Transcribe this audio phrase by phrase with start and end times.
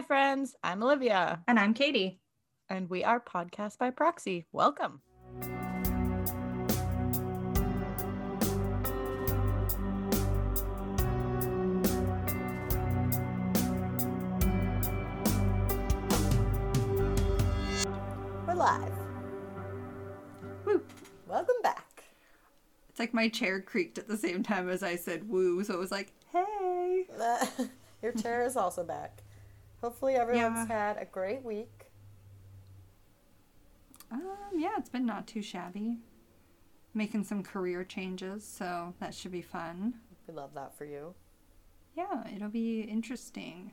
[0.00, 0.56] Hi, friends.
[0.64, 1.44] I'm Olivia.
[1.46, 2.20] And I'm Katie.
[2.70, 4.46] And we are Podcast by Proxy.
[4.50, 5.02] Welcome.
[18.46, 18.92] We're live.
[20.64, 20.82] Woo.
[21.26, 22.04] Welcome back.
[22.88, 25.78] It's like my chair creaked at the same time as I said woo, so it
[25.78, 27.04] was like, hey.
[28.02, 29.22] Your chair is also back.
[29.82, 30.74] Hopefully, everyone's Yeah.
[30.94, 31.86] had a great week.
[34.10, 35.98] Um, yeah, it's been not too shabby.
[36.92, 40.00] Making some career changes, so that should be fun.
[40.26, 41.14] We love that for you.
[41.94, 43.72] Yeah, it'll be interesting.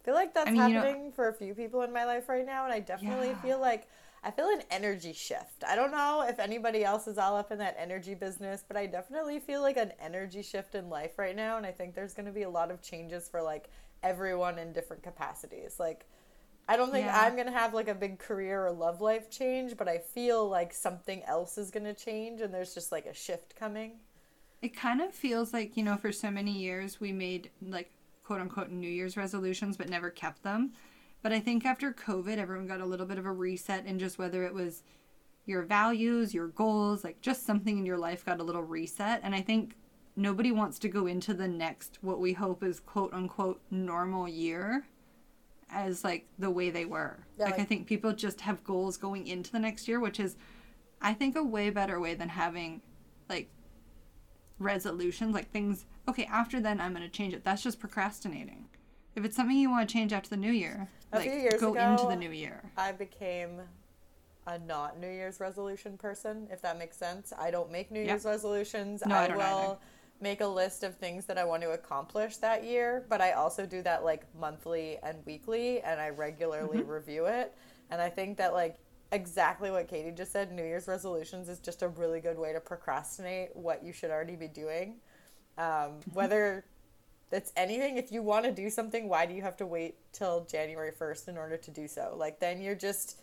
[0.00, 2.04] I feel like that's I mean, you know- happening for a few people in my
[2.04, 3.40] life right now, and I definitely Yeah.
[3.42, 3.88] feel like
[4.22, 5.64] I feel an energy shift.
[5.64, 8.84] I don't know if anybody else is all up in that energy business, but I
[8.84, 12.26] definitely feel like an energy shift in life right now, and I think there's going
[12.26, 13.70] to be a lot of changes for like
[14.02, 15.76] everyone in different capacities.
[15.78, 16.06] Like
[16.68, 17.20] I don't think Yeah.
[17.20, 20.72] I'm to have like a big career or love life change, but I feel like
[20.72, 23.98] something else is to change and there's just like a shift coming.
[24.62, 27.90] It kind of feels like, you know, for so many years we made like
[28.22, 30.72] quote unquote New Year's resolutions but never kept them.
[31.22, 34.18] But I think after COVID, everyone got a little bit of a reset in just
[34.18, 34.82] whether it was
[35.46, 39.20] your values, your goals, like just something in your life got a little reset.
[39.22, 39.74] And I think
[40.20, 44.84] nobody wants to go into the next, what we hope is quote unquote normal year
[45.70, 47.18] as like the way they were.
[47.38, 50.36] Yeah, like, I think people just have goals going into the next year, which is,
[51.00, 52.82] I think, a way better way than having
[53.28, 53.48] like
[54.58, 55.86] resolutions, like things.
[56.06, 57.44] Okay, after then I'm going to change it.
[57.44, 58.66] That's just procrastinating.
[59.16, 61.60] If it's something you want to change after the new year, A like few years
[61.60, 62.62] go ago, into the new year.
[62.76, 63.60] I became
[64.46, 67.32] a not New Year's resolution person, if that makes sense.
[67.38, 68.08] I don't make New Yeah.
[68.12, 69.02] Year's resolutions.
[69.06, 69.78] No, I, I don't will either.
[70.20, 73.66] Make a list of things that I want to accomplish that year, but I also
[73.66, 76.84] do that like monthly and weekly, and I regularly Mm-hmm.
[76.84, 77.54] review it.
[77.90, 78.78] And I think that like
[79.12, 82.60] exactly what Katie just said, New Year's resolutions is just a really good way to
[82.60, 84.96] procrastinate what you should already be doing.
[85.58, 86.12] Um, Mm-hmm.
[86.12, 86.64] whether
[87.30, 90.44] that's anything, if you want to do something, why do you have to wait till
[90.44, 92.14] January 1st in order to do so?
[92.16, 93.20] Like, then you're just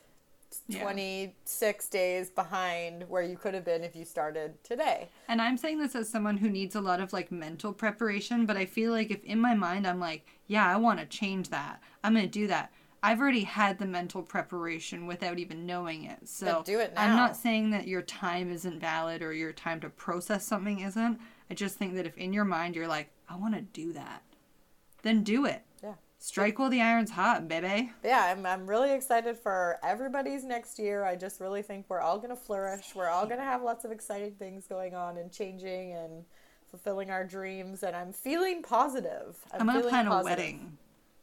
[0.67, 0.81] Yeah.
[0.83, 5.09] 26 days behind where you could have been if you started today.
[5.27, 8.57] And I'm saying this as someone who needs a lot of like mental preparation, but
[8.57, 11.81] I feel like if in my mind I'm like, yeah, I want to change that,
[12.03, 12.71] I'm going to do that.
[13.03, 16.27] I've already had the mental preparation without even knowing it.
[16.27, 17.03] So do it now.
[17.03, 21.19] I'm not saying that your time isn't valid or your time to process something isn't.
[21.49, 24.23] I just think that if in your mind you're like, I want to do that,
[25.03, 25.61] then do it.
[26.19, 27.91] Strike while the iron's hot, baby.
[28.03, 31.03] Yeah, I'm, I'm really excited for everybody's next year.
[31.05, 32.95] I just really think we're all going to flourish.
[32.95, 36.25] We're all going to have lots of exciting things going on and changing and
[36.69, 37.83] fulfilling our dreams.
[37.83, 39.37] And I'm feeling positive.
[39.53, 40.77] I'm, I'm, going to plan a wedding.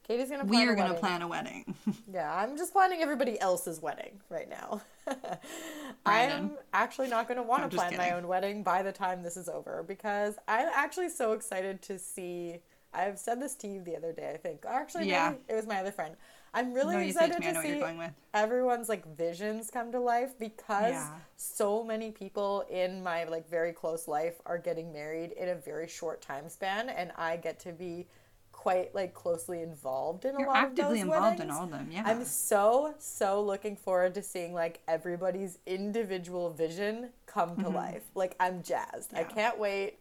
[0.06, 1.74] Katie's going to Plan We're going to plan a wedding.
[2.12, 4.82] Yeah, I'm just planning everybody else's wedding right now.
[6.06, 9.36] I'm actually not going to want to plan my own wedding by the time this
[9.36, 12.58] is over because I'm actually so excited to see.
[12.94, 14.64] I've said this to you the other day, I think.
[14.66, 15.30] Actually, Yeah.
[15.30, 16.16] maybe it was my other friend.
[16.54, 19.98] I'm really no, excited to to know what you're see everyone's like visions come to
[19.98, 21.18] life because Yeah.
[21.36, 25.88] so many people in my like very close life are getting married in a very
[25.88, 28.06] short time span and I get to be
[28.52, 31.70] quite like closely involved in a You're lot of those actively involved in all of
[31.70, 31.88] them.
[31.90, 32.04] Yeah.
[32.06, 38.04] I'm so so looking forward to seeing like everybody's individual vision come to life.
[38.14, 39.12] Like I'm jazzed.
[39.12, 39.34] I Mm-hmm.
[39.34, 39.98] Can't wait.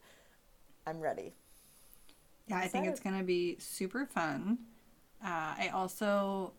[0.86, 1.34] I'm ready.
[2.48, 4.58] Yeah, I think it's going to be super fun.
[5.24, 6.54] Uh, I also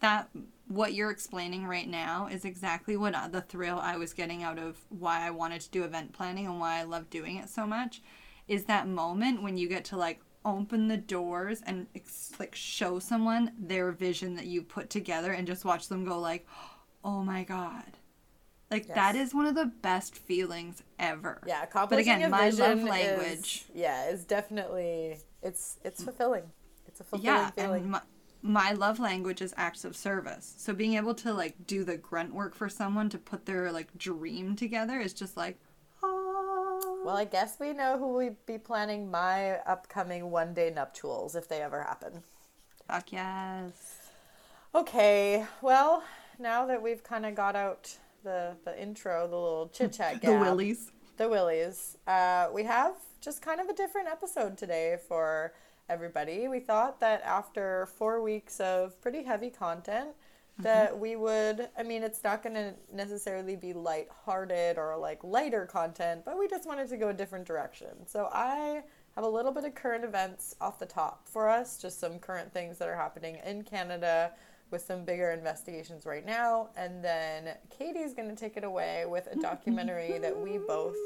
[0.00, 0.28] that
[0.68, 4.58] what you're explaining right now is exactly what uh, the thrill I was getting out
[4.58, 7.66] of why I wanted to do event planning and why I love doing it so
[7.66, 8.00] much
[8.46, 12.98] is that moment when you get to like open the doors and ex- like show
[12.98, 16.46] someone their vision that you put together and just watch them go like,
[17.04, 17.97] "Oh my god."
[18.70, 19.28] Like that Yes.
[19.28, 21.40] is one of the best feelings ever.
[21.46, 26.44] Yeah, But again, my love language Is, yeah, is definitely it's it's fulfilling.
[26.86, 27.82] It's a fulfilling yeah feeling.
[27.82, 28.00] and my,
[28.42, 32.32] my love language is acts of service so being able to like do the grunt
[32.34, 35.58] work for someone to put their like dream together is just like
[36.02, 41.34] oh well, I guess we know who will be planning my upcoming one day nuptials
[41.34, 42.22] if they ever happen.
[42.86, 44.10] fuck yes
[44.74, 46.02] Okay, well,
[46.38, 50.32] now that we've kind of got out the the intro, the little chit chat, the
[50.32, 55.52] willies the willies, uh, we have just kind of a different episode today for
[55.88, 56.48] everybody.
[56.48, 60.10] We thought that after four weeks of pretty heavy content,
[60.60, 61.68] that we would.
[61.76, 66.48] I mean, it's not going to necessarily be light-hearted or like lighter content, but we
[66.48, 68.06] just wanted to go a different direction.
[68.06, 68.82] So I
[69.14, 72.52] have a little bit of current events off the top for us, just some current
[72.52, 74.32] things that are happening in Canada
[74.70, 76.70] with some bigger investigations right now.
[76.76, 80.96] And then Katie's going to take it away with a documentary that we both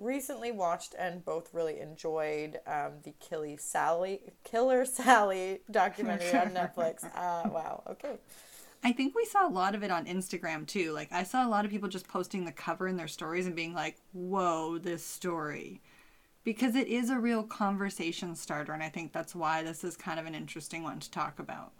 [0.00, 7.04] recently watched and both really enjoyed um, the Killy Sally, Killer Sally documentary on Netflix.
[7.20, 8.16] Uh, wow, okay.
[8.82, 10.92] I think we saw a lot of it on Instagram too.
[10.92, 13.54] Like I saw a lot of people just posting the cover in their stories and
[13.54, 15.82] being like, "Whoa, this story."
[16.44, 20.18] Because it is a real conversation starter and I think that's why this is kind
[20.18, 21.72] of an interesting one to talk about.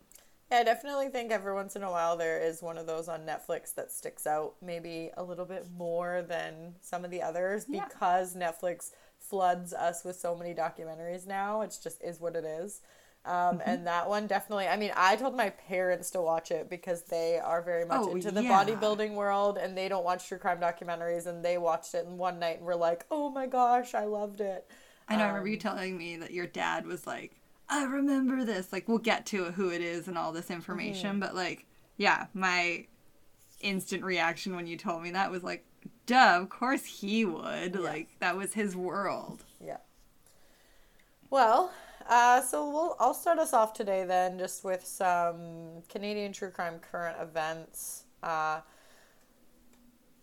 [0.50, 3.20] Yeah, I definitely think every once in a while there is one of those on
[3.20, 7.84] Netflix that sticks out maybe a little bit more than some of the others Yeah.
[7.84, 11.60] because Netflix floods us with so many documentaries now.
[11.62, 12.80] It's just is what it is.
[13.24, 13.62] Um, Mm-hmm.
[13.66, 17.38] And that one definitely, I mean, I told my parents to watch it because they
[17.38, 18.64] are very much Oh, into the yeah.
[18.64, 21.26] bodybuilding world and they don't watch true crime documentaries.
[21.26, 24.40] And they watched it in one night and were like, oh my gosh, I loved
[24.40, 24.66] it.
[25.08, 27.39] I know I remember you telling me that your dad was like,
[27.70, 28.72] I remember this.
[28.72, 32.86] Like, we'll get to who it is and all this information, but like, yeah, my
[33.60, 35.64] instant reaction when you told me that was like,
[36.06, 37.78] duh, of course he would.
[37.78, 39.44] Like, that was his world.
[39.64, 39.76] Yeah.
[41.30, 41.72] Well,
[42.08, 46.80] uh, so we'll I'll start us off today then, just with some Canadian true crime
[46.80, 48.02] current events.
[48.20, 48.62] Uh,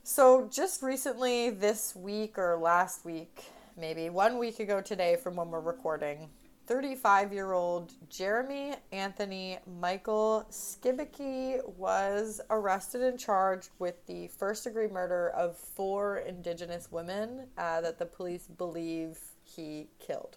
[0.04, 3.46] so just recently, this week or last week,
[3.78, 6.30] maybe one week ago today, from when we're recording,
[6.68, 16.18] 35-year-old Jeremy Anthony Michael Skibicki was arrested and charged with the first-degree murder of four
[16.18, 20.36] Indigenous women uh, that the police believe he killed.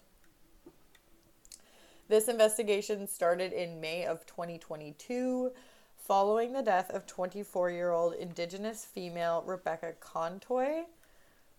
[2.07, 5.51] This investigation started in May of 2022
[5.97, 10.83] following the death of 24 year old Indigenous female Rebecca Contois.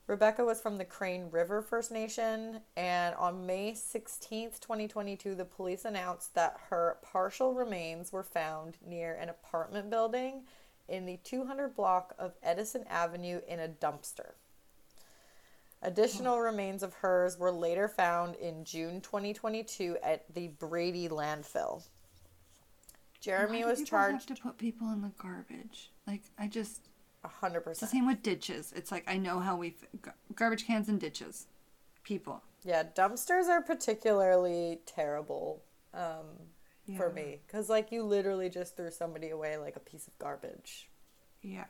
[0.07, 5.85] Rebecca was from the Crane River First Nation, and on May 16th, 2022, the police
[5.85, 10.43] announced that her partial remains were found near an apartment building
[10.89, 14.33] in the 200 block of Edison Avenue in a dumpster.
[15.83, 21.83] Additional remains of hers were later found in June 2022 at the Brady landfill.
[23.21, 25.91] Jeremy Why do was people charged have to put people in the garbage.
[26.07, 26.89] Like, I just.
[27.29, 27.91] Hundred percent.
[27.91, 28.73] same with ditches.
[28.75, 29.77] It's like, I know how we.
[30.01, 31.47] Gar- garbage cans and ditches.
[32.05, 32.43] People.
[32.65, 35.63] Yeah, dumpsters are particularly terrible
[35.95, 36.27] um,
[36.97, 40.89] for me because like you literally just threw somebody away like a piece of garbage.
[41.43, 41.65] Yeah.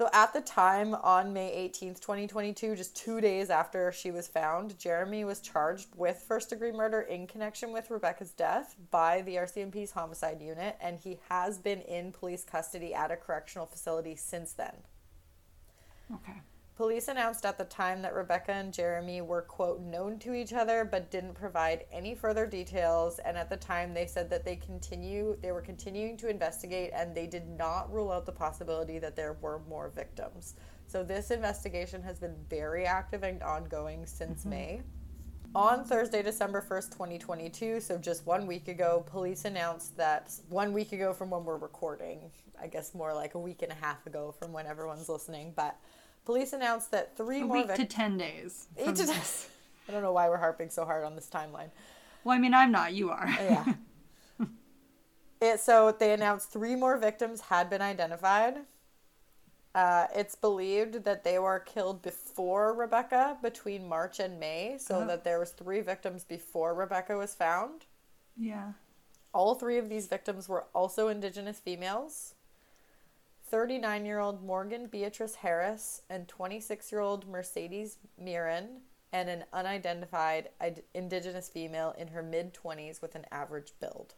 [0.00, 4.78] So at the time, on May 18th, 2022, just two days after she was found,
[4.78, 9.90] Jeremy was charged with first degree murder in connection with Rebecca's death by the RCMP's
[9.90, 14.74] homicide unit, and he has been in police custody at a correctional facility since then.
[16.14, 16.42] Okay.
[16.78, 20.84] Police announced at the time that Rebecca and Jeremy were, quote, known to each other
[20.84, 23.18] but didn't provide any further details.
[23.18, 27.16] And at the time, they said that they continue, they were continuing to investigate and
[27.16, 30.54] they did not rule out the possibility that there were more victims.
[30.86, 34.50] So this investigation has been very active and ongoing since mm-hmm.
[34.50, 34.82] May.
[35.56, 40.92] On Thursday, December 1st, 2022, so just one week ago, police announced that one week
[40.92, 42.30] ago from when we're recording,
[42.62, 45.76] I guess more like a week and a half ago from when everyone's listening, but
[46.28, 48.66] police announced that three A more week to 10 days.
[48.76, 49.16] Eight to ten.
[49.88, 51.70] I don't know why we're harping so hard on this timeline.
[52.22, 52.92] Well, I mean, I'm not.
[52.92, 53.26] You are.
[53.26, 53.64] Yeah.
[55.40, 58.56] it, so they announced three more victims had been identified.
[59.74, 65.06] Uh, it's believed that they were killed before Rebecca between March and May, so Oh.
[65.06, 67.86] that there was three victims before Rebecca was found.
[68.36, 68.72] yeah.
[69.32, 72.34] All three of these victims were also Indigenous females.
[73.50, 78.80] 39 year old Morgan Beatrice Harris and 26 year old Marcedes Myran,
[79.12, 84.14] and an unidentified id- Indigenous female in her mid 20s with an average build.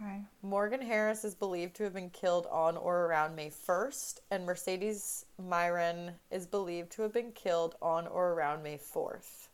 [0.00, 0.22] Okay.
[0.42, 5.24] Morgan Harris is believed to have been killed on or around May 1st, and Marcedes
[5.42, 9.48] Myran is believed to have been killed on or around May 4th.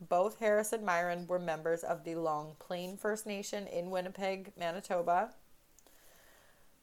[0.00, 5.30] Both Harris and Myran were members of the Long Plain First Nation in Winnipeg, Manitoba.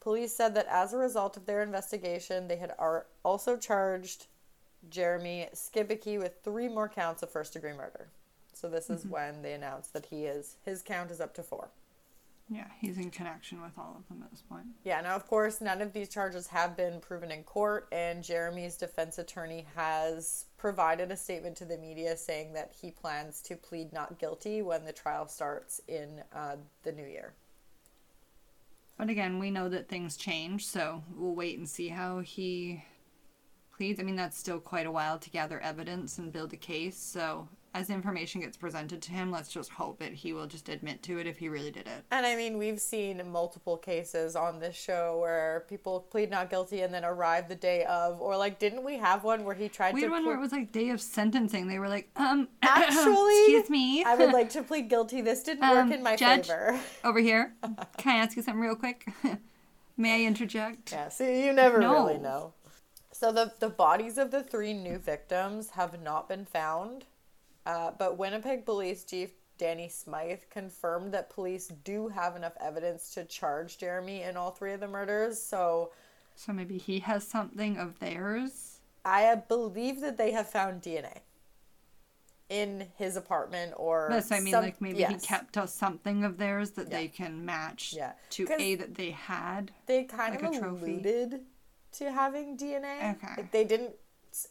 [0.02, 2.74] Police said that as a result of their investigation, they had
[3.24, 4.26] also charged
[4.90, 8.08] Jeremy Skibicki with three more counts of first degree murder.
[8.52, 11.68] So this is when they announced that he is his count is up to four.
[12.48, 14.66] Yeah, he's in connection with all of them at this point.
[14.82, 18.76] Yeah, now of course none of these charges have been proven in court, and Jeremy's
[18.76, 23.92] defense attorney has provided a statement to the media saying that he plans to plead
[23.92, 27.34] not guilty when the trial starts in uh, the new year.
[28.96, 32.84] But again, we know that things change, so we'll wait and see how he
[33.76, 36.96] pleads, I mean, that's still quite a while to gather evidence and build a case.
[36.96, 41.02] So, as information gets presented to him, let's just hope that he will just admit
[41.04, 42.04] to it if he really did it.
[42.10, 46.82] And I mean, we've seen multiple cases on this show where people plead not guilty
[46.82, 49.94] and then arrive the day of, or like, didn't we have one where he tried
[49.94, 50.06] We to?
[50.06, 51.66] had one pl- where it was like day of sentencing.
[51.66, 55.22] They were like, um, Actually, excuse me, I would like to plead guilty.
[55.22, 56.48] This didn't work Um, in my Judge?
[56.48, 56.78] favor.
[57.04, 57.54] over here.
[57.96, 59.06] Can I ask you something real quick?
[59.96, 60.92] May I interject?
[60.92, 61.92] Yeah, see, you never No.
[62.06, 62.54] really know.
[63.12, 67.04] So the the bodies of the three new victims have not been found,
[67.66, 73.24] uh, but Winnipeg Police Chief Danny Smyth confirmed that police do have enough evidence to
[73.24, 75.40] charge Jeremy in all three of the murders.
[75.40, 75.92] So
[76.34, 78.80] So maybe he has something of theirs.
[79.04, 81.18] I believe that they have found DNA
[82.48, 84.08] in his apartment or.
[84.10, 84.52] That's I mean.
[84.52, 85.22] some- like maybe yes.
[85.22, 86.96] he kept us something of theirs that Yeah.
[86.98, 88.12] they can match Yeah.
[88.30, 89.72] to a that they had.
[89.86, 91.44] They kind like of alluded
[91.92, 93.12] to having DNA.
[93.16, 93.34] Okay.
[93.36, 93.94] Like, they didn't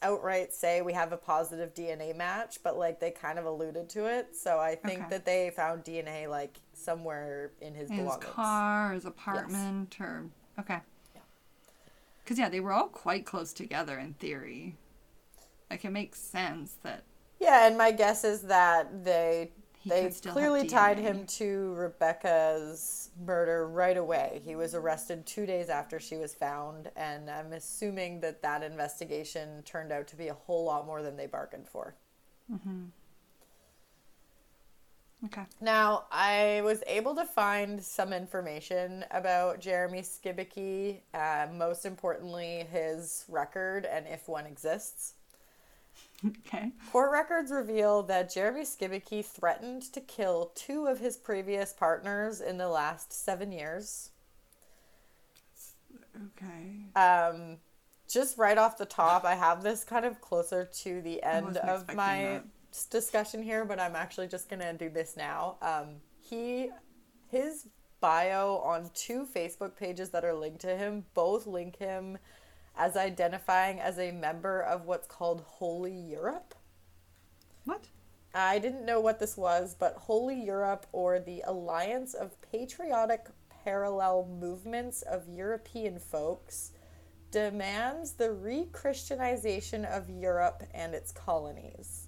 [0.01, 4.05] outright say we have a positive DNA match, but like they kind of alluded to
[4.05, 4.35] it.
[4.35, 5.09] So I think Okay.
[5.09, 10.25] that they found DNA like somewhere in his in his car, his apartment, or
[10.59, 10.79] okay.
[12.23, 14.75] Because yeah, they were all quite close together in theory.
[15.69, 17.03] Like it makes sense that
[17.39, 21.25] Yeah, and my guess is that they He they could still have clearly tied him
[21.25, 24.41] to Rebecca's murder right away.
[24.45, 29.63] He was arrested two days after she was found, and I'm assuming that that investigation
[29.63, 31.95] turned out to be a whole lot more than they bargained for.
[35.25, 35.43] okay.
[35.59, 43.25] Now, I was able to find some information about Jeremy Skibicki, uh, most importantly, his
[43.27, 45.13] record and if one exists.
[46.25, 46.71] Okay.
[46.91, 52.57] Court records reveal that Jeremy Skibicki threatened to kill two of his previous partners in
[52.57, 54.11] the last seven years.
[56.15, 56.85] Okay.
[56.95, 57.57] Um,
[58.07, 61.87] just right off the top, I have this kind of closer to the end of
[61.95, 62.45] my that.
[62.91, 65.57] discussion here, but I'm actually just gonna do this now.
[65.61, 66.69] Um, he,
[67.29, 67.67] his
[67.99, 72.17] bio on two Facebook pages that are linked to him both link him
[72.77, 76.55] as identifying as a member of what's called Holy Europe.
[77.65, 77.85] What?
[78.33, 83.27] I didn't know what this was, but Holy Europe or the Alliance of Patriotic
[83.63, 86.71] Parallel Movements of European Folks
[87.29, 92.07] demands the re Christianization of Europe and its colonies.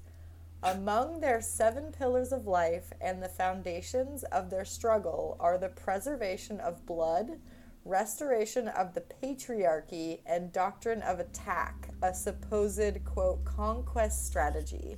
[0.64, 6.62] Among their seven pillars of life and the foundations of their struggle are the preservation
[6.62, 7.40] of blood,
[7.86, 14.98] restoration of the patriarchy, and doctrine of attack, a supposed, quote, conquest strategy.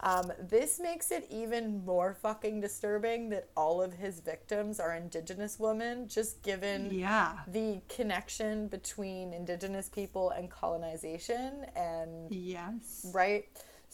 [0.00, 5.60] Um, this makes it even more fucking disturbing that all of his victims are indigenous
[5.60, 7.38] women, just given Yeah.
[7.46, 13.06] the connection between indigenous people and colonization and Yes.
[13.14, 13.44] right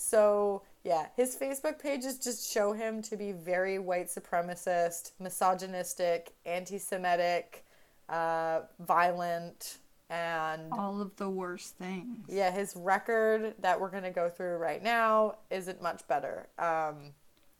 [0.01, 7.67] so yeah his facebook pages just show him to be very white supremacist misogynistic anti-semitic
[8.09, 9.79] uh, violent
[10.11, 12.25] and All of the worst things.
[12.29, 17.13] yeah his record that we're going to go through right now isn't much better um,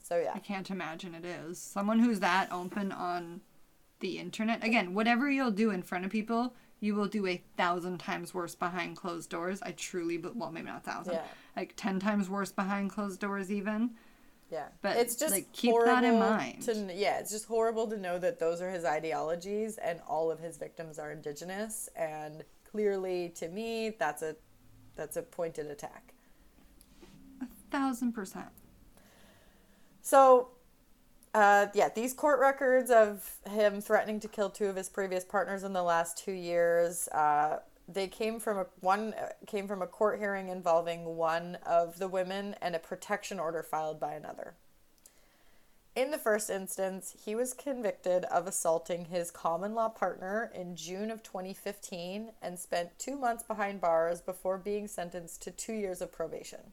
[0.03, 1.59] so yeah I can't imagine it is.
[1.59, 3.43] Someone who's that open on
[4.01, 4.65] the internet.
[4.65, 8.55] Again, whatever you'll do in front of people, you will do a thousand times worse
[8.55, 9.61] behind closed doors.
[9.61, 11.15] I truly, but well, maybe not a thousand.
[11.15, 11.23] Yeah.
[11.57, 13.91] Like ten times worse behind closed doors, even.
[14.51, 16.63] Yeah, But, it's just like, keep that in mind.
[16.63, 20.39] To, yeah, it's just horrible to know that those are his ideologies, and all of
[20.41, 21.89] his victims are indigenous.
[21.95, 24.37] And clearly, to me, that's a
[24.97, 26.15] that's a pointed attack.
[27.43, 28.49] A Thousand percent.
[30.01, 30.49] So,
[31.35, 35.63] uh, yeah, these court records of him threatening to kill two of his previous partners
[35.63, 39.87] in the last two years, uh, they came from a one uh, came from a
[39.87, 44.55] court hearing involving one of the women and a protection order filed by another.
[45.97, 51.11] In the first instance, he was convicted of assaulting his common law partner in June
[51.11, 56.13] of 2015 and spent two months behind bars before being sentenced to two years of
[56.13, 56.71] probation.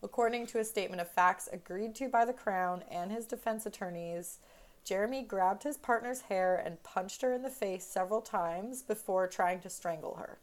[0.00, 4.38] According to a statement of facts agreed to by the Crown and his defense attorneys,
[4.84, 9.60] Jeremy grabbed his partner's hair and punched her in the face several times before trying
[9.60, 10.38] to strangle her.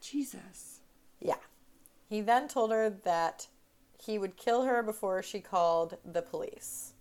[0.00, 0.80] Jesus.
[1.20, 1.36] Yeah.
[2.08, 3.48] He then told her that
[4.02, 6.94] he would kill her before she called the police.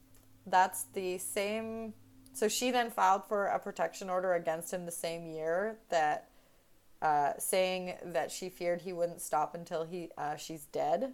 [0.45, 1.93] That's the same.
[2.33, 6.29] So she then filed for a protection order against him the same year that
[7.01, 11.13] uh, saying that she feared he wouldn't stop until he uh, she's dead.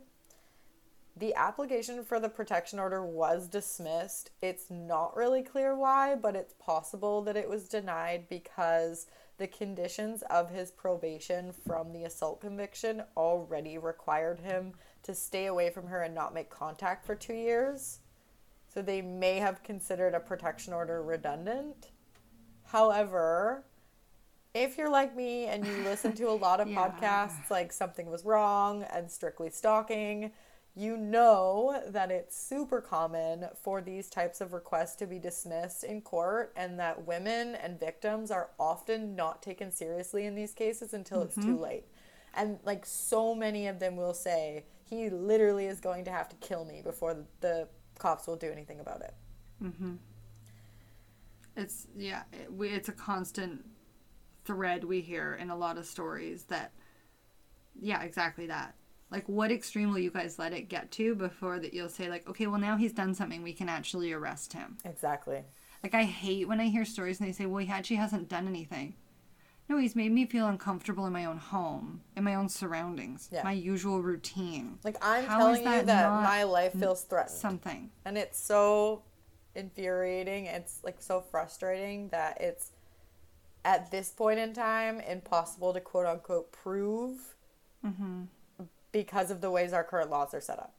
[1.15, 4.32] The application for the protection order was dismissed.
[4.41, 9.05] It's not really clear why, but it's possible that it was denied because
[9.38, 15.70] the conditions of his probation from the assault conviction already required him to stay away
[15.70, 18.00] from her and not make contact for two years.
[18.74, 21.89] So they may have considered a protection order redundant.
[22.63, 23.65] However,
[24.55, 26.89] if you're like me and you listen to a lot of Yeah.
[26.89, 30.32] podcasts like Something Was Wrong and Strictly Stalking,
[30.75, 36.01] you know that it's super common for these types of requests to be dismissed in
[36.01, 41.22] court and that women and victims are often not taken seriously in these cases until
[41.22, 41.63] it's too mm-hmm.
[41.63, 41.86] late.
[42.34, 46.36] And like so many of them will say, he literally is going to have to
[46.38, 47.68] kill me before the,
[48.00, 49.13] cops will do anything about it.
[49.63, 49.94] Mm-hmm.
[51.56, 53.63] It's yeah, it, we, it's a constant
[54.46, 56.72] thread we hear in a lot of stories that
[57.80, 58.75] yeah, exactly that.
[59.13, 62.27] Like what extreme will you guys let it get to before that you'll say like,
[62.27, 64.77] okay, well now he's done something, we can actually arrest him.
[64.84, 65.43] Exactly.
[65.84, 68.48] Like I hate when I hear stories and they say, "Well, he actually hasn't done
[68.48, 68.96] anything."
[69.70, 73.43] No, he's made me feel uncomfortable in my own home, in my own surroundings, Yeah.
[73.43, 74.79] my usual routine.
[74.84, 77.38] Like I'm How telling is you that that my life feels threatened.
[77.38, 77.91] Something.
[78.05, 79.03] and it's so
[79.55, 82.72] infuriating it's like so frustrating that it's
[83.63, 87.36] at this point in time impossible to quote unquote prove
[87.86, 88.24] Mm-hmm.
[88.94, 90.74] Because of the ways our current laws are set up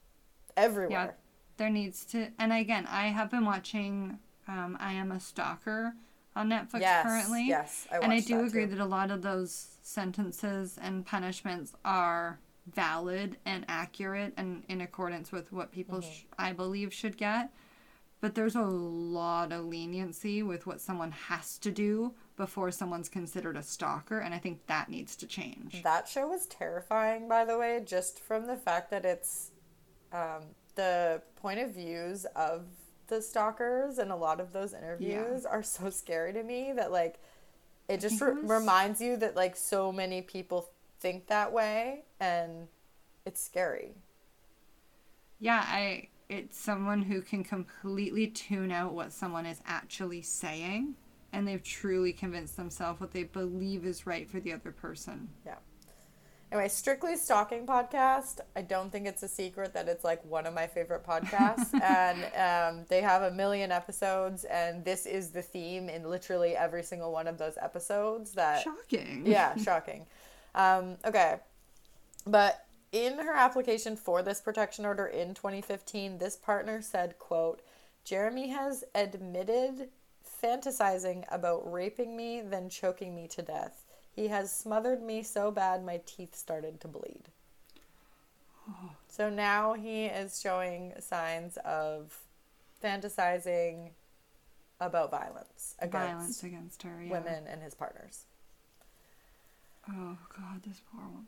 [0.57, 1.11] everywhere Yeah,
[1.59, 2.29] there needs to.
[2.39, 4.19] And again, I have been watching.
[4.49, 5.95] Um, I am a stalker
[6.37, 7.47] on Netflix yes currently.
[7.47, 8.75] yes I and I do agree too.
[8.75, 12.39] that a lot of those sentences and punishments are
[12.75, 16.11] valid and accurate and in accordance with what people Mm-hmm.
[16.11, 17.51] sh- I believe should get.
[18.21, 23.57] But there's a lot of leniency with what someone has to do before someone's considered
[23.57, 25.83] a stalker, and I think that needs to change.
[25.83, 29.51] that show was terrifying by the way just from the fact that it's
[30.13, 30.43] um,
[30.75, 32.67] the point of views of
[33.07, 37.21] the stalkers and a lot of those interviews are so scary to me that like
[37.89, 42.67] it just re- reminds you that like so many people think that way and
[43.27, 43.95] it's scary.
[45.39, 50.95] Yeah, I it's someone who can completely tune out what someone is actually saying
[51.35, 55.29] and they've truly convinced themselves what they believe is right for the other person.
[55.45, 55.57] yeah
[56.53, 60.55] anyway strictly stalking podcast i don't think it's a secret that it's like one of
[60.55, 62.19] my favorite podcasts and
[62.79, 67.11] um, they have a million episodes and this is the theme in literally every single
[67.13, 69.23] one of those episodes that Shocking.
[69.27, 70.07] yeah, shocking.
[70.55, 71.37] Um, okay.
[72.27, 77.61] But in her application for this protection order in 2015, this partner said, quote,
[78.05, 79.89] Jeremy has admitted
[80.45, 83.85] fantasizing about raping me, then choking me to death.
[84.13, 87.23] He has smothered me so bad my teeth started to bleed.
[89.09, 92.19] So now he is showing signs of
[92.83, 93.91] fantasizing
[94.81, 97.03] about violence against Violence against her.
[97.03, 97.11] Yeah.
[97.11, 98.25] women and his partners.
[99.89, 101.27] Oh god, this poor woman.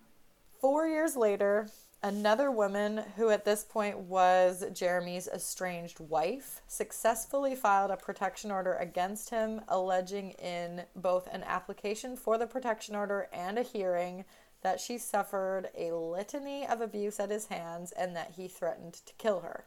[0.61, 1.69] Four years later,
[2.03, 8.75] another woman who at this point was Jeremy's estranged wife successfully filed a protection order
[8.75, 14.25] against him, alleging in both an application for the protection order and a hearing
[14.63, 19.15] that she suffered a litany of abuse at his hands and that he threatened to
[19.15, 19.67] kill her.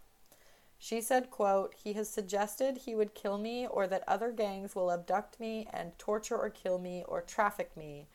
[0.78, 4.92] She said, quote, He has suggested he would kill me or that other gangs will
[4.92, 8.08] abduct me and torture or kill me or traffic me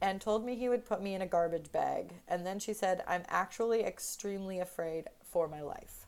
[0.00, 2.14] and told me he would put me in a garbage bag.
[2.28, 6.06] And then she said, I'm actually extremely afraid for my life.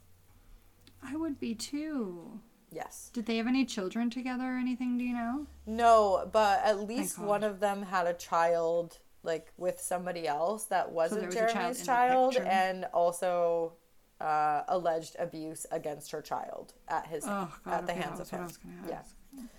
[1.03, 2.41] I would be too.
[2.71, 3.11] Yes.
[3.13, 5.47] Did they have any children together or anything, do you know?
[5.67, 10.91] No, but at least one of them had a child like with somebody else that
[10.93, 13.73] wasn't there was a child Jeremy's child, and also
[14.21, 18.31] uh, alleged abuse against her child at his Oh god, at the okay, hands of
[18.31, 18.41] him.
[18.41, 19.03] I was gonna Yeah.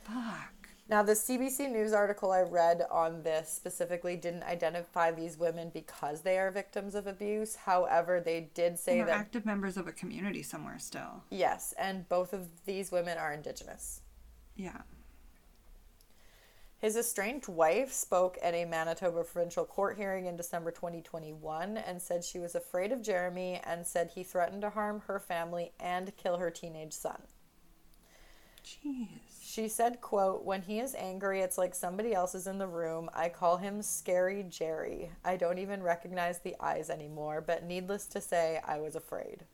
[0.04, 0.54] Fuck.
[0.89, 6.21] Now, the CBC News article I read on this specifically didn't identify these women because
[6.21, 7.56] they are victims of abuse.
[7.58, 11.23] However, they did say They're that active members of a community somewhere still.
[11.30, 14.00] yes, and both of these women are indigenous.
[14.56, 14.82] Yeah.
[16.80, 22.23] His estranged wife spoke at a Manitoba provincial court hearing in December 2021 and said
[22.23, 26.38] she was afraid of Jeremy and said he threatened to harm her family and kill
[26.38, 27.23] her teenage son.
[28.67, 29.08] Jeez.
[29.41, 33.10] She said, quote, when he is angry, it's like somebody else is in the room.
[33.13, 35.10] I call him Scary Jerry.
[35.23, 39.45] I don't even recognize the eyes anymore, but needless to say, I was afraid.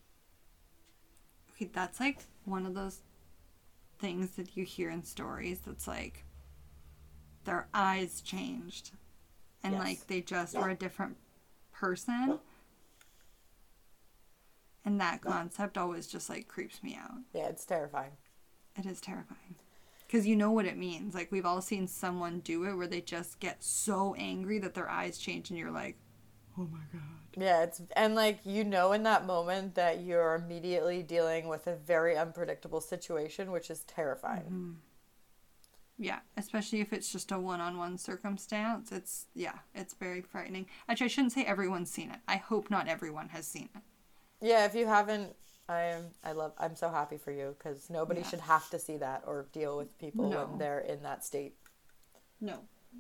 [1.52, 3.02] Okay, that's like one of those
[4.00, 6.26] things that you hear in stories that's like
[7.46, 8.92] their eyes changed
[9.64, 9.84] and Yes.
[9.84, 11.16] like they just were a different
[11.72, 12.40] person.
[14.84, 17.20] And that concept always just like creeps me out.
[17.34, 18.12] Yeah, it's terrifying.
[18.76, 19.56] It is terrifying.
[20.08, 21.16] because you know what it means.
[21.16, 24.90] Like we've all seen someone do it where they just get so angry that their
[24.90, 25.98] eyes change, and you're like,
[26.58, 27.02] oh my god.
[27.36, 31.76] Yeah, it's and like you know in that moment that you're immediately dealing with a
[31.76, 34.44] very unpredictable situation, which is terrifying.
[34.44, 34.72] Mm-hmm.
[35.98, 38.92] Yeah, especially if it's just a one-on-one circumstance.
[38.92, 40.68] It's yeah, it's very frightening.
[40.88, 42.20] Actually, I shouldn't say everyone's seen it.
[42.28, 43.82] I hope not everyone has seen it.
[44.42, 45.36] Yeah, if you haven't,
[45.74, 48.28] I'm I love I'm so happy for you because nobody Yeah.
[48.28, 50.46] should have to see that or deal with people No.
[50.46, 51.56] when they're in that state.
[52.42, 52.60] No,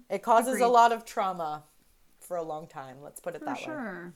[0.10, 1.64] It causes a lot of trauma
[2.20, 3.02] for a long time.
[3.02, 3.64] Let's put it for that way.
[3.64, 4.14] sure.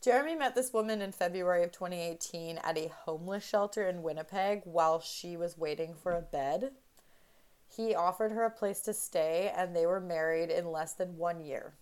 [0.00, 4.98] Jeremy met this woman in February of 2018 at a homeless shelter in Winnipeg while
[5.00, 6.72] she was waiting for a bed.
[7.68, 11.40] He offered her a place to stay, and they were married in less than one
[11.40, 11.74] year.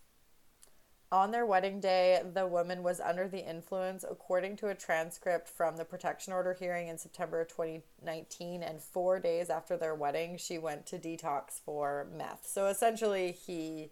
[1.11, 5.79] On their wedding day, the woman was under the influence, according to a transcript from
[5.79, 8.63] the protection order hearing in September 2019.
[8.63, 12.47] And four days after their wedding, she went to detox for meth.
[12.47, 13.89] So essentially, he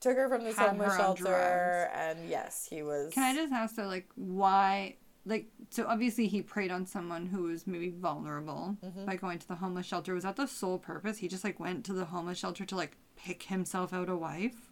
[0.00, 3.12] took her from this Had homeless shelter, and yes, he was.
[3.12, 4.96] Can I just ask though, like, why?
[5.26, 9.04] Like, so obviously he preyed on someone who was maybe vulnerable Mm-hmm.
[9.04, 10.14] by going to the homeless shelter.
[10.14, 11.18] Was that the sole purpose?
[11.18, 14.67] He just like went to the homeless shelter to like pick himself out a wife.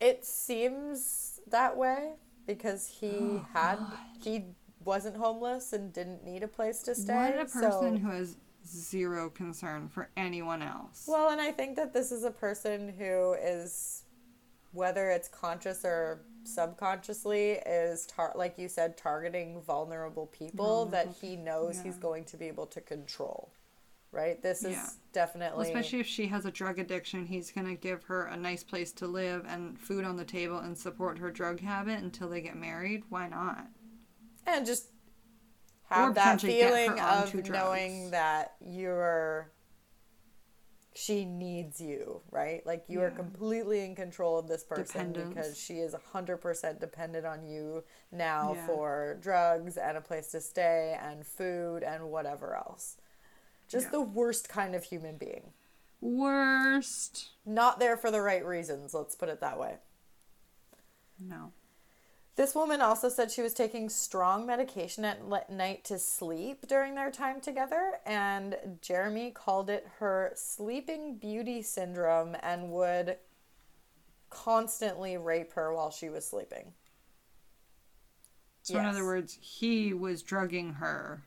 [0.00, 2.14] It seems that way
[2.46, 3.78] because he Oh, had
[4.22, 4.44] he
[4.84, 7.14] wasn't homeless and didn't need a place to stay.
[7.14, 11.04] What a person so- who has zero concern for anyone else.
[11.06, 14.02] Well, and I think that this is a person who is,
[14.72, 21.36] whether it's conscious or subconsciously, is tar- like you said, targeting vulnerable people that he
[21.36, 23.52] knows he's going to be able to control.
[24.16, 24.40] Right.
[24.42, 24.88] This is Yeah.
[25.12, 28.92] definitely Especially if she has a drug addiction, he's gonna give her a nice place
[28.92, 32.56] to live and food on the table and support her drug habit until they get
[32.56, 33.04] married.
[33.10, 33.66] Why not?
[34.46, 34.86] and just
[35.90, 39.50] Or have that get her feeling of knowing that you're
[40.94, 45.28] she needs you right like you are completely in control of this person Dependence.
[45.34, 48.66] because she is 100% dependent on you now Yeah.
[48.66, 52.96] for drugs and a place to stay and food and whatever else
[53.68, 53.90] just Yeah.
[53.92, 55.52] the worst kind of human being
[56.00, 57.30] Worst.
[57.44, 59.78] not there for the right reasons let's put it that way
[61.18, 61.52] No.
[62.36, 67.10] This woman also said she was taking strong medication at night to sleep during their
[67.10, 73.16] time together, and Jeremy called it her sleeping beauty syndrome and would
[74.28, 76.74] constantly rape her while she was sleeping.
[78.64, 81.22] So in other words, he was drugging her.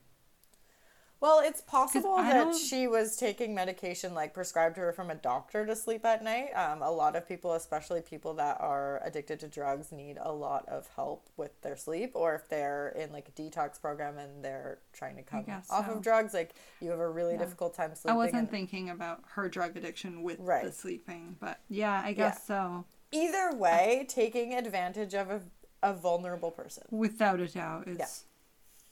[1.21, 5.65] Well, it's possible that she was taking medication like prescribed to her from a doctor
[5.65, 6.51] to sleep at night.
[6.55, 10.65] Um, a lot of people, especially people that are addicted to drugs, need a lot
[10.69, 14.79] of help with their sleep, or if they're in like a detox program and they're
[14.93, 15.91] trying to come off so.
[15.93, 17.39] of drugs, like you have a really Yeah.
[17.39, 18.11] difficult time sleeping.
[18.15, 22.47] I wasn't and thinking about her drug addiction with the sleeping, but yeah, I guess
[22.47, 22.85] so.
[23.11, 25.41] either way, taking advantage of a,
[25.83, 28.23] a vulnerable person, Without a doubt, it's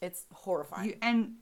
[0.01, 0.89] it's horrifying.
[0.89, 1.35] you and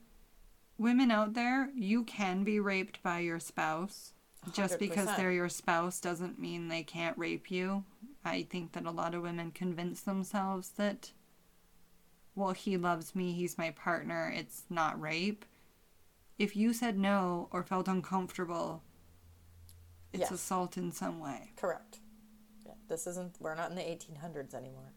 [0.77, 4.13] women out there, you can be raped by your spouse.
[4.53, 7.83] Just because they're your spouse doesn't mean they can't rape you.
[8.23, 11.11] I think that a lot of women convince themselves that
[12.35, 15.45] well, he loves me, he's my partner, it's not rape.
[16.37, 18.83] If you said no or felt uncomfortable,
[20.11, 20.31] it's Yes.
[20.31, 21.53] assault in some way.
[21.55, 22.01] Correct.
[22.65, 23.37] Yeah, this isn't.
[23.39, 24.91] We're not in the 1800s anymore.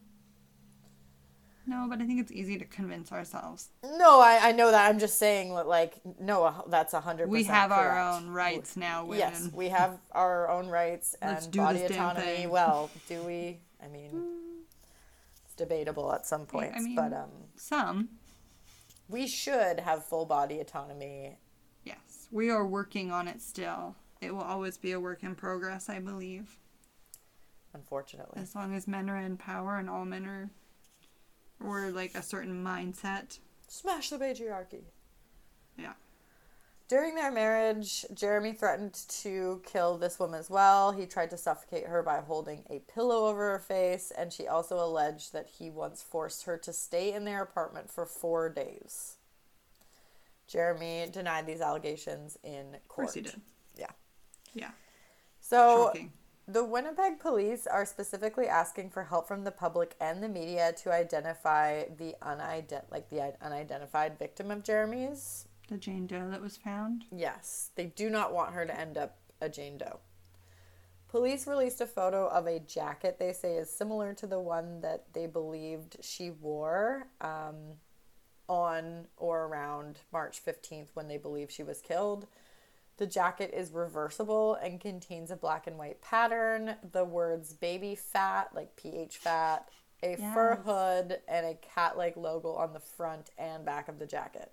[1.68, 3.68] No, but I think it's easy to convince ourselves.
[3.85, 4.88] No, I, I know that.
[4.88, 7.28] I'm just saying that, like, no, that's a hundred.
[7.28, 9.18] We have our own rights now, women.
[9.18, 12.46] Yes, we have our own rights and do body autonomy.
[12.46, 13.59] Well, do we?
[13.85, 14.11] I mean,
[15.44, 18.09] it's debatable at some points, mean- but um, Some,
[19.09, 21.37] we should have full body autonomy.
[21.85, 22.28] yes.
[22.31, 23.94] We are working on it still.
[24.22, 26.57] It will always be a work in progress, I believe.
[27.74, 30.50] Unfortunately, As long as men are in power and all men are
[31.64, 33.38] or like a certain mindset.
[33.68, 34.83] smash the patriarchy.
[35.77, 35.92] Yeah.
[36.88, 40.92] During their marriage, Jeremy threatened to kill this woman as well.
[40.92, 44.83] He tried to suffocate her by holding a pillow over her face, and she also
[44.83, 49.16] alleged that he once forced her to stay in their apartment for four days.
[50.47, 53.07] Jeremy denied these allegations in Of court.
[53.09, 53.40] course he did.
[53.77, 53.90] Yeah.
[54.55, 54.71] Yeah.
[55.40, 56.12] So Shocking.
[56.48, 60.92] The Winnipeg police are specifically asking for help from the public and the media to
[60.92, 67.04] identify the unident like the unidentified victim of Jeremy's The Jane Doe that was found.
[67.14, 70.00] Yes, they do not want her to end up a Jane Doe.
[71.08, 75.04] Police released a photo of a jacket they say is similar to the one that
[75.12, 77.08] they believed she wore.
[77.20, 77.76] Um,
[78.48, 82.26] on or around March 15th when they believe she was killed.
[82.98, 86.76] The jacket is reversible and contains a black and white pattern.
[86.92, 89.68] The words Baby Phat, like PH fat,
[90.02, 94.06] a fur hood, and a cat like logo on the front and back of the
[94.06, 94.52] jacket.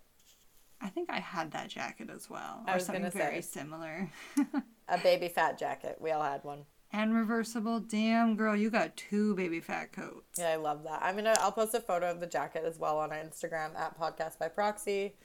[0.81, 3.60] I think I had that jacket as well, I or was something very say.
[3.60, 4.12] similar.
[4.88, 5.97] A Baby Phat jacket.
[5.99, 6.65] We all had one.
[6.91, 7.79] and reversible.
[7.79, 10.38] Damn, girl, you got two Baby Phat coats.
[10.38, 11.01] Yeah, I love that.
[11.01, 11.34] I'm gonna.
[11.39, 14.49] I'll post a photo of the jacket as well on our Instagram at Podcast by
[14.49, 15.15] Proxy.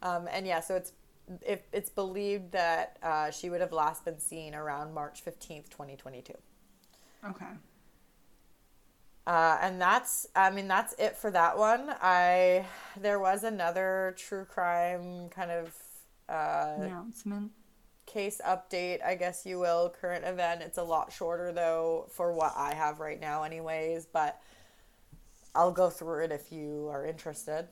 [0.00, 0.92] Um, and yeah, so it's
[1.40, 5.96] if it's believed that uh, she would have last been seen around March fifteenth, twenty
[5.96, 6.34] twenty two.
[7.28, 7.46] Okay.
[9.24, 11.94] Uh, and that's, I mean, that's it for that one.
[12.02, 12.66] I
[13.00, 15.74] there was another true crime kind of
[16.28, 17.52] uh, Announcement.
[18.04, 20.62] case update, I guess you will, current event.
[20.62, 24.06] It's a lot shorter though for what I have right now, anyways.
[24.06, 24.40] But
[25.54, 27.68] I'll go through it if you are interested.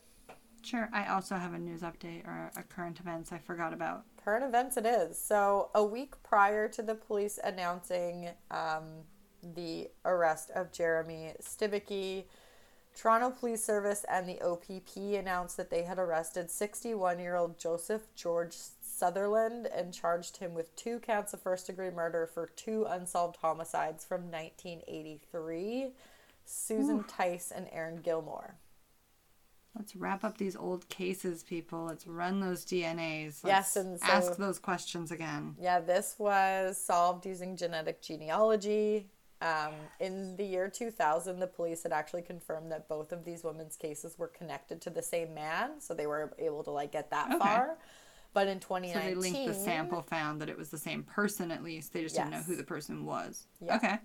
[0.62, 0.88] Sure.
[0.92, 4.05] I also have a news update or a current events I forgot about.
[4.23, 5.18] Current events it is.
[5.18, 8.85] So, a week prior to the police announcing um,
[9.55, 12.25] the arrest of Jeremy Skibicki,
[12.94, 18.03] Toronto Police Service and the OPP announced that they had arrested 61 year old Joseph
[18.14, 23.37] George Sutherland and charged him with two counts of first degree murder for two unsolved
[23.37, 25.92] homicides from 1983
[26.44, 28.57] Susan Tice and Erin Gilmour.
[29.76, 31.85] Let's wrap up these old cases, people.
[31.85, 33.44] Let's run those DNAs.
[33.44, 35.54] Let's Yes, and so- ask those questions again.
[35.61, 39.09] Yeah, this was solved using genetic genealogy.
[39.42, 43.76] Um, in the year 2000, the police had actually confirmed that both of these women's
[43.76, 47.28] cases were connected to the same man, so they were able to like get that
[47.30, 47.38] Okay.
[47.38, 47.78] far.
[48.35, 51.02] But in 2019, So 2019, they linked the sample, found that it was the same
[51.04, 51.92] person at least.
[51.92, 53.46] They just didn't know who the person was.
[53.61, 53.76] Yeah.
[53.76, 53.98] Okay.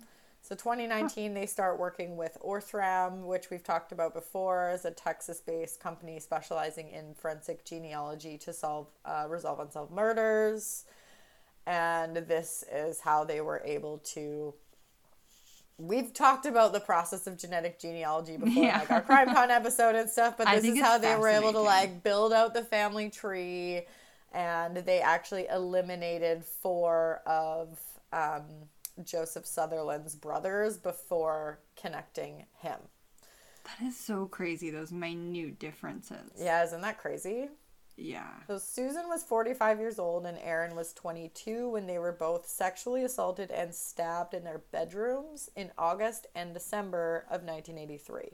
[0.46, 5.80] So 2019, they start working with Othram, which we've talked about before, as a Texas-based
[5.80, 10.84] company specializing in forensic genealogy to solve uh, resolve unsolved murders.
[11.66, 14.54] And this is how they were able to.
[15.78, 18.78] We've talked about the process of genetic genealogy before, Yeah.
[18.78, 20.36] like our CrimeCon episode and stuff.
[20.38, 23.82] But this is how they were able to like build out the family tree,
[24.32, 27.80] and they actually eliminated four of
[28.12, 28.44] um,
[29.04, 32.78] Joseph Sutherland's brothers before connecting him.
[33.64, 36.30] That is so crazy, those minute differences.
[36.38, 37.48] Yeah, isn't that crazy?
[37.96, 38.28] Yeah.
[38.46, 43.02] So Susan was 45 years old and Erin was 22 when they were both sexually
[43.04, 48.32] assaulted and stabbed in their bedrooms in August and December of 1983.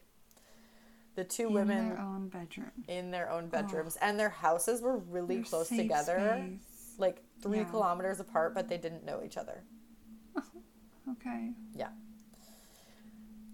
[1.14, 2.72] The two In women their own bedroom.
[2.88, 6.94] in their own bedrooms and their houses were really Their close together, space.
[6.98, 7.64] like 3 Yeah.
[7.64, 9.62] kilometers apart, but they didn't know each other.
[11.10, 11.50] Okay.
[11.74, 11.88] Yeah.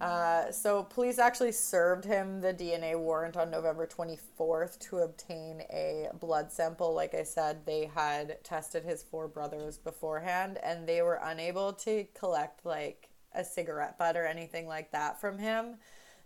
[0.01, 6.09] Uh, so police actually served him the DNA warrant on November 24th to obtain a
[6.21, 6.95] blood sample.
[6.95, 12.07] Like I said, they had tested his four brothers beforehand and they were unable to
[12.15, 15.77] collect like a cigarette butt or anything like that from him.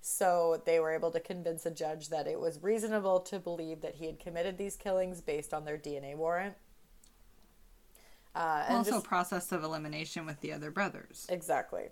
[0.02, 3.94] So they were able to convince a judge that it was reasonable to believe that
[3.94, 6.56] he had committed these killings based on their DNA warrant.
[8.34, 11.26] Uh, and Also, just- process of elimination with the other brothers.
[11.28, 11.90] exactly.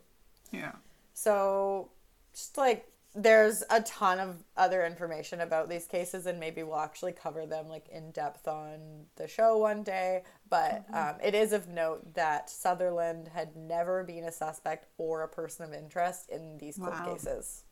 [0.51, 0.73] Yeah.
[1.15, 1.91] So,
[2.33, 7.11] just like there's a ton of other information about these cases, and maybe we'll actually
[7.13, 10.23] cover them like in depth on the show one day.
[10.49, 15.29] But um, it is of note that Sutherland had never been a suspect or a
[15.29, 17.13] person of interest in these cold Wow.
[17.15, 17.65] cases.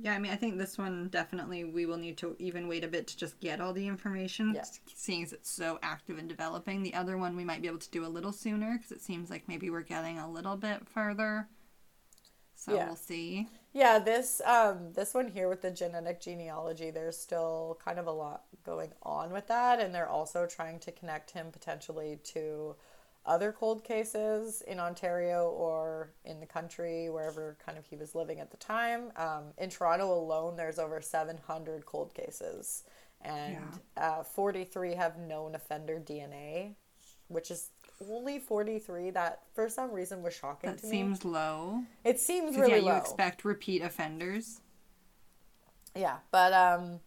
[0.00, 2.88] Yeah, I mean, I think this one definitely we will need to even wait a
[2.88, 4.64] bit to just get all the information, Yeah.
[4.94, 6.82] seeing as it's so active and developing.
[6.82, 9.30] The other one we might be able to do a little sooner because it seems
[9.30, 11.48] like maybe we're getting a little bit further.
[12.54, 12.86] So Yeah.
[12.86, 13.48] we'll see.
[13.72, 18.12] Yeah, this um this one here with the genetic genealogy, there's still kind of a
[18.12, 22.76] lot going on with that, and they're also trying to connect him potentially to
[23.24, 28.40] other cold cases in Ontario or in the country, wherever kind of he was living
[28.40, 29.12] at the time.
[29.16, 32.84] Um, in Toronto alone, there's over 700 cold cases,
[33.20, 33.56] and
[33.96, 36.74] uh, 43 have known offender DNA,
[37.28, 37.68] which is
[38.10, 39.10] only 43.
[39.10, 40.90] That for some reason was shocking That to me.
[40.90, 41.84] seems low.
[42.04, 42.96] It seems really yeah, you low.
[42.96, 44.60] expect repeat offenders.
[45.94, 47.00] Yeah, but um,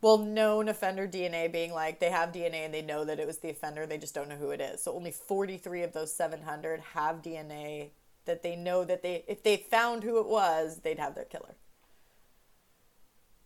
[0.00, 3.38] well, known offender DNA being like they have DNA and they know that it was
[3.38, 4.82] the offender, they just don't know who it is.
[4.82, 7.90] So only forty three of those seven hundred have DNA
[8.24, 11.56] that they know that they if they found who it was, they'd have their killer.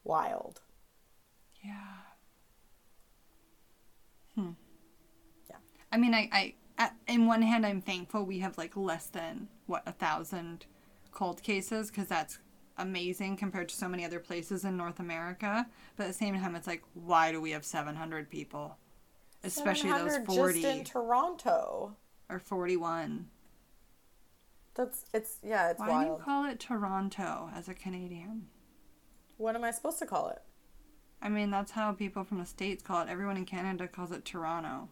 [0.05, 0.61] Wild.
[1.65, 1.73] Yeah.
[4.35, 4.51] Hmm.
[5.49, 5.57] Yeah.
[5.93, 9.49] I mean, I, I, at, in one hand, I'm thankful we have like less than
[9.67, 10.67] what a thousand
[11.13, 12.39] cold cases because that's
[12.83, 15.67] amazing compared to so many other places in North America.
[15.97, 18.77] But at the same time, it's like, why do we have 700 people?
[19.45, 21.97] Especially those 40 just in Toronto.
[22.29, 23.27] or 41.
[24.75, 28.47] That's it's yeah, it's Why do you call it Toronto as a Canadian?
[29.37, 30.41] what am I supposed to call it?
[31.21, 33.09] I mean, that's how people from the States call it.
[33.09, 34.89] Everyone in Canada calls it Toronto.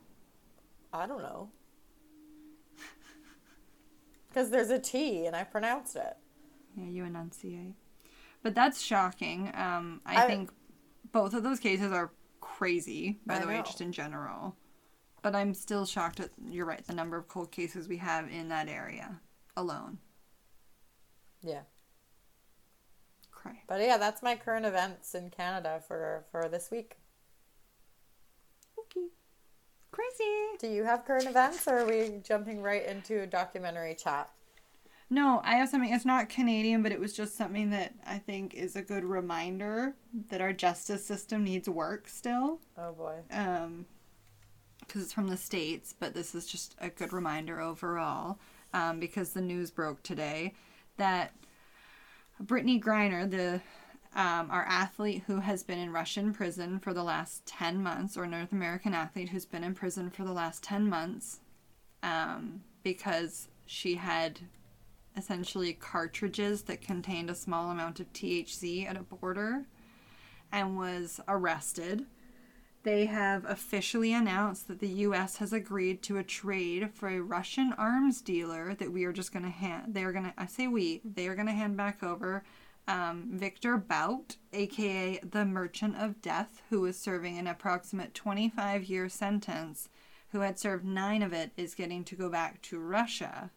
[0.92, 1.50] I don't know.
[4.28, 6.16] Because there's a T and I pronounced it.
[6.80, 7.74] Yeah, you enunciate.
[8.42, 9.50] But that's shocking.
[9.54, 10.50] Um, I, I- think
[11.12, 13.62] both of those cases are crazy, by I the way, know.
[13.62, 14.56] just in general.
[15.22, 18.48] But I'm still shocked at, you're right, the number of cold cases we have in
[18.48, 19.20] that area
[19.56, 19.98] alone.
[21.42, 21.60] Yeah.
[23.30, 23.62] Cray.
[23.68, 26.96] But yeah, that's my current events in Canada for for this week.
[28.78, 29.06] Okay.
[29.90, 30.58] Crazy.
[30.58, 34.30] Do you have current events or are we jumping right into documentary chat?
[35.12, 35.92] No, I have something.
[35.92, 39.94] It's not Canadian, but it was just something that I think is a good reminder
[40.28, 42.60] that our justice system needs work still.
[42.78, 43.16] Oh boy.
[43.32, 43.86] um,
[44.80, 48.38] because it's from the states, but this is just a good reminder overall.
[48.72, 50.54] Um, because the news broke today
[50.96, 51.32] that
[52.44, 53.60] Brittney Griner, the
[54.14, 58.26] um, our athlete who has been in Russian prison for the last ten months, or
[58.26, 61.40] North American athlete who's been in prison for the last ten months,
[62.04, 64.40] um, because she had
[65.16, 69.66] essentially cartridges that contained a small amount of THC at a border,
[70.52, 72.06] and was arrested
[72.82, 75.36] they have officially announced that the U.S.
[75.36, 79.44] has agreed to a trade for a Russian arms dealer that we are just going
[79.44, 79.94] to hand.
[79.94, 82.42] They are going to, I say we, they are going to hand back over
[82.88, 89.08] um, Victor Bout, aka the Merchant of Death, who was serving an approximate 25 year
[89.10, 89.90] sentence,
[90.32, 93.50] who had served nine of it, is getting to go back to Russia.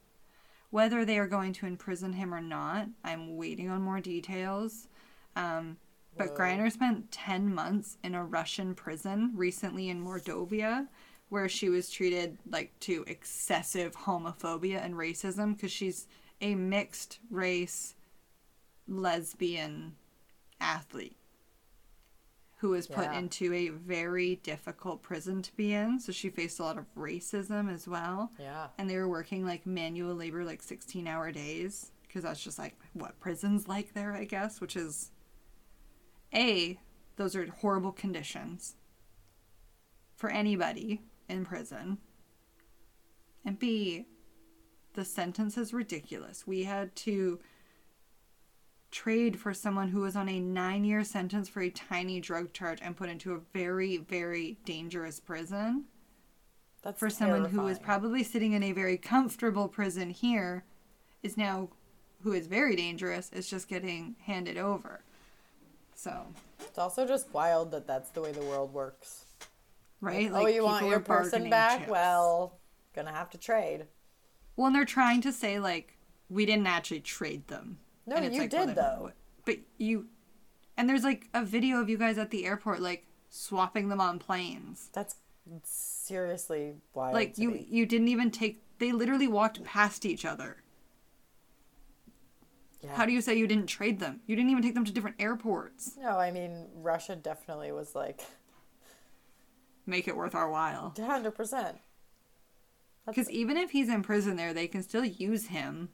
[0.73, 4.87] Whether they are going to imprison him or not, I'm waiting on more details.
[5.35, 5.77] Um,
[6.17, 6.35] but Whoa.
[6.35, 10.87] Griner spent 10 months in a Russian prison recently in Mordovia,
[11.29, 16.07] where she was treated like to excessive homophobia and racism because she's
[16.41, 17.93] a mixed race
[18.87, 19.93] lesbian
[20.59, 21.17] athlete
[22.63, 23.19] who was put Yeah.
[23.19, 25.99] into a very difficult prison to be in.
[25.99, 28.69] So she faced a lot of racism as well Yeah.
[28.77, 32.77] and they were working like manual labor like 16 hour days because that's just like
[32.93, 35.11] what prisons like there i guess which is
[36.33, 36.79] a
[37.17, 38.75] those are horrible conditions
[40.15, 41.97] for anybody in prison
[43.43, 44.05] and b
[44.93, 47.39] the sentence is ridiculous we had to
[48.93, 52.77] trade for someone who was on a nine year sentence for a tiny drug charge
[52.81, 55.85] and put into a very very dangerous prison
[56.83, 57.83] That's for someone who is terrifying.
[57.85, 60.63] probably sitting in a very comfortable prison here
[61.23, 61.69] is now
[62.21, 65.01] who is very dangerous is just getting handed over
[65.95, 66.27] so
[66.59, 69.25] It's also just wild that that's the way the world works.
[70.01, 71.79] right oh, you want your person back?
[71.79, 71.91] chips.
[71.91, 72.59] Well,
[72.95, 73.87] gonna have to trade.
[74.55, 75.97] well and they're trying to say like
[76.29, 79.11] we didn't actually trade them No, you like, did well, though.
[79.45, 80.07] but you
[80.77, 84.19] and there's like a video of you guys at the airport like swapping them on
[84.19, 85.15] planes That's
[85.63, 87.13] seriously wild.
[87.13, 87.67] like you me.
[87.69, 90.57] you didn't even take they literally walked past each other
[92.81, 92.95] Yeah.
[92.95, 95.17] how do you say you didn't trade them you didn't even take them to different
[95.19, 98.21] airports No, I mean Russia definitely was like
[99.85, 101.77] make it worth our while hundred percent.
[103.05, 105.89] Because even if he's in prison there, they can still use him.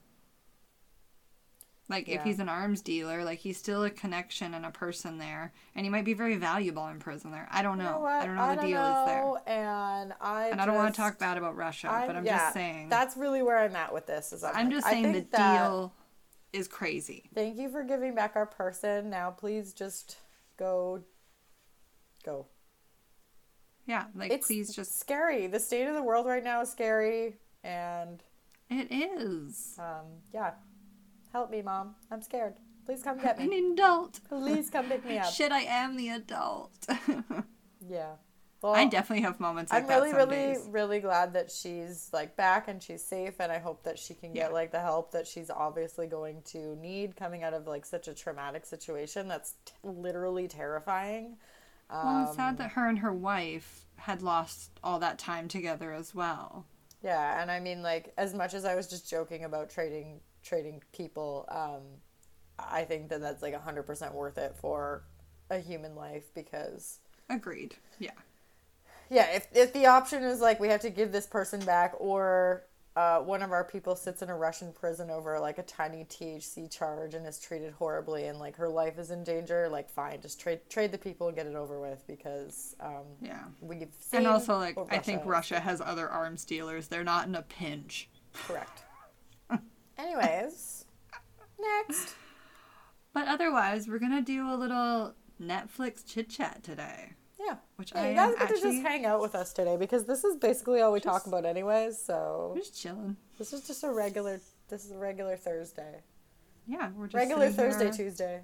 [1.89, 5.51] Like if he's an arms dealer, like he's still a connection and a person there,
[5.75, 7.47] and he might be very valuable in prison there.
[7.51, 7.83] I don't know.
[7.85, 8.05] You know?
[8.05, 11.17] I don't know the deal is there, And I and I don't want to talk
[11.17, 12.89] bad about Russia, I'm- but I'm yeah, just saying.
[12.89, 14.31] That's really where I'm at with this.
[14.33, 15.93] Is I'm, I'm like, just I saying the that- deal
[16.53, 17.29] is crazy.
[17.33, 19.09] Thank you for giving back our person.
[19.09, 20.17] Now please just
[20.57, 21.01] go.
[22.23, 22.45] Go.
[23.87, 24.99] Yeah, like It's please just.
[24.99, 25.47] scary.
[25.47, 28.21] The state of the world right now is scary, and
[28.69, 29.75] It is.
[29.79, 30.51] um, yeah.
[31.31, 31.95] Help me, mom.
[32.11, 32.55] I'm scared.
[32.85, 33.45] Please come get me.
[33.45, 34.19] An adult.
[34.27, 35.31] Please come pick me up.
[35.31, 36.71] Shit, I am the adult.
[37.87, 38.15] Yeah.
[38.61, 40.67] Well, I definitely have moments like I'm that really, really, days.
[40.69, 44.33] really glad that she's like back and she's safe, and I hope that she can
[44.33, 44.53] get Yeah.
[44.53, 48.13] like the help that she's obviously going to need coming out of like such a
[48.13, 49.29] traumatic situation.
[49.29, 51.37] That's t- literally terrifying.
[51.89, 55.93] Well, it's Um, sad that her and her wife had lost all that time together
[55.93, 56.65] as well.
[57.01, 60.81] Yeah, and I mean, like, as much as I was just joking about trading trading
[60.93, 61.81] people, um,
[62.57, 65.03] I think that that's like hundred percent worth it for
[65.49, 67.75] a human life because, Agreed.
[67.99, 68.11] Yeah.
[69.09, 72.63] yeah, if if the option is like we have to give this person back or
[72.95, 76.69] uh, one of our people sits in a Russian prison over like a tiny THC
[76.69, 79.69] charge and is treated horribly, and like her life is in danger.
[79.69, 83.43] Like, fine, just trade trade the people and get it over with because um, Yeah.
[83.61, 84.19] we've seen.
[84.19, 85.21] And also, like, I think.
[85.25, 86.87] Russia has other arms dealers.
[86.87, 88.09] They're not in a pinch.
[88.33, 88.83] Correct.
[89.99, 90.85] Anyways,
[91.59, 92.15] next.
[93.13, 97.57] But otherwise, we're gonna do a little Netflix chit chat today, Yeah.
[97.75, 100.05] which Yeah, I you guys am get to just hang out with us today because
[100.05, 102.01] this is basically all we talk about anyways.
[102.01, 103.17] So we're just chilling.
[103.37, 104.39] this is just a regular.
[104.69, 106.01] This is a regular Thursday.
[106.67, 108.41] Yeah, we're just regular Thursday, here Tuesday.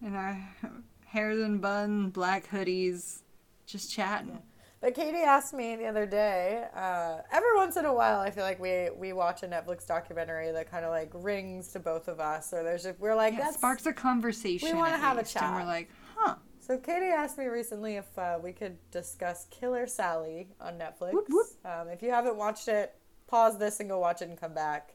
[0.00, 0.38] in our
[1.06, 3.22] hairs and bun, black hoodies,
[3.66, 4.42] just chatting.
[4.80, 6.64] But Katie asked me the other day.
[6.74, 10.52] Uh, every once in a while, I feel like we we watch a Netflix documentary
[10.52, 13.40] that kind of like rings to both of us, or there's just, we're like Yeah,
[13.40, 13.56] it that's.
[13.56, 14.68] sparks a conversation.
[14.68, 15.54] We wanna at have a least, and chat.
[15.54, 16.36] we're like, huh?
[16.60, 21.12] So Katie asked me recently if uh, we could discuss Killer Sally on Netflix.
[21.12, 21.46] Whoop, whoop.
[21.64, 22.94] Um, if you haven't watched it,
[23.26, 24.94] pause this and go watch it and come back.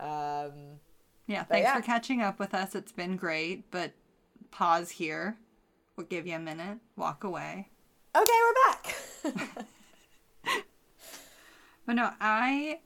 [0.00, 0.78] Um,
[1.26, 1.74] Yeah, thanks yeah.
[1.76, 2.74] for catching up with us.
[2.74, 3.92] It's been great, but
[4.52, 5.36] pause here.
[5.96, 6.78] We'll give you a minute.
[6.96, 7.68] Walk away.
[8.16, 8.57] okay, we're back.
[11.88, 12.80] But no, I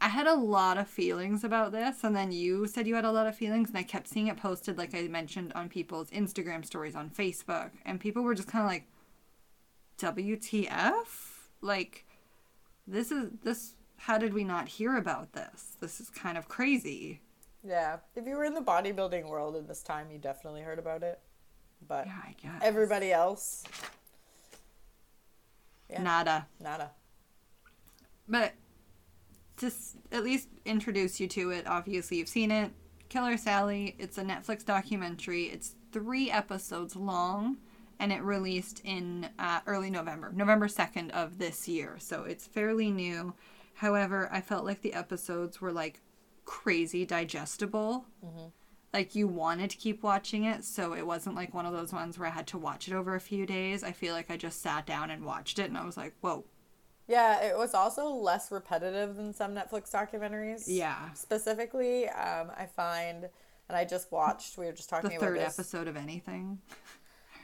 [0.00, 3.12] I had a lot of feelings about this, and then you said you had a
[3.12, 6.64] lot of feelings, and I kept seeing it posted, like I mentioned, on people's Instagram
[6.66, 8.88] stories on Facebook, and people were just kind of like,
[9.98, 11.06] "WTF?
[11.60, 12.06] Like,
[12.88, 13.74] this is this?
[13.98, 15.76] How did we not hear about this?
[15.80, 17.20] This is kind of crazy."
[17.62, 21.04] yeah, if you were in the bodybuilding world at this time, you definitely heard about
[21.04, 21.20] it.
[21.86, 22.06] But
[22.42, 23.62] Yeah, everybody else,
[25.90, 26.02] yeah.
[26.02, 26.46] Nada.
[26.60, 26.90] nada.
[28.28, 28.52] But
[29.58, 32.72] to s- at least introduce you to it, obviously you've seen it.
[33.08, 35.44] Killer Sally, it's a Netflix documentary.
[35.44, 37.58] It's three episodes long
[38.00, 41.96] and it released in uh, early November, November 2nd of this year.
[41.98, 43.34] So it's fairly new.
[43.74, 46.00] However, I felt like the episodes were like
[46.44, 48.04] crazy digestible.
[48.94, 52.18] Like you wanted to keep watching it, so it wasn't like one of those ones
[52.18, 53.82] where I had to watch it over a few days.
[53.84, 56.44] I feel like I just sat down and watched it and I was like, whoa,
[57.08, 60.62] Yeah, it was also less repetitive than some Netflix documentaries.
[60.68, 61.12] yeah.
[61.12, 63.28] Specifically, um, I find,
[63.68, 64.56] and I just watched.
[64.56, 65.58] We were just the talking third about this.
[65.58, 66.60] episode of anything.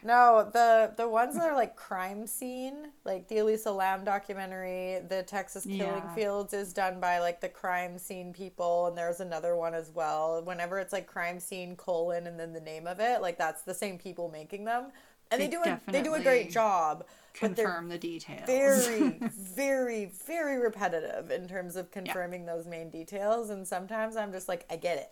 [0.02, 5.22] No, the the ones that are like crime scene, like the Elisa Lam documentary, the
[5.22, 6.14] Texas Killing Yeah.
[6.14, 10.42] Fields is done by like the crime scene people, and there's another one as well.
[10.42, 13.74] Whenever it's like crime scene colon and then the name of it, like that's the
[13.74, 14.84] same people making them,
[15.30, 17.04] and they, They do a they do a great job.
[17.34, 18.42] Confirm the details.
[18.46, 24.48] very, very, very repetitive in terms of confirming those main details, and sometimes I'm just
[24.48, 25.10] like, I get it.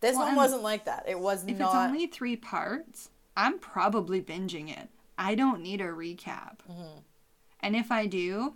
[0.00, 1.04] This Well, one wasn't like that.
[1.08, 1.66] It was if not.
[1.68, 4.88] it's only three parts, I'm probably binging it.
[5.16, 6.58] I don't need a recap.
[6.68, 6.98] Mm-hmm.
[7.60, 8.54] And if I do,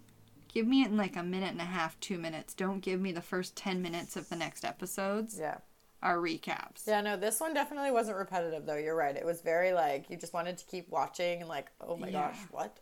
[0.52, 2.52] give me it in like a minute and a half, two minutes.
[2.52, 5.58] Don't give me the first 10 minutes of the next episodes yeah.
[6.02, 6.84] are recaps.
[6.84, 8.74] Yeah, no, this one definitely wasn't repetitive though.
[8.76, 9.14] You're right.
[9.16, 12.28] It was very like you just wanted to keep watching and like, oh my Yeah.
[12.28, 12.80] gosh, what?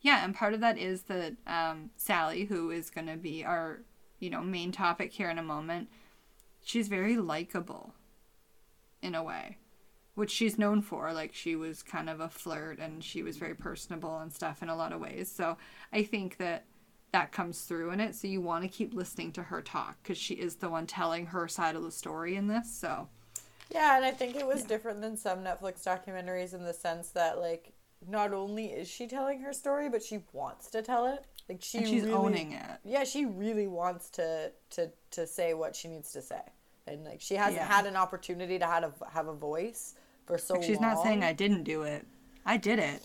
[0.00, 3.80] Yeah, and part of that is that um, Sally, who is going to be our,
[4.20, 5.88] you know, main topic here in a moment,
[6.62, 7.92] she's very likable,
[9.02, 9.58] in a way,
[10.14, 11.12] which she's known for.
[11.12, 14.68] Like she was kind of a flirt, and she was very personable and stuff in
[14.68, 15.30] a lot of ways.
[15.30, 15.56] So
[15.92, 16.64] I think that
[17.12, 18.14] that comes through in it.
[18.14, 21.26] So you want to keep listening to her talk because she is the one telling
[21.26, 22.70] her side of the story in this.
[22.74, 23.08] So
[23.70, 27.38] Yeah, and I think it was different than some Netflix documentaries in the sense that
[27.38, 27.72] like
[28.06, 31.24] not only is she telling her story, but she wants to tell it.
[31.48, 32.78] Like she and she's really, owning it.
[32.84, 36.42] Yeah, she really wants to to to say what she needs to say,
[36.88, 37.66] and like she hasn't Yeah.
[37.66, 39.94] had an opportunity to have a have a voice
[40.26, 40.94] for so Like, she's long.
[40.94, 42.06] not saying I didn't do it.
[42.44, 43.02] I did it.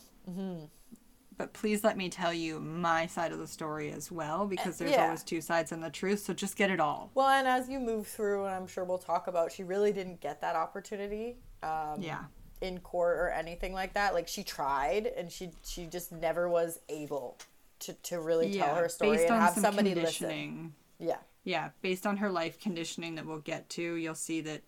[1.36, 4.92] But please let me tell you my side of the story as well, because there's
[4.92, 5.06] yeah.
[5.06, 6.20] always two sides in the truth.
[6.20, 7.10] So just get it all.
[7.16, 10.22] Well, and as you move through, and I'm sure we'll talk about, she really didn't
[10.22, 11.38] get that opportunity.
[11.64, 12.26] Um, Yeah.
[12.62, 14.14] in court or anything like that.
[14.14, 17.38] Like she tried, and she she just never was able
[17.80, 20.28] to to really tell her story and have some somebody listen.
[20.30, 20.76] conditioning.
[21.00, 24.62] Yeah, Yeah, based on her life conditioning that we'll get to, you'll see that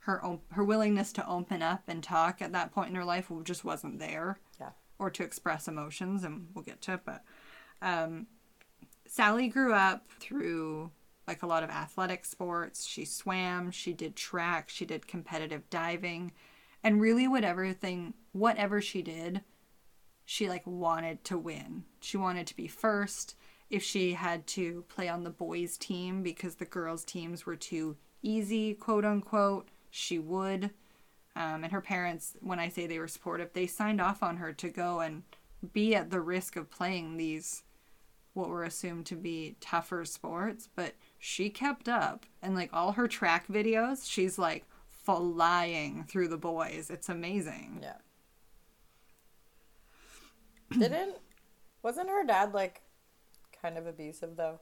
[0.00, 3.64] her her willingness to open up and talk at that point in her life just
[3.64, 4.38] wasn't there.
[4.60, 4.70] Yeah.
[4.98, 7.00] Or to express emotions, and we'll get to it.
[7.04, 7.22] But
[7.82, 8.28] um,
[9.06, 10.90] Sally grew up through
[11.26, 12.86] like a lot of athletic sports.
[12.86, 16.32] She swam, she did track, she did competitive diving,
[16.84, 19.42] and really whatever thing, whatever she did,
[20.24, 21.84] she like wanted to win.
[22.00, 23.34] She wanted to be first.
[23.68, 27.96] If she had to play on the boys' team because the girls' teams were too
[28.22, 30.70] easy, quote unquote, she would.
[31.34, 34.52] Um, and her parents, when I say they were supportive, they signed off on her
[34.54, 35.22] to go and
[35.72, 37.62] be at the risk of playing these
[38.36, 42.26] what were assumed to be tougher sports, but she kept up.
[42.42, 46.90] And like all her track videos, she's like flying through the boys.
[46.90, 47.80] It's amazing.
[47.82, 47.96] Yeah.
[50.78, 51.16] Didn't
[51.82, 52.82] wasn't her dad like
[53.66, 54.60] kind of abusive though?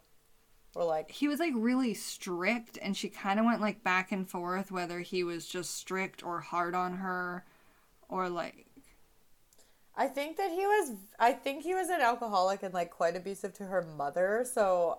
[0.75, 4.29] Or like He was like really strict, and she kind of went like back and
[4.29, 7.45] forth whether he was just strict or hard on her
[8.09, 8.67] or like
[9.97, 13.55] I think that he was I think he was an alcoholic and like quite abusive
[13.55, 14.99] to her mother, so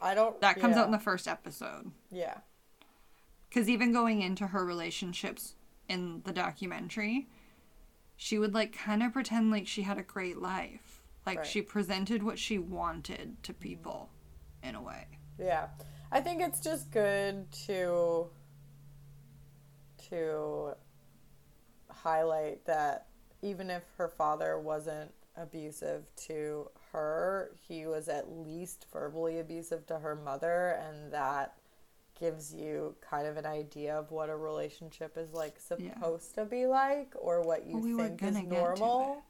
[0.00, 0.82] I don't that comes yeah.
[0.82, 1.90] out in the first episode.
[2.10, 2.38] Yeah.
[3.48, 5.54] Because even going into her relationships
[5.88, 7.26] in the documentary,
[8.16, 10.95] she would like kind of pretend like she had a great life.
[11.26, 11.46] Like Right.
[11.46, 13.60] she presented what she wanted to mm-hmm.
[13.60, 14.10] people
[14.62, 15.06] in a way.
[15.38, 15.68] Yeah.
[16.12, 18.28] I think it's just good to
[20.08, 20.74] to
[21.90, 23.08] highlight that
[23.42, 29.98] even if her father wasn't abusive to her, he was at least verbally abusive to
[29.98, 31.58] her mother and that
[32.18, 35.92] gives you kind of an idea of what a relationship is like Yeah.
[35.94, 39.24] supposed to be like or what you Well, we think is gonna get to normal.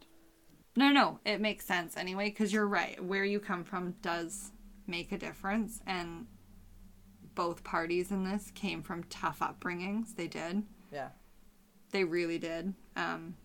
[0.76, 3.02] No, no, it makes sense anyway because you're right.
[3.02, 4.52] Where you come from does
[4.86, 6.26] make a difference, and
[7.34, 10.14] both parties in this came from tough upbringings.
[10.16, 10.62] They did.
[10.92, 11.08] Yeah.
[11.92, 12.74] They really did.
[12.94, 13.36] Um,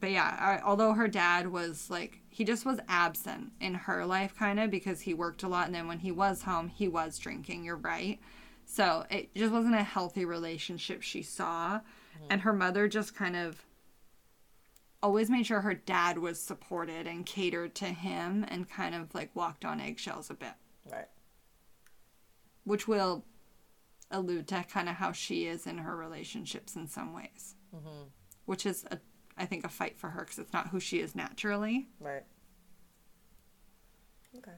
[0.00, 4.34] but yeah, I, although her dad was like, he just was absent in her life,
[4.36, 5.66] kind of, because he worked a lot.
[5.66, 7.64] And then when he was home, he was drinking.
[7.64, 8.18] You're right.
[8.64, 11.80] So it just wasn't a healthy relationship she saw.
[12.28, 13.64] And her mother just kind of
[15.02, 19.34] always made sure her dad was supported and catered to him and kind of like
[19.34, 20.52] walked on eggshells a bit,
[20.90, 21.08] Right.
[22.64, 23.24] which will
[24.10, 27.54] allude to kind of how she is in her relationships in some ways,
[28.44, 28.98] which is, a,
[29.38, 31.88] I think, a fight for her because it's not who she is naturally.
[32.00, 32.24] Right.
[34.36, 34.52] Okay.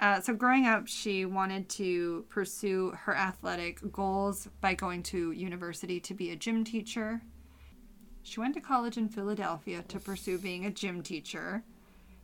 [0.00, 6.00] Uh, so growing up, she wanted to pursue her athletic goals by going to university
[6.00, 7.22] to be a gym teacher.
[8.24, 11.62] She went to college in Philadelphia to pursue being a gym teacher.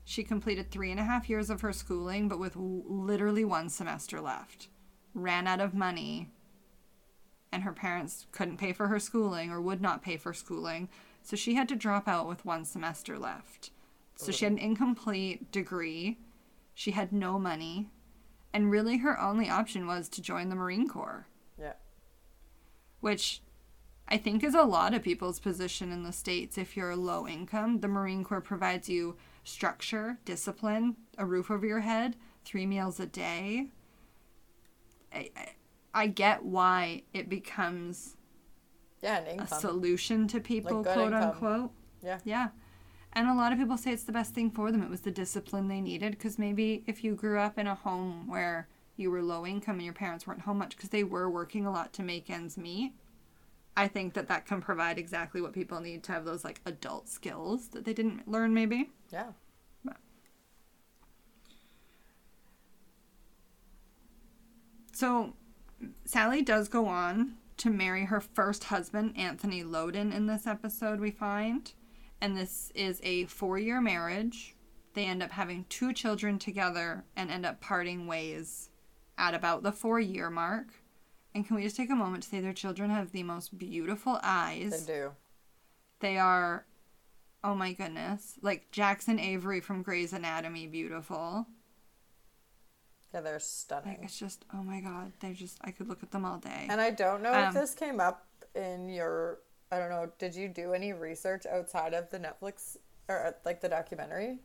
[0.05, 4.19] She completed three and a half years of her schooling, but with literally one semester
[4.21, 4.69] left.
[5.15, 6.31] Ran out of money,
[7.53, 10.89] and her parents couldn't pay for her schooling or would not pay for schooling,
[11.23, 13.71] so she had to drop out with one semester left.
[14.17, 16.19] So she had an incomplete degree.
[16.75, 17.91] She had no money,
[18.55, 21.27] and really her only option was to join the Marine Corps,
[21.59, 21.75] Yeah.
[23.01, 23.43] which
[24.11, 26.59] I think is a lot of people's position in the States.
[26.59, 31.81] If you're low income, the Marine Corps provides you structure, discipline, a roof over your
[31.81, 33.69] head, three meals a day.
[35.13, 35.49] I, I,
[35.95, 38.17] I get why it becomes
[39.03, 41.31] Yeah, an a solution to people, good quote income.
[41.31, 41.71] unquote.
[42.03, 42.19] Yeah.
[42.25, 42.49] Yeah.
[43.13, 44.83] And a lot of people say it's the best thing for them.
[44.83, 48.29] It was the discipline they needed because maybe if you grew up in a home
[48.29, 51.67] where you were low income and your parents weren't home much because they were working
[51.67, 52.93] a lot to make ends meet,
[53.77, 57.09] I think that that can provide exactly what people need to have those like adult
[57.09, 58.91] skills that they didn't learn maybe.
[59.13, 59.31] Yeah.
[65.01, 65.33] So
[66.05, 71.11] Sally does go on to marry her first husband, Anthony Loden, in this episode, we
[71.11, 71.73] find.
[72.21, 74.55] And this is a four year marriage.
[74.93, 78.69] They end up having two children together and end up parting ways
[79.17, 80.67] at about the four year mark.
[81.35, 84.19] And can we just take a moment to say their children have the most beautiful
[84.23, 84.85] eyes?
[84.87, 85.13] They do.
[86.01, 86.67] They are,
[87.45, 91.47] oh my goodness, like Jackson Avery from Grey's Anatomy, beautiful.
[93.15, 93.91] Yeah, they're stunning.
[93.91, 96.67] Like, it's just, oh my god, they're just, I could look at them all day.
[96.69, 99.39] And I don't know Um, if this came up in your.
[99.73, 100.11] I don't know.
[100.19, 102.77] Did you do any research outside of the Netflix
[103.09, 104.41] or uh, like the documentary?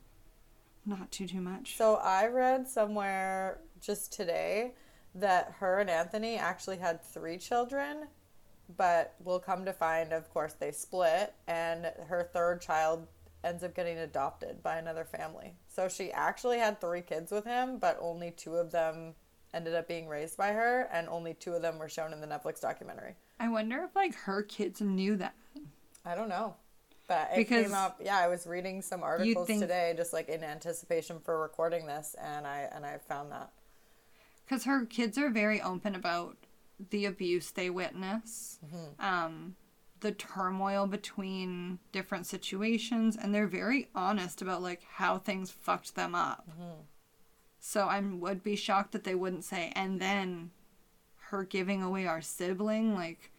[0.85, 1.77] Not too, too much.
[1.77, 4.75] So I read somewhere just today
[5.15, 8.07] that her and Anthony actually had three children,
[8.77, 13.07] but we'll come to find, of course, they split, and her third child
[13.43, 15.53] ends up getting adopted by another family.
[15.67, 19.13] So she actually had three kids with him, but only two of them
[19.53, 22.27] ended up being raised by her, and only two of them were shown in the
[22.27, 23.15] Netflix documentary.
[23.39, 25.35] I wonder if like her kids knew that.
[26.03, 26.55] I don't know.
[27.07, 28.01] But it Because came up.
[28.03, 32.15] Yeah, I was reading some articles think- today, just like in anticipation for recording this,
[32.19, 33.51] and I and I found that.
[34.45, 36.37] Because her kids are very open about
[36.91, 39.03] the abuse they witness, mm-hmm.
[39.03, 39.55] um,
[40.01, 46.13] the turmoil between different situations, and they're very honest about like how things fucked them
[46.13, 46.47] up.
[46.51, 46.81] Mm-hmm.
[47.59, 50.51] So I would be shocked that they wouldn't say, and then
[51.29, 53.31] her giving away our sibling, like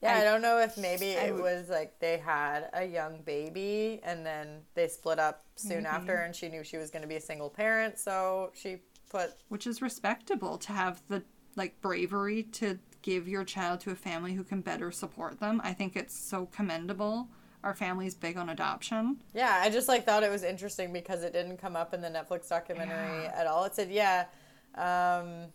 [0.00, 2.84] Yeah, I, I- don't know if maybe I it would- was like they had a
[2.86, 6.24] young baby and then they split up soon after, mm-hmm.
[6.26, 8.78] and she knew she was going to be a single parent, so she
[9.14, 9.32] put.
[9.48, 11.22] which is respectable to have the
[11.56, 15.60] like bravery to give your child to a family who can better support them.
[15.62, 17.28] I think it's so commendable.
[17.62, 19.18] Our family's big on adoption.
[19.34, 22.08] Yeah, I just like thought it was interesting because it didn't come up in the
[22.08, 23.32] Netflix documentary Yeah.
[23.34, 23.64] at all.
[23.64, 24.26] It said, yeah.
[24.74, 25.46] Um,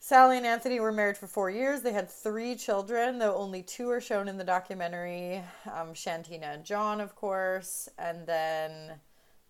[0.00, 1.82] Sally and Anthony were married for four years.
[1.82, 5.36] They had three children, though only two are shown in the documentary.
[5.72, 7.88] Um, Shantina and John, of course.
[7.98, 8.94] And then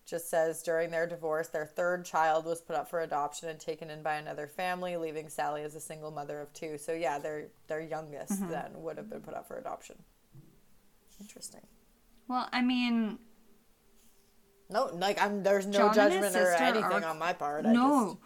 [0.04, 3.90] just says during their divorce, their third child was put up for adoption and taken
[3.90, 6.76] in by another family, leaving Sally as a single mother of two.
[6.78, 8.50] So yeah, their their youngest mm-hmm.
[8.50, 9.96] then would have been put up for adoption.
[11.20, 11.60] Interesting.
[12.28, 13.18] Well, I mean,
[14.70, 15.42] No, like I'm.
[15.42, 17.66] There's no John judgment or anything are- on my part.
[17.66, 18.06] I no.
[18.06, 18.16] just,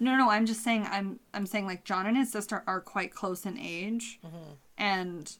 [0.00, 3.12] No, no, I'm just saying I'm I'm saying like John and his sister are quite
[3.12, 4.20] close in age.
[4.24, 4.52] Mm-hmm.
[4.78, 5.36] And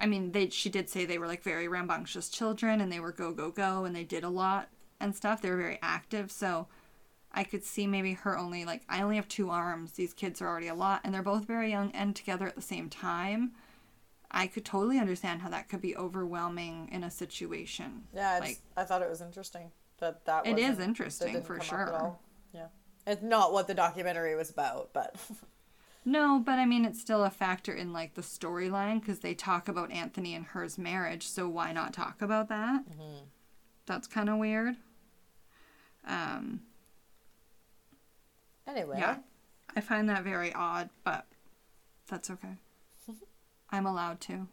[0.00, 3.12] I mean, they she did say they were like very rambunctious children and they were
[3.12, 5.42] go go go and they did a lot and stuff.
[5.42, 6.66] They were very active, so
[7.32, 9.92] I could see maybe her only like I only have two arms.
[9.92, 12.62] These kids are already a lot and they're both very young and together at the
[12.62, 13.52] same time.
[14.30, 18.04] I could totally understand how that could be overwhelming in a situation.
[18.14, 21.78] yeah, it's, like I thought it was interesting that that It is interesting, for come
[21.78, 22.18] up at sure.
[22.52, 22.66] Yeah,
[23.06, 25.16] it's not what the documentary was about, but
[26.04, 29.68] No, but I mean, it's still a factor in like the storyline because they talk
[29.68, 31.28] about Anthony and her's marriage.
[31.28, 32.84] So why not talk about that?
[33.86, 34.76] That's kind of weird.
[36.06, 36.60] Um,
[38.66, 38.96] anyway.
[38.98, 39.16] yeah,
[39.76, 41.26] I find that very odd, but
[42.08, 42.56] that's okay.
[43.70, 44.48] I'm allowed to.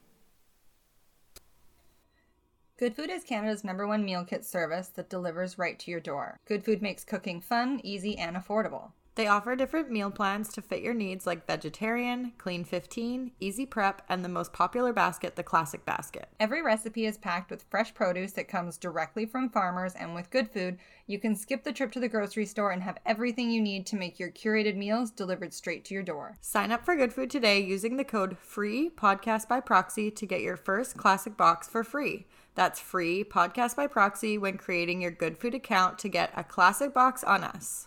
[2.78, 6.40] Good Food is Canada's number one meal kit service that delivers right to your door.
[6.46, 8.92] Good Food makes cooking fun, easy, and affordable.
[9.18, 14.04] They offer different meal plans to fit your needs like vegetarian, clean 15, easy prep,
[14.08, 16.30] and the most popular basket, the classic basket.
[16.40, 20.52] Every recipe is packed with fresh produce that comes directly from farmers, and with good
[20.52, 23.88] food, you can skip the trip to the grocery store and have everything you need
[23.88, 26.38] to make your curated meals delivered straight to your door.
[26.42, 30.42] Sign up for Good Food today using the code FREE podcast by proxy to get
[30.42, 32.28] your first classic box for free.
[32.54, 36.94] That's free podcast by proxy when creating your Good Food account to get a classic
[36.94, 37.87] box on us.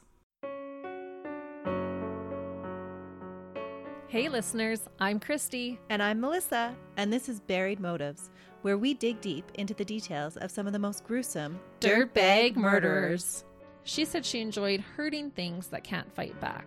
[4.10, 5.78] Hey, listeners, I'm Christy.
[5.88, 8.30] And I'm Melissa, and this is Buried Motives,
[8.62, 13.44] where we dig deep into the details of some of the most gruesome Dirtbag murderers.
[13.84, 16.66] She said she enjoyed hurting things that can't fight back.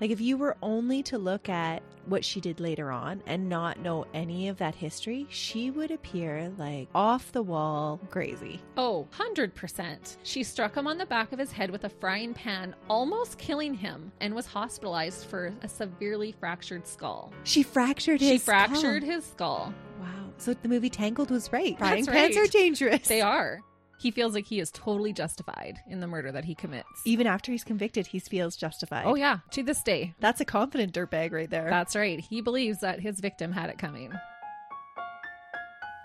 [0.00, 3.78] Like, if you were only to look at what she did later on and not
[3.78, 8.60] know any of that history, she would appear like off the wall crazy.
[8.76, 10.16] Oh, 100%.
[10.22, 13.72] She struck him on the back of his head with a frying pan, almost killing
[13.74, 17.32] him, and was hospitalized for a severely fractured skull.
[17.44, 18.54] She fractured his she skull.
[18.54, 19.72] fractured his skull.
[20.00, 20.08] Wow.
[20.38, 21.78] So the movie Tangled was right.
[21.78, 22.48] That's Frying pans right.
[22.48, 23.06] are dangerous.
[23.08, 23.60] They are.
[23.98, 26.88] He feels like he is totally justified in the murder that he commits.
[27.04, 29.06] Even after he's convicted, he feels justified.
[29.06, 30.14] oh, yeah, to this day.
[30.20, 31.70] That's a confident dirtbag right there.
[31.70, 32.20] That's right.
[32.20, 34.12] He believes that his victim had it coming.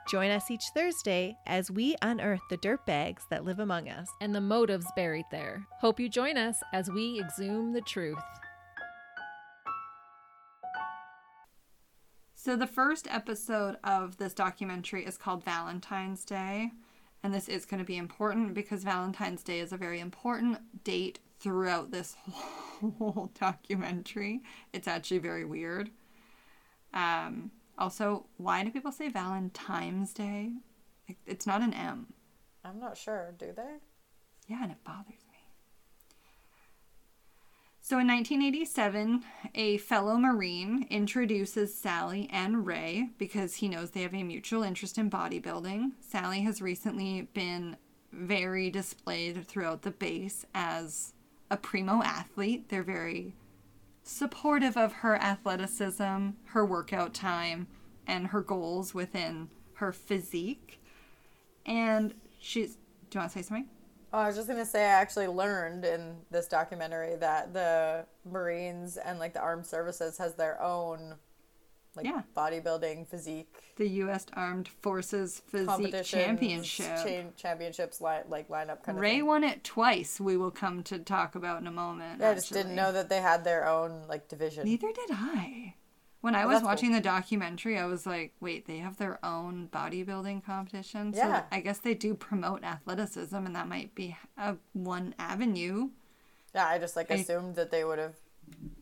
[0.09, 4.07] Join us each Thursday as we unearth the dirtbags that live among us.
[4.21, 5.65] and the motives buried there.
[5.81, 8.17] Hope you join us as we exhume the truth.
[12.33, 16.71] So, the first episode of this documentary is called Valentine's Day.
[17.23, 21.19] And this is going to be important because Valentine's Day is a very important date
[21.39, 24.41] throughout this whole documentary.
[24.73, 25.89] It's actually very weird.
[26.93, 30.53] Um, also, why do people say Valentine's Day?
[31.25, 32.07] It's not an M.
[32.63, 33.77] I'm not sure, do they?
[34.47, 35.28] Yeah, and it bothers me.
[37.89, 39.23] So in 1987,
[39.55, 44.99] a fellow Marine introduces Sally and Ray because he knows they have a mutual interest
[44.99, 45.93] in bodybuilding.
[45.99, 47.77] Sally has recently been
[48.11, 51.13] very displayed throughout the base as
[51.49, 52.69] a primo athlete.
[52.69, 53.33] They're very
[54.03, 57.65] supportive of her athleticism, her workout time,
[58.05, 60.79] and her goals within her physique.
[61.65, 62.75] And she's.
[63.09, 63.67] Do you want to say something?
[64.11, 68.97] Oh, I was just gonna say I actually learned in this documentary that the Marines
[68.97, 71.15] and like the armed services has their own
[71.95, 72.21] like Yeah.
[72.37, 74.25] bodybuilding physique The U.S.
[74.33, 76.85] Armed Forces Physique Championship.
[76.97, 80.19] cha- championships line like lineup kind of Ray won it twice.
[80.19, 82.19] We will come to talk about in a moment.
[82.21, 84.65] Yeah, I just didn't know that they had their own like division.
[84.65, 85.75] Neither did I.
[86.21, 86.69] When I Oh, was that's cool.
[86.69, 91.45] watching the documentary, I was like, "Wait, they have their own bodybuilding competition." So Yeah.
[91.51, 95.89] I guess they do promote athleticism, and that might be a one avenue.
[96.53, 98.15] Yeah, I just like I- assumed that they would have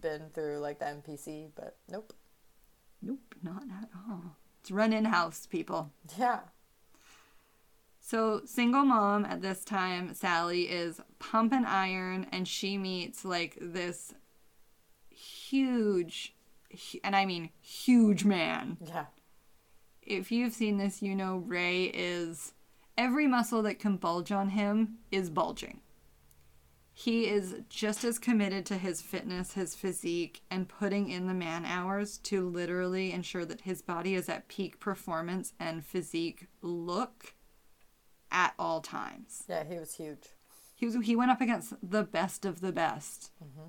[0.01, 2.13] been through like the NPC, but nope.
[3.01, 4.35] Nope, not at all.
[4.61, 5.91] It's run in house, people.
[6.17, 6.39] Yeah.
[7.99, 14.13] So, single mom at this time, Sally is pumping iron and she meets like this
[15.09, 16.36] huge, hu-
[17.03, 18.78] and I mean huge man.
[18.86, 19.05] Yeah.
[20.01, 22.53] If you've seen this, you know Ray is
[22.97, 25.82] every muscle that can bulge on him is bulging.
[26.93, 31.63] He is just as committed to his fitness, his physique, and putting in the man
[31.63, 37.36] hours to literally ensure that his body is at peak performance and physique look
[38.32, 39.43] at all times.
[39.47, 40.30] Yeah, he was huge.
[40.76, 43.68] He was he went up against the best of the best mm-hmm.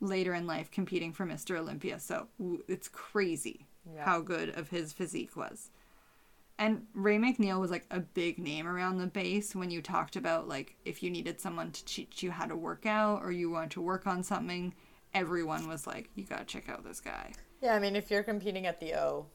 [0.00, 1.58] Later in life, competing for Mr.
[1.58, 1.98] Olympia.
[1.98, 2.28] So
[2.68, 4.04] it's crazy Yeah.
[4.04, 5.70] how good of his physique was.
[6.60, 10.48] And Ray McNeil was like a big name around the base when you talked about
[10.48, 13.70] like if you needed someone to teach you how to work out or you wanted
[13.72, 14.74] to work on something,
[15.14, 17.32] everyone was like, you gotta check out this guy.
[17.62, 19.26] Yeah, I mean, if you're competing at the O,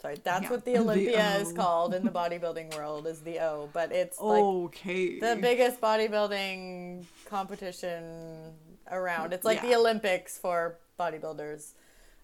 [0.00, 3.40] sorry, that's Yeah, what the the Olympia is called in the bodybuilding world is the
[3.40, 5.18] O, but it's like Okay.
[5.18, 8.52] the biggest bodybuilding competition
[8.90, 9.32] around.
[9.32, 11.74] It's like the Olympics for bodybuilders.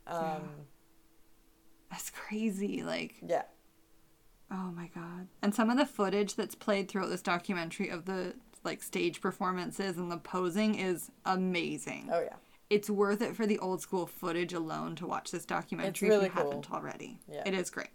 [0.06, 0.48] Um,
[1.90, 2.82] That's crazy.
[2.82, 3.42] Like yeah.
[4.50, 5.28] Oh my god.
[5.42, 8.34] And some of the footage that's played throughout this documentary of the
[8.64, 12.08] like stage performances and the posing is amazing.
[12.12, 12.36] Oh yeah.
[12.70, 16.34] It's worth it for the old school footage alone to watch this documentary really if
[16.34, 16.50] you cool.
[16.50, 17.18] haven't already.
[17.30, 17.42] Yeah.
[17.44, 17.90] It is great.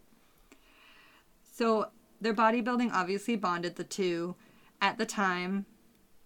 [1.52, 1.88] So
[2.22, 4.36] their bodybuilding obviously bonded the two.
[4.80, 5.66] At the time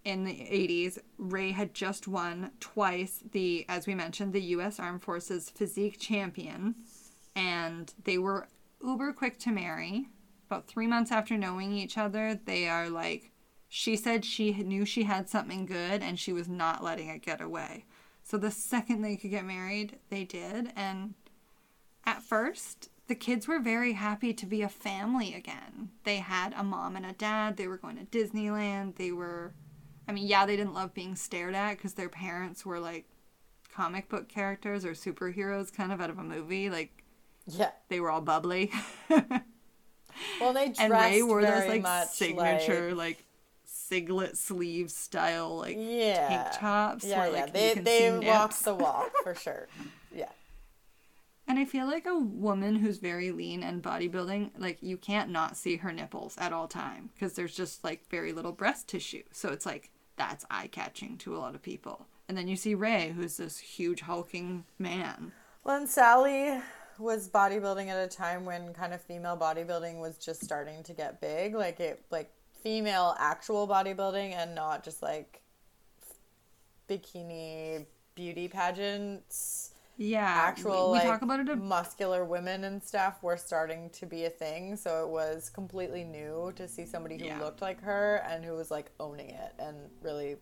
[0.03, 4.79] in the 80s, Ray had just won twice the, as we mentioned, the U.S.
[4.79, 6.75] Armed Forces Physique Champion.
[7.35, 8.47] And they were
[8.83, 10.07] uber quick to marry.
[10.47, 13.31] About three months after knowing each other, they are like,
[13.69, 17.39] she said she knew she had something good and she was not letting it get
[17.39, 17.85] away.
[18.23, 20.73] So the second they could get married, they did.
[20.75, 21.13] And
[22.05, 25.89] at first, the kids were very happy to be a family again.
[26.03, 27.57] They had a mom and a dad.
[27.57, 28.95] They were going to Disneyland.
[28.95, 29.53] They were,
[30.11, 33.05] I mean, yeah, they didn't love being stared at because their parents were like
[33.73, 36.69] comic book characters or superheroes kind of out of a movie.
[36.69, 37.03] Like,
[37.47, 37.71] Yeah.
[37.87, 38.71] they were all bubbly.
[40.39, 43.23] Well, they dressed and Ray wore those like signature, like, like,
[43.63, 46.27] singlet sleeve style, like yeah.
[46.27, 47.05] tank tops.
[47.05, 47.43] Yeah, where, yeah.
[47.43, 49.67] like, They they walked the walk for sure.
[50.13, 50.29] Yeah.
[51.47, 55.57] And I feel like a woman who's very lean and bodybuilding, like you can't not
[55.57, 59.23] see her nipples at all time because there's just like very little breast tissue.
[59.31, 59.91] So it's like
[60.21, 62.05] that's eye catching to a lot of people.
[62.27, 65.31] And then you see Ray, who's this huge hulking man.
[65.63, 66.61] Well, and Sally
[66.99, 71.19] was bodybuilding at a time when kind of female bodybuilding was just starting to get
[71.19, 75.41] big, like it like female actual bodybuilding and not just like
[76.87, 79.70] bikini beauty pageants.
[80.03, 81.49] Yeah, Actual we, we like talk about it.
[81.49, 86.03] A, muscular women and stuff were starting to be a thing, so it was completely
[86.03, 87.39] new to see somebody who Yeah.
[87.39, 90.37] looked like her and who was like owning it and really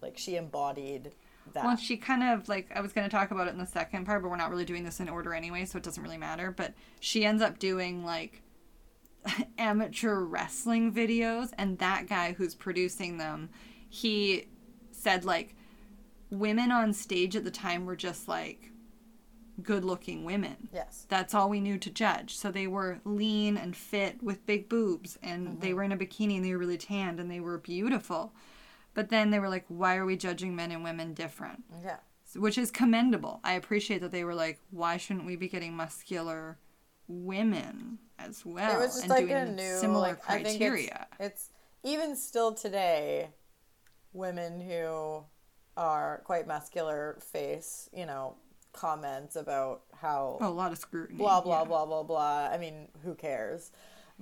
[0.00, 1.10] like she embodied
[1.54, 1.64] that.
[1.64, 4.04] well, she kind of like I was going to talk about it in the second
[4.04, 6.52] part, but we're not really doing this in order anyway, so it doesn't really matter.
[6.52, 8.42] But she ends up doing like
[9.58, 13.50] amateur wrestling videos, and that guy who's producing them,
[13.88, 14.46] he
[14.92, 15.56] said like
[16.30, 18.69] women on stage at the time were just like
[19.62, 20.68] good looking women.
[20.72, 21.06] yes.
[21.08, 22.36] That's all we knew to judge.
[22.36, 25.60] So they were lean and fit with big boobs and mm-hmm.
[25.60, 28.32] they were in a bikini and they were really tanned and they were beautiful.
[28.94, 31.64] But then they were like, why are we judging men and women different?
[31.82, 31.96] Yeah.
[32.34, 33.40] Which is commendable.
[33.42, 36.58] I appreciate that they were like, why shouldn't we be getting muscular
[37.08, 38.72] women as well?
[38.72, 41.06] it was just and like doing a new similar like I think criteria.
[41.18, 41.48] it's, it's
[41.82, 43.30] even still today
[44.12, 45.24] women who
[45.76, 48.36] are quite muscular face you know
[48.72, 51.18] comments about how oh, a lot of scrutiny.
[51.18, 51.64] blah blah yeah.
[51.64, 53.70] blah blah blah i mean who cares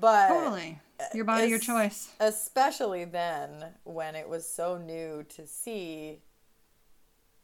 [0.01, 0.81] but Totally.
[1.15, 2.13] Your body, your choice.
[2.21, 6.21] especially then when it was so new to see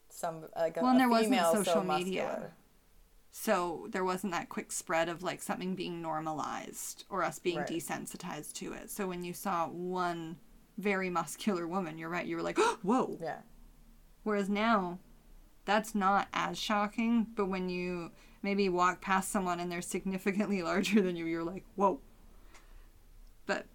[0.09, 2.53] some like a, Well, and there wasn't female so social media.
[3.33, 7.69] So there wasn't that quick spread of like something being normalized or us being Right.
[7.69, 8.91] desensitized to it.
[8.91, 10.37] So when you saw one
[10.79, 13.19] very muscular woman, you're right, you were like, whoa.
[13.21, 13.39] yeah
[14.23, 15.01] Whereas now,
[15.65, 17.27] that's not as shocking.
[17.35, 18.11] But when you
[18.43, 22.01] maybe walk past someone and they're significantly larger than you, you're like, whoa.
[23.47, 23.67] But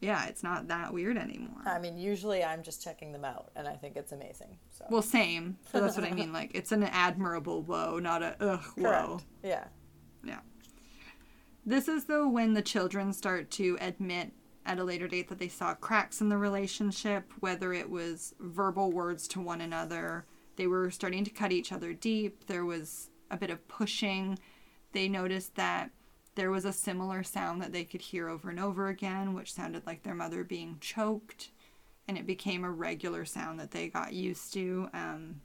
[0.00, 1.60] yeah, it's not that weird anymore.
[1.66, 5.02] i mean usually i'm just checking them out and i think it's amazing so well,
[5.02, 5.56] same.
[5.72, 6.32] But that's what I mean.
[6.32, 9.20] Like, it's an admirable whoa, not a ugh, correct whoa.
[9.42, 9.64] yeah
[10.24, 10.38] Yeah.
[11.66, 14.32] This is though when the children start to admit
[14.64, 18.92] at a later date that they saw cracks in the relationship, whether it was verbal
[18.92, 20.26] words to one another.
[20.58, 22.46] They were starting to cut each other deep.
[22.48, 24.38] There was a bit of pushing.
[24.92, 25.90] they noticed that
[26.34, 29.86] there was a similar sound that they could hear over and over again, which sounded
[29.86, 31.50] like their mother being choked.
[32.08, 34.88] And it became a regular sound that they got used to.
[34.92, 35.42] Um,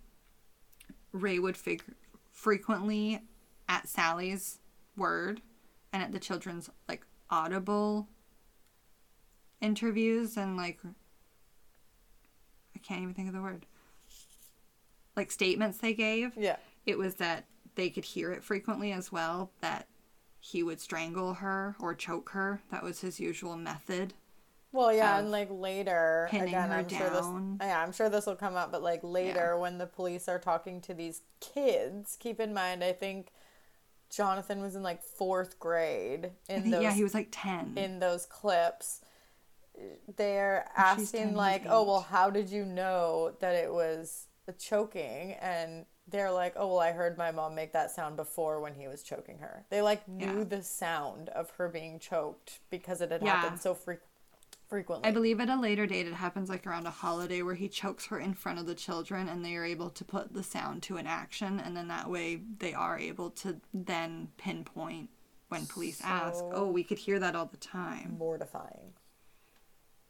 [1.11, 1.83] Ray would fig-
[2.31, 3.21] frequently
[3.69, 4.59] at Sally's
[4.97, 5.41] word
[5.91, 8.07] and at the children's like audible
[9.61, 10.79] interviews and like
[12.75, 13.67] I can't even think of the word.
[15.15, 16.31] Like statements they gave.
[16.37, 16.57] Yeah.
[16.85, 17.45] It was that
[17.75, 19.87] they could hear it frequently as well that
[20.39, 22.61] he would strangle her or choke her.
[22.71, 24.13] That was his usual method.
[24.73, 27.21] Well, yeah, and like later, pinning again, her I'm sure this.
[27.21, 27.57] down.
[27.61, 30.81] Yeah, I'm sure this will come up, but like later, when the police are talking
[30.81, 33.31] to these kids, keep in mind, I think
[34.09, 37.73] Jonathan was in like fourth grade in think, those yeah, he was like 10.
[37.77, 39.01] in those clips.
[40.17, 44.27] They're And she's 10, asking like, "Oh, well, how did you know that it was
[44.51, 48.73] choking?" And they're like, "Oh, well, I heard my mom make that sound before when
[48.73, 50.43] he was choking her." They like knew Yeah.
[50.43, 53.35] the sound of her being choked because it had Yeah.
[53.39, 53.93] happened so fre-
[54.67, 55.07] frequently.
[55.07, 58.07] I believe at a later date it happens like around a holiday where he chokes
[58.07, 60.97] her in front of the children and they are able to put the sound to
[60.97, 65.09] an action and then that way they are able to then pinpoint
[65.49, 68.93] when police ask, "Oh, we could hear that all the time." mortifying.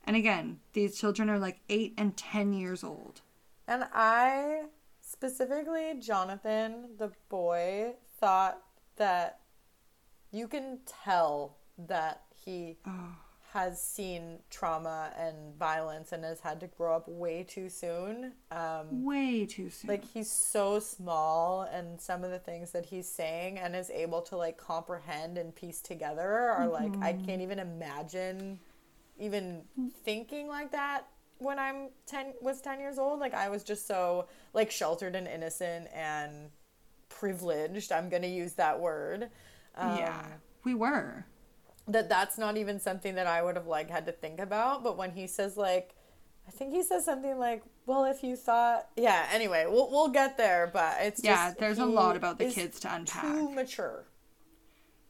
[0.06, 3.22] And again, these children are like 8 and 10 years old.
[3.68, 4.64] And I
[5.02, 8.62] specifically, Jonathan, the boy, thought
[8.98, 9.40] that
[10.32, 13.16] you can tell that he Oh.
[13.54, 18.34] has seen trauma and violence and has had to grow up way too soon.
[18.50, 19.90] Um, Way too soon.
[19.90, 24.22] like he's so small, and some of the things that he's saying and is able
[24.24, 28.60] to like comprehend and piece together are like I can't even imagine
[29.20, 29.62] even
[30.04, 31.06] thinking like that
[31.44, 35.28] when I'm 10 was 10 years old like I was just so like sheltered and
[35.28, 36.50] innocent and
[37.10, 39.30] privileged I'm going to use that word
[39.76, 40.24] um, yeah,
[40.64, 41.26] we were.
[41.88, 44.98] that that's not even something that I would have like had to think about but
[44.98, 45.96] when he says like
[46.48, 50.38] I think he says something like well if you thought yeah anyway we'll we'll get
[50.38, 53.24] there but it's just Yeah, there's a lot about the kids to unpack.
[53.24, 54.06] too mature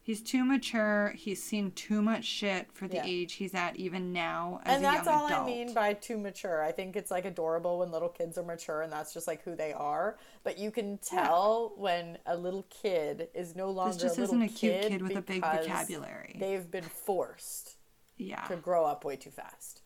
[0.06, 1.14] He's too mature.
[1.16, 3.06] He's seen too much shit for the Yeah.
[3.06, 5.44] age he's at even now as and that's all adult.
[5.44, 6.62] I mean by too mature.
[6.62, 9.56] I think it's like adorable when little kids are mature and that's just like who
[9.56, 10.18] they are.
[10.44, 14.42] But you can tell when a little kid is no longer just a little isn't
[14.42, 16.36] a cute kid kid with a big vocabulary.
[16.38, 17.78] They've been forced
[18.18, 19.84] yeah, to grow up way too fast,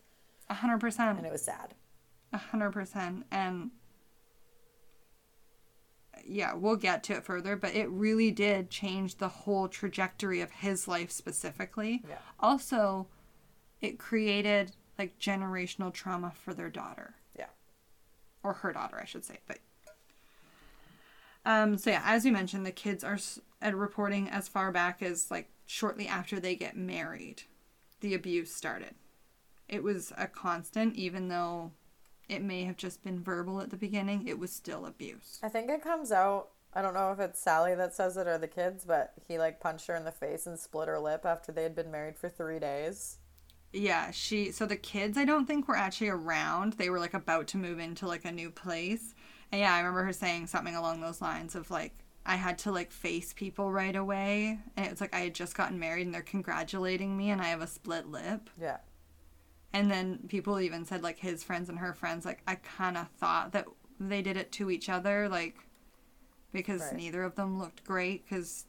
[0.49, 1.17] a hundred percent.
[1.19, 1.75] and it was sad.
[2.33, 3.25] A hundred percent.
[3.31, 3.69] And
[6.25, 10.51] yeah, we'll get to it further, but it really did change the whole trajectory of
[10.51, 12.03] his life specifically.
[12.07, 12.17] Yeah.
[12.39, 13.07] Also,
[13.81, 17.15] it created like generational trauma for their daughter.
[17.37, 17.45] Yeah.
[18.43, 19.37] Or her daughter, I should say.
[19.47, 19.59] But
[21.45, 25.31] um so yeah, as you mentioned, the kids are s- reporting as far back as
[25.31, 27.43] like shortly after they get married,
[28.01, 28.95] the abuse started.
[29.69, 31.71] It was a constant even though
[32.29, 35.39] it may have just been verbal at the beginning, it was still abuse.
[35.41, 36.49] I think it comes out.
[36.73, 39.59] I don't know if it's Sally that says it or the kids, but he like
[39.59, 42.29] punched her in the face and split her lip after they had been married for
[42.29, 43.17] three days.
[43.73, 46.73] Yeah, she so the kids I don't think were actually around.
[46.73, 49.15] They were like about to move into like a new place.
[49.51, 51.93] And yeah, I remember her saying something along those lines of like
[52.25, 55.55] I had to like face people right away and it was like I had just
[55.55, 58.49] gotten married and they're congratulating me and I have a split lip.
[58.59, 58.77] Yeah.
[59.73, 63.09] And then people even said like his friends and her friends like I kind of
[63.19, 63.65] thought that
[63.99, 65.55] they did it to each other like
[66.51, 66.95] because Right.
[66.95, 68.65] neither of them looked great cuz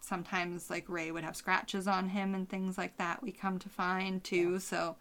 [0.00, 3.68] sometimes like Ray would have scratches on him and things like that we come to
[3.68, 4.96] find too so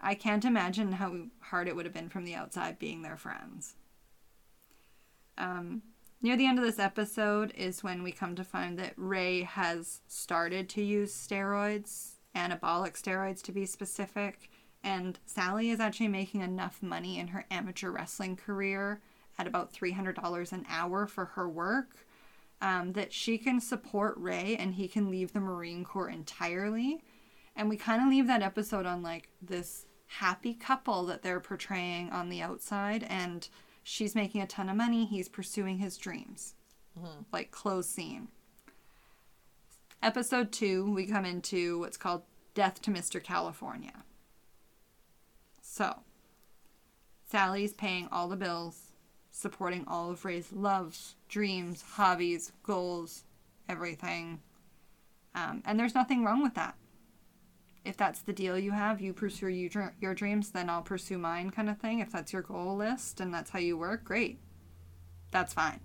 [0.00, 3.74] I can't imagine how hard it would have been from the outside being their friends.
[5.36, 5.82] Um,
[6.22, 10.00] near the end of this episode is when we come to find that Ray has
[10.06, 14.50] started to use steroids, anabolic steroids to be specific,
[14.82, 19.00] and Sally is actually making enough money in her amateur wrestling career
[19.38, 22.06] at about $300 an hour for her work
[22.60, 27.02] um, that she can support Ray and he can leave the Marine Corps entirely.
[27.54, 32.10] And we kind of leave that episode on like this happy couple that they're portraying
[32.10, 33.48] on the outside, and
[33.82, 35.04] she's making a ton of money.
[35.04, 36.54] He's pursuing his dreams.
[37.32, 38.28] Like, close scene.
[40.00, 42.22] Episode two, we come into what's called
[42.54, 43.22] Death to Mr.
[43.22, 44.04] California.
[45.60, 46.02] So,
[47.28, 48.92] Sally's paying all the bills,
[49.32, 53.24] supporting all of Ray's loves, dreams, hobbies, goals,
[53.68, 54.40] everything.
[55.34, 56.76] Um, and there's nothing wrong with that.
[57.84, 59.68] If that's the deal you have, you pursue you,
[60.00, 61.98] your dreams, then I'll pursue mine, kind of thing.
[61.98, 64.38] If that's your goal list and that's how you work, great.
[65.32, 65.80] That's fine.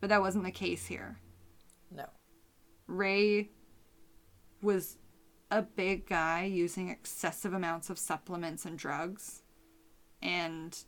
[0.00, 1.18] But that wasn't the case here.
[1.90, 2.06] No.
[2.92, 3.50] Ray
[4.60, 4.98] was
[5.50, 9.42] a big guy using excessive amounts of supplements and drugs
[10.22, 10.78] and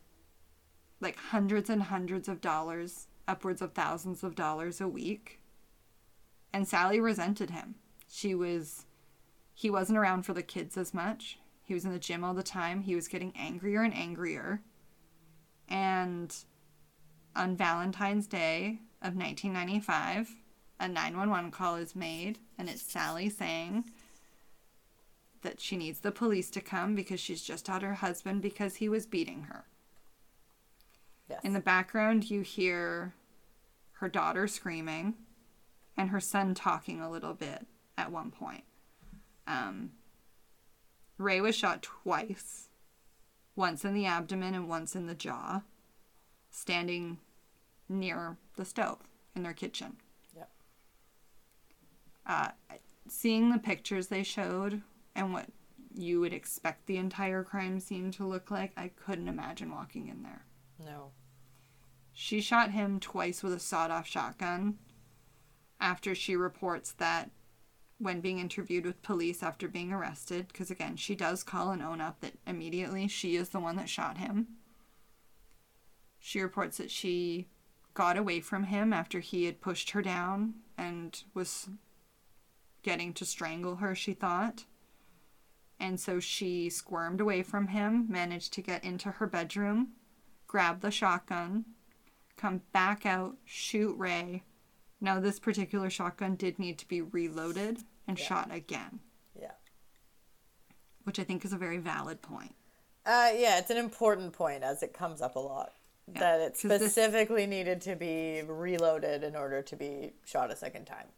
[1.00, 5.40] like hundreds and hundreds of dollars, upwards of thousands of dollars a week.
[6.52, 7.74] And Sally resented him.
[8.08, 8.86] She was
[9.54, 11.38] he wasn't around for the kids as much.
[11.62, 12.82] He was in the gym all the time.
[12.82, 14.62] He was getting angrier and angrier.
[15.68, 16.34] And
[17.34, 20.34] on Valentine's Day of 1995,
[20.84, 23.84] a 911 call is made, and it's Sally saying
[25.40, 28.88] that she needs the police to come because she's just out her husband because he
[28.88, 29.64] was beating her.
[31.28, 31.40] Yes.
[31.42, 33.14] In the background, you hear
[33.92, 35.14] her daughter screaming
[35.96, 37.66] and her son talking a little bit
[37.96, 38.64] at one point.
[39.46, 39.92] Um,
[41.16, 42.68] Ray was shot twice
[43.56, 45.62] once in the abdomen and once in the jaw,
[46.50, 47.18] standing
[47.88, 48.98] near the stove
[49.34, 49.96] in their kitchen.
[52.26, 52.48] Uh,
[53.08, 54.82] seeing the pictures they showed
[55.14, 55.46] and what
[55.94, 60.22] you would expect the entire crime scene to look like, I couldn't imagine walking in
[60.22, 60.44] there.
[60.84, 61.12] No.
[62.12, 64.78] She shot him twice with a sawed off shotgun
[65.80, 67.30] after she reports that
[67.98, 72.00] when being interviewed with police after being arrested, because again, she does call and own
[72.00, 74.48] up that immediately she is the one that shot him.
[76.18, 77.48] She reports that she
[77.92, 81.68] got away from him after he had pushed her down and was
[82.84, 84.64] getting to strangle her, she thought.
[85.80, 89.94] And so she squirmed away from him, managed to get into her bedroom,
[90.46, 91.64] grab the shotgun,
[92.36, 94.44] come back out, shoot Ray.
[95.00, 98.24] Now, this particular shotgun did need to be reloaded and Yeah.
[98.24, 99.00] shot again,
[99.38, 99.52] Yeah.
[101.02, 102.54] which I think is a very valid point.
[103.04, 105.74] Uh, yeah, it's an important point as it comes up a lot.
[106.06, 110.50] Yeah, that it 'cause this- specifically needed to be reloaded in order to be shot
[110.50, 111.08] a second time.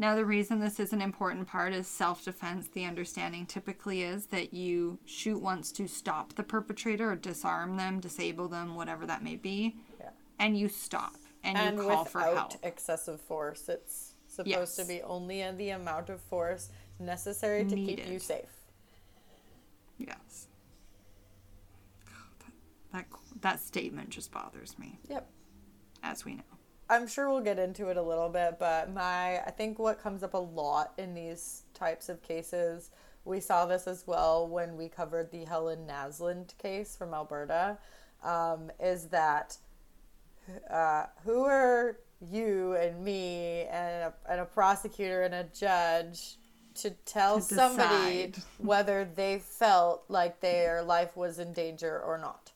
[0.00, 2.68] Now, the reason this is an important part is self defense.
[2.68, 8.00] The understanding typically is that you shoot once to stop the perpetrator or disarm them,
[8.00, 10.08] disable them, whatever that may be, Yeah.
[10.38, 12.64] and you stop and, and you call for without help.
[12.64, 13.68] excessive force.
[13.68, 14.76] It's supposed Yes.
[14.76, 18.48] to be only the amount of force necessary to keep you safe.
[19.98, 20.46] Yes.
[22.06, 22.14] That,
[22.92, 23.06] that,
[23.42, 25.28] that statement just bothers me, Yep.
[26.02, 26.42] as we know.
[26.90, 30.24] I'm sure we'll get into it a little bit, but my I think what comes
[30.24, 32.90] up a lot in these types of cases,
[33.24, 37.78] we saw this as well when we covered the Helen Naslund case from Alberta,
[38.24, 39.56] um, is that
[40.68, 46.38] uh, who are you and me and a, and a prosecutor and a judge
[46.74, 52.50] to tell To somebody whether they felt like their life was in danger or not?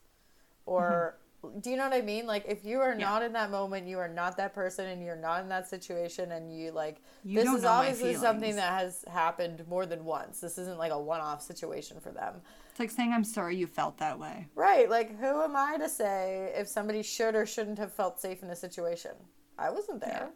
[0.65, 1.15] Or
[1.59, 2.25] do you know what I mean?
[2.27, 2.91] Like if you are.
[2.91, 3.05] Yeah.
[3.05, 6.31] not in that moment, you are not that person, and you're not in that situation,
[6.31, 10.39] and you like You this is obviously something that has happened more than once.
[10.39, 12.41] This isn't like a one-off situation for them,
[12.71, 14.47] It's like saying, I'm sorry you felt that way.
[14.55, 14.89] right?
[14.89, 18.49] Like who am I to say if somebody should or shouldn't have felt safe in
[18.49, 19.11] a situation?
[19.57, 20.29] I wasn't there.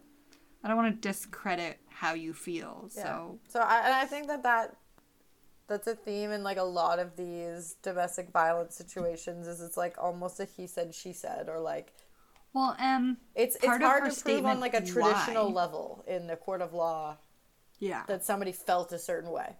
[0.64, 2.90] I don't want to discredit how you feel.
[2.96, 3.04] Yeah.
[3.04, 4.76] So, So I and I think that that
[5.70, 9.96] that's a theme in like a lot of these domestic violence situations is it's like
[9.98, 11.94] almost a he said she said or like
[12.54, 15.62] well, um, It's it's hard to prove on like a traditional why.
[15.62, 17.18] level in the court of law
[17.80, 18.04] yeah.
[18.08, 19.56] that somebody felt a certain way.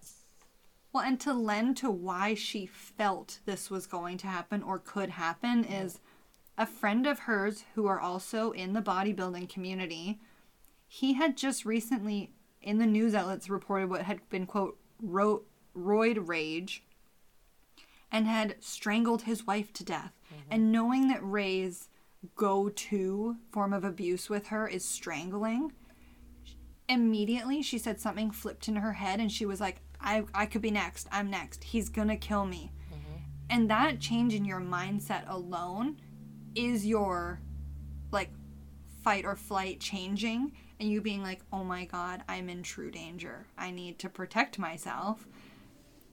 [0.92, 5.10] Well, and to lend to why she felt this was going to happen or could
[5.10, 6.00] happen is
[6.58, 10.20] a friend of hers who are also in the bodybuilding community.
[10.88, 15.44] He had just recently in the news outlets reported what had been quote ro-
[15.76, 16.84] roid rage
[18.12, 20.12] and had strangled his wife to death.
[20.26, 20.52] Mm-hmm.
[20.52, 21.88] And knowing that Ray's
[22.36, 25.72] go-to form of abuse with her is strangling,
[26.88, 30.62] immediately she said something flipped in her head and she was like i i could
[30.62, 31.08] be next.
[31.12, 31.62] I'm next.
[31.62, 32.72] He's gonna kill me.
[32.92, 33.16] Mm-hmm.
[33.50, 36.00] And that change in your mindset alone
[36.54, 37.40] is your
[38.10, 38.30] like
[39.04, 43.46] fight or flight changing and you being like oh my god i'm in true danger.
[43.56, 45.26] I need to protect myself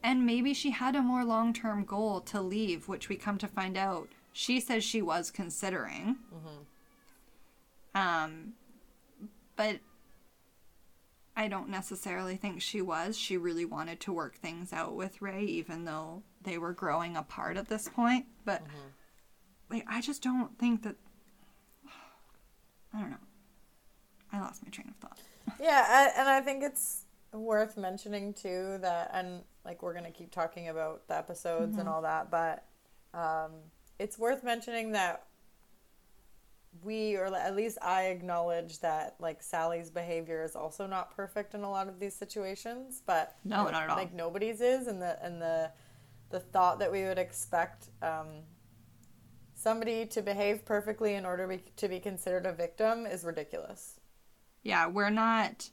[0.08, 3.78] and maybe she had a more long-term goal to leave which we come to find
[3.78, 6.16] out she says she was considering
[7.94, 8.54] um
[9.58, 9.80] but
[11.38, 13.16] I don't necessarily think she was.
[13.16, 17.58] She really wanted to work things out with Ray, even though they were growing apart
[17.58, 18.26] at this point.
[18.44, 18.64] But
[19.70, 20.96] like, I just don't think that.
[22.94, 23.18] I don't know.
[24.34, 25.20] I lost my train of thought.
[25.62, 27.06] Yeah, I, and I think it's
[27.38, 32.02] worth mentioning too that, and like we're gonna keep talking about the episodes and all
[32.02, 32.66] that, but
[33.14, 33.52] um,
[34.00, 35.26] it's worth mentioning that
[36.84, 41.64] we or at least I acknowledge that like Sally's behavior is also not perfect in
[41.64, 43.98] a lot of these situations, but No, not at all.
[43.98, 45.72] Like nobody's is, and the and the
[46.30, 48.28] the thought that we would expect um,
[49.56, 54.00] somebody to behave perfectly in order be, to be considered a victim is ridiculous.
[54.64, 55.70] Yeah, we're not.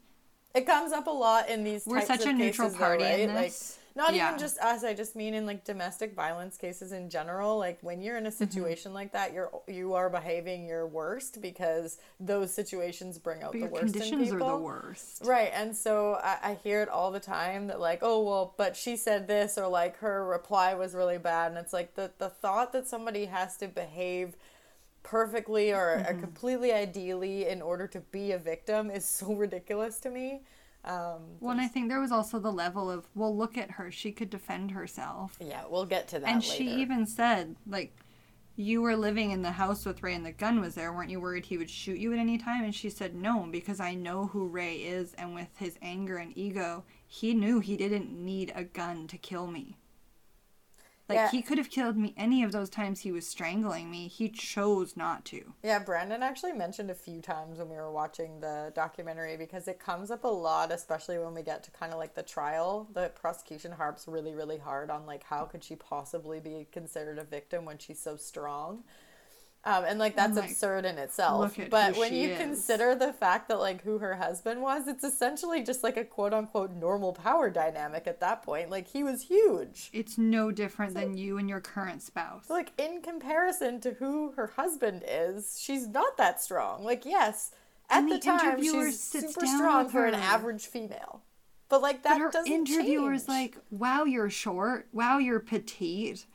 [0.54, 1.84] It comes up a lot in these.
[1.86, 3.36] We're types such of a neutral cases, though, party in right?
[3.36, 3.78] Like, this.
[3.96, 4.28] not Yeah.
[4.28, 4.84] even just us.
[4.84, 7.58] I just mean in like domestic violence cases in general.
[7.58, 8.26] Like when you're Mm-hmm.
[8.26, 13.42] in a situation like that, you're you are behaving your worst because those situations bring
[13.42, 14.48] out But the worst in conditions are people.
[14.58, 15.22] the worst.
[15.24, 18.76] Right, and so I, I hear it all the time that like, oh well, but
[18.76, 22.28] she said this or like her reply was really bad, and it's like the the
[22.28, 24.36] thought that somebody has to behave
[25.04, 26.20] perfectly or Mm-hmm.
[26.20, 30.42] completely ideally in order to be a victim is so ridiculous to me.
[30.84, 33.90] Um, Well, and I think there was also the level of, well, look at her.
[33.92, 35.36] She could defend herself.
[35.40, 36.28] yeah, we'll get to that.
[36.28, 36.54] and later.
[36.56, 37.96] she even said, like,
[38.56, 40.92] you were living in the house with Ray and the gun was there.
[40.92, 42.62] Weren't you worried he would shoot you at any time?
[42.64, 45.12] And she said, no, because I know who Ray is.
[45.14, 49.46] And with his anger and ego, he knew he didn't need a gun to kill
[49.48, 49.76] me.
[51.08, 51.30] Like, Yeah.
[51.30, 54.08] he could have killed me any of those times he was strangling me.
[54.08, 55.52] He chose not to.
[55.62, 59.78] Yeah, Brandon actually mentioned a few times when we were watching the documentary because it
[59.78, 62.88] comes up a lot, especially when we get to kind of like the trial.
[62.94, 67.24] The prosecution harps really, really hard on like how could she possibly be considered a
[67.24, 68.84] victim when she's so strong.
[69.66, 71.56] Um, and like that's like, absurd in itself.
[71.70, 72.38] But when you is.
[72.38, 76.34] consider the fact that like who her husband was, it's essentially just like a quote
[76.34, 78.68] unquote normal power dynamic at that point.
[78.68, 79.88] Like he was huge.
[79.92, 82.50] It's no different than you and your current spouse.
[82.50, 86.84] like in comparison to who her husband is, she's not that strong.
[86.84, 87.52] Like yes,
[87.88, 91.22] at And the, the time she's super strong for an average female.
[91.70, 93.28] But like that But her doesn't interviewer's change.
[93.54, 94.88] like, "Wow, you're short.
[94.92, 96.26] Wow, you're petite."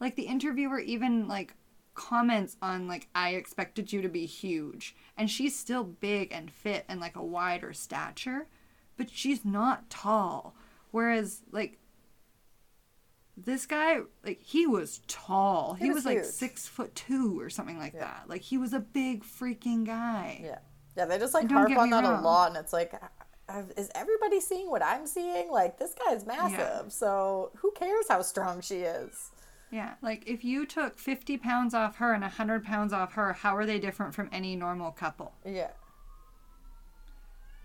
[0.00, 1.54] Like the interviewer even like
[1.98, 6.84] comments on like, "I expected you to be huge," and she's still big and fit
[6.88, 8.46] and like a wider stature,
[8.96, 10.54] but she's not tall.
[10.92, 11.78] Whereas like
[13.36, 15.74] this guy, like he was tall.
[15.74, 18.24] He, was was, like six foot two or something like that.
[18.28, 20.40] Like he was a big freaking guy.
[20.42, 20.58] yeah,
[20.96, 22.22] yeah, they just like harp on that a wrong.
[22.22, 22.94] lot, and it's like.
[23.78, 25.50] Is everybody seeing what I'm seeing?
[25.50, 29.30] Like this guy's massive, so who cares how strong she is?
[29.70, 33.54] Yeah, like if you took 50 pounds off her and 100 pounds off her, how
[33.56, 35.34] are they different from any normal couple?
[35.44, 35.70] Yeah,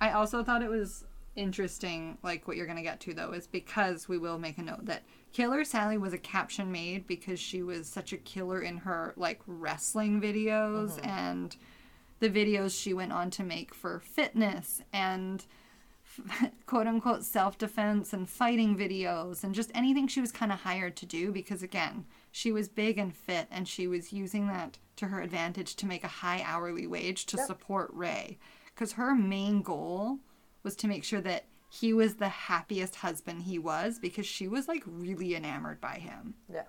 [0.01, 3.47] I also thought it was interesting, like what you're going to get to though, is
[3.47, 7.63] because we will make a note that Killer Sally was a caption made because she
[7.63, 11.09] was such a killer in her like wrestling videos mm-hmm.
[11.09, 11.55] and
[12.19, 15.45] the videos she went on to make for fitness and
[16.65, 20.95] quote unquote self defense and fighting videos and just anything she was kind of hired
[20.97, 25.07] to do because again, she was big and fit and she was using that to
[25.07, 27.47] her advantage to make a high hourly wage to Yep.
[27.47, 28.37] support Ray
[28.73, 30.19] because her main goal
[30.63, 34.67] was to make sure that he was the happiest husband he was because she was
[34.67, 36.35] like really enamored by him.
[36.51, 36.63] yeah.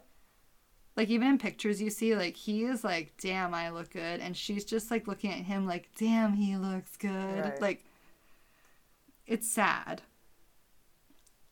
[0.96, 4.36] Like even in pictures you see like he is like damn I look good and
[4.36, 7.10] she's just like looking at him like damn he looks good.
[7.40, 7.60] Right.
[7.60, 7.84] Like
[9.26, 10.02] it's sad.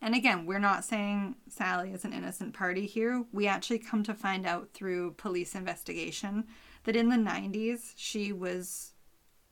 [0.01, 3.25] And again, we're not saying Sally is an innocent party here.
[3.33, 6.45] We actually come to find out through police investigation
[6.85, 8.93] that in the 90s she was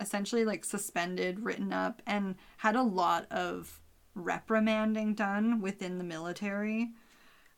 [0.01, 3.81] essentially like suspended, written up, and had a lot of
[4.15, 6.91] reprimanding done within the military.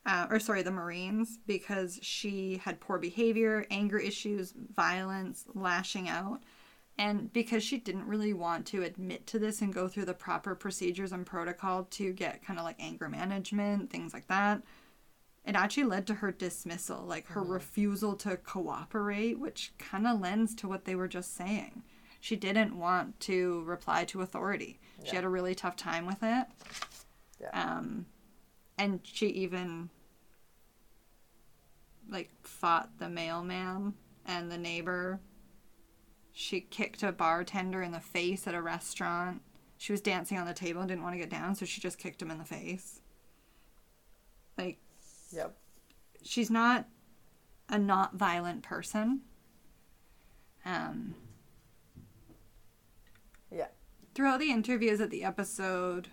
[0.05, 6.43] Uh, or sorry, the Marines, because she had poor behavior, anger issues, violence, lashing out.
[6.99, 10.55] And because she didn't really want to admit to this and go through the proper
[10.55, 14.63] procedures and protocol to get kind of like anger management, things like that,
[15.45, 20.55] it actually led to her dismissal, like her refusal to cooperate, which kind of lends
[20.57, 21.83] to what they were just saying.
[22.21, 24.79] She didn't want to reply to authority.
[25.03, 26.47] She had a really tough time with it.
[27.41, 27.51] Yeah.
[27.53, 28.07] Um,
[28.79, 29.91] and she even
[32.09, 33.95] like fought the mailman
[34.25, 35.19] and the neighbor.
[36.33, 39.43] She kicked a bartender in the face at a restaurant.
[39.77, 41.99] She was dancing on the table and didn't want to get down, so she just
[41.99, 43.01] kicked him in the face.
[44.57, 44.79] Like
[45.31, 45.57] Yep.
[46.23, 46.87] she's not
[47.69, 49.23] a not violent person.
[50.65, 51.15] Um,
[53.51, 53.69] Yeah.
[54.15, 56.09] throughout the interviews at the episode,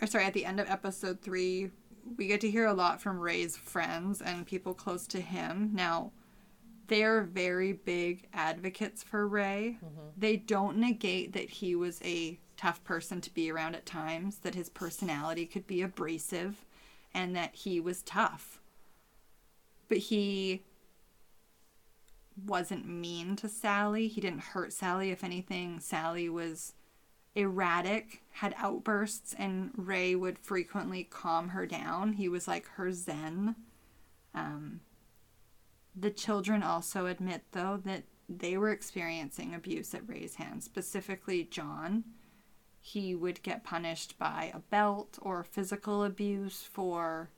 [0.00, 1.70] or sorry, at the end of episode three,
[2.16, 5.70] we get to hear a lot from Ray's friends and people close to him.
[5.72, 6.12] Now,
[6.86, 9.78] they are very big advocates for Ray.
[10.16, 14.54] They don't negate that he was a tough person to be around at times, that
[14.54, 16.64] his personality could be abrasive,
[17.12, 18.60] and that he was tough.
[19.88, 20.62] But he
[22.46, 24.08] wasn't mean to Sally.
[24.08, 25.10] He didn't hurt Sally.
[25.10, 26.72] If anything, Sally was
[27.34, 32.14] erratic, had outbursts, and Ray would frequently calm her down.
[32.14, 33.56] He was like her zen.
[34.34, 34.80] Um,
[35.94, 42.04] the children also admit, though, that they were experiencing abuse at Ray's hands, specifically John.
[42.80, 47.30] He would get punished by a belt or physical abuse for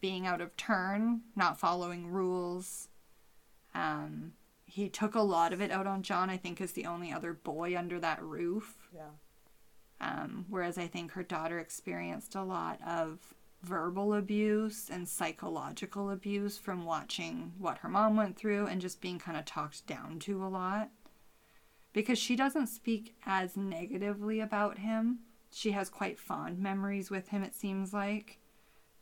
[0.00, 2.88] being out of turn, not following rules.
[3.74, 4.32] Um,
[4.64, 7.32] he took a lot of it out on John, I think, is the only other
[7.32, 8.88] boy under that roof.
[8.94, 9.10] Yeah.
[10.00, 16.56] Um, whereas I think her daughter experienced a lot of verbal abuse and psychological abuse
[16.58, 20.44] from watching what her mom went through and just being kind of talked down to
[20.44, 20.90] a lot.
[21.92, 25.20] Because she doesn't speak as negatively about him.
[25.50, 28.38] She has quite fond memories with him, it seems like.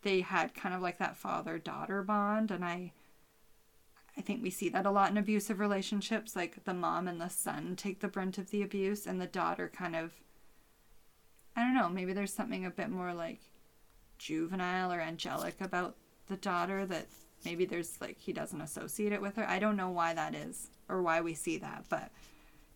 [0.02, 2.92] They had kind of like that father daughter bond, and I.
[4.16, 6.34] I think we see that a lot in abusive relationships.
[6.34, 9.70] Like the mom and the son take the brunt of the abuse, and the daughter
[9.72, 10.12] kind of.
[11.54, 13.40] I don't know, maybe there's something a bit more like
[14.18, 15.96] juvenile or angelic about
[16.26, 17.06] the daughter that
[17.44, 19.48] maybe there's like he doesn't associate it with her.
[19.48, 22.10] I don't know why that is or why we see that, but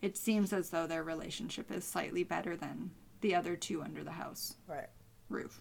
[0.01, 2.91] it seems as though their relationship is slightly better than
[3.21, 4.89] the other two under the house Right.
[5.29, 5.61] roof.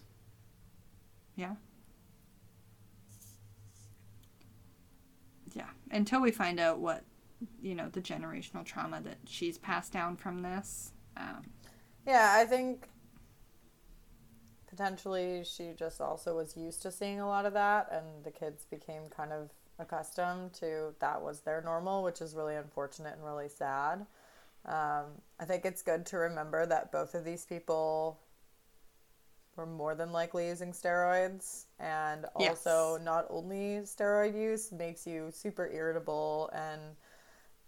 [1.36, 1.54] Yeah.
[5.54, 5.68] Yeah.
[5.90, 7.04] Until we find out what,
[7.60, 10.92] you know, the generational trauma that she's passed down from this.
[11.16, 11.42] Um,
[12.06, 12.88] Yeah, I think
[14.72, 18.64] potentially she just also was used to seeing a lot of that, and the kids
[18.70, 23.50] became kind of accustomed to that was their normal, which is really unfortunate and really
[23.50, 24.06] sad.
[24.64, 28.18] Um, I think it's good to remember that both of these people
[29.56, 32.64] were more than likely using steroids, and Yes.
[32.64, 36.80] also not only steroid use makes you super irritable and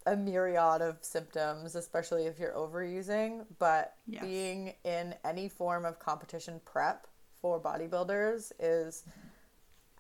[0.06, 3.46] a myriad of symptoms, especially if you're overusing.
[3.58, 4.22] But Yes.
[4.22, 7.06] being in any form of competition prep
[7.40, 9.04] for bodybuilders is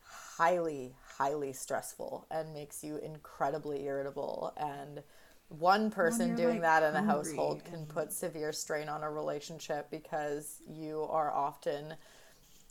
[0.02, 4.52] highly, highly stressful and makes you incredibly irritable.
[4.56, 5.02] And
[5.48, 9.10] one person doing like, that in a household can and- put severe strain on a
[9.10, 11.94] relationship because you are often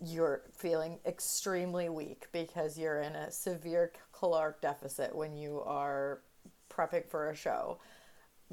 [0.04, 6.22] you're feeling extremely weak because you're in a severe caloric deficit when you are
[6.76, 7.80] prepping for a show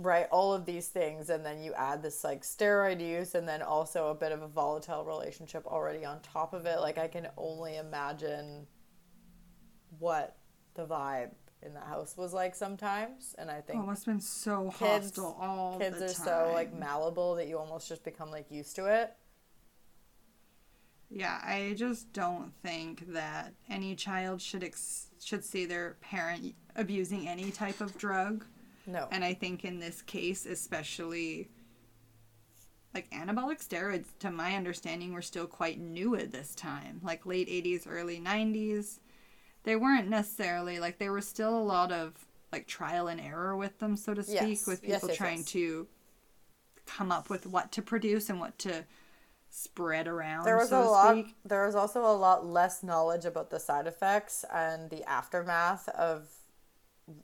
[0.03, 0.27] right?
[0.31, 4.09] All of these things and then you add this like steroid use and then also
[4.09, 6.81] a bit of a volatile relationship already on top of it.
[6.81, 8.67] Like i can only imagine
[9.99, 10.37] what
[10.75, 11.33] the vibe
[11.63, 14.73] in the house was like sometimes and i oh, think it must have been so
[14.79, 16.25] kids hostile all kids the are time.
[16.49, 19.15] so like malleable that you almost just become like used to it.
[21.13, 27.29] Yeah, I just don't think that any child should ex- should see their parent abusing
[27.29, 28.45] any type of drug.
[28.87, 31.49] no And I think in this case, especially
[32.95, 37.49] like anabolic steroids, to my understanding, were still quite new at this time, like late
[37.49, 38.99] 80s, early 90s.
[39.63, 42.15] They weren't necessarily like there was still a lot of
[42.53, 44.67] like trial and error with them, so to speak, Yes.
[44.67, 45.47] with people yes, trying yes.
[45.53, 45.87] to
[46.87, 48.85] come up with what to produce and what to
[49.51, 50.45] spread around.
[50.45, 51.35] there was so a lot speak.
[51.45, 56.29] there was also a lot less knowledge about the side effects and the aftermath of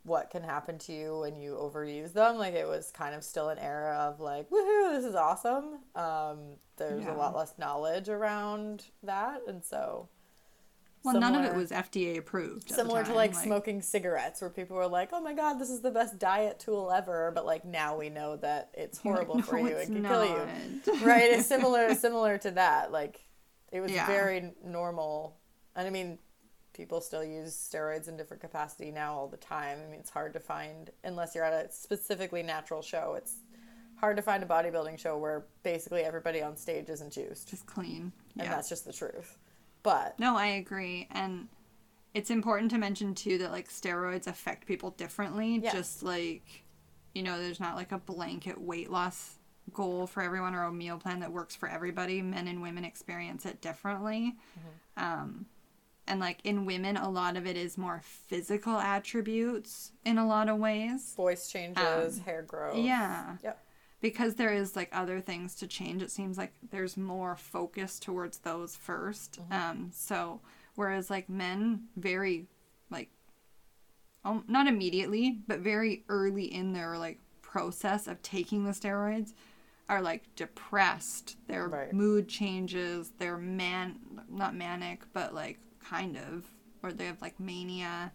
[0.02, 2.36] what can happen to you when you overuse them.
[2.36, 5.80] Like it was kind of still an era of like woohoo this is awesome.
[5.94, 7.14] Um, there's Yeah.
[7.14, 10.08] a lot less knowledge around that and so
[11.04, 12.68] Well, none of it was FDA approved.
[12.70, 15.80] similar to time, like, smoking cigarettes where people were like oh my god this is
[15.80, 19.58] the best diet tool ever but like now we know that it's horrible No, for
[19.58, 19.76] you.
[19.78, 21.02] And can kill you.
[21.06, 21.30] right?
[21.30, 22.92] It's similar similar to that.
[22.92, 23.20] Like
[23.72, 24.06] it was Yeah.
[24.06, 25.36] very normal.
[25.74, 26.18] And i mean
[26.76, 30.32] people still use steroids in different capacity now all the time i mean it's hard
[30.32, 33.36] to find unless you're at a specifically natural show it's
[33.96, 38.12] hard to find a bodybuilding show where basically everybody on stage isn't juiced Just clean.
[38.38, 38.50] and Yeah.
[38.50, 39.38] that's just the truth
[39.82, 41.06] but No, I agree.
[41.12, 41.46] And
[42.12, 45.60] it's important to mention too that like steroids affect people differently.
[45.62, 45.72] Yes.
[45.74, 46.64] Just like,
[47.14, 49.36] you know, there's not like a blanket weight loss
[49.72, 52.20] goal for everyone or a meal plan that works for everybody.
[52.20, 54.34] Men and women experience it differently.
[54.96, 55.46] Um,
[56.08, 60.48] and like in women, a lot of it is more physical attributes in a lot
[60.48, 61.14] of ways.
[61.16, 63.36] voice changes hair growth Um, Yeah.
[63.42, 63.62] yep
[64.02, 68.38] because there is like other things to change it seems like there's more focus towards
[68.38, 70.40] those 1st um so
[70.74, 72.46] whereas like men very
[72.90, 73.08] like
[74.24, 79.32] um, not immediately but very early in their like process of taking the steroids
[79.88, 81.92] are like depressed their Right.
[81.92, 83.96] mood changes they're man
[84.28, 85.58] not manic but like
[85.90, 86.44] kind of
[86.82, 88.12] or they have like mania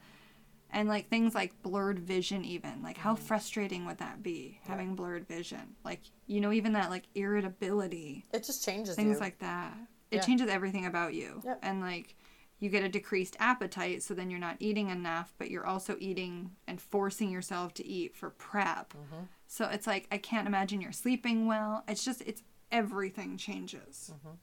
[0.73, 2.81] And like things like blurred vision, even.
[2.81, 5.75] Like, how frustrating would that be, having blurred vision?
[5.83, 9.19] Like, you know, even that like irritability, It just changes things you.
[9.19, 9.73] like that.
[10.11, 10.21] It Yeah.
[10.21, 11.41] changes everything about you.
[11.43, 11.59] Yep.
[11.61, 12.15] And like,
[12.59, 16.51] you get a decreased appetite, so then you're not eating enough, but you're also eating
[16.67, 18.93] and forcing yourself to eat for prep.
[18.93, 19.23] Mm-hmm.
[19.47, 21.83] So it's like, I can't imagine you're sleeping well.
[21.87, 24.11] It's just, it's everything changes.
[24.13, 24.35] Mm-hmm.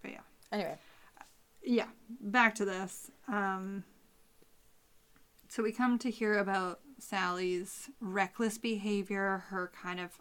[0.00, 0.20] But yeah
[0.52, 0.78] anyway,
[1.68, 1.88] yeah,
[2.18, 3.10] back to this.
[3.28, 3.84] Um,
[5.48, 10.18] so we come to hear about Sally's reckless behavior, her kind of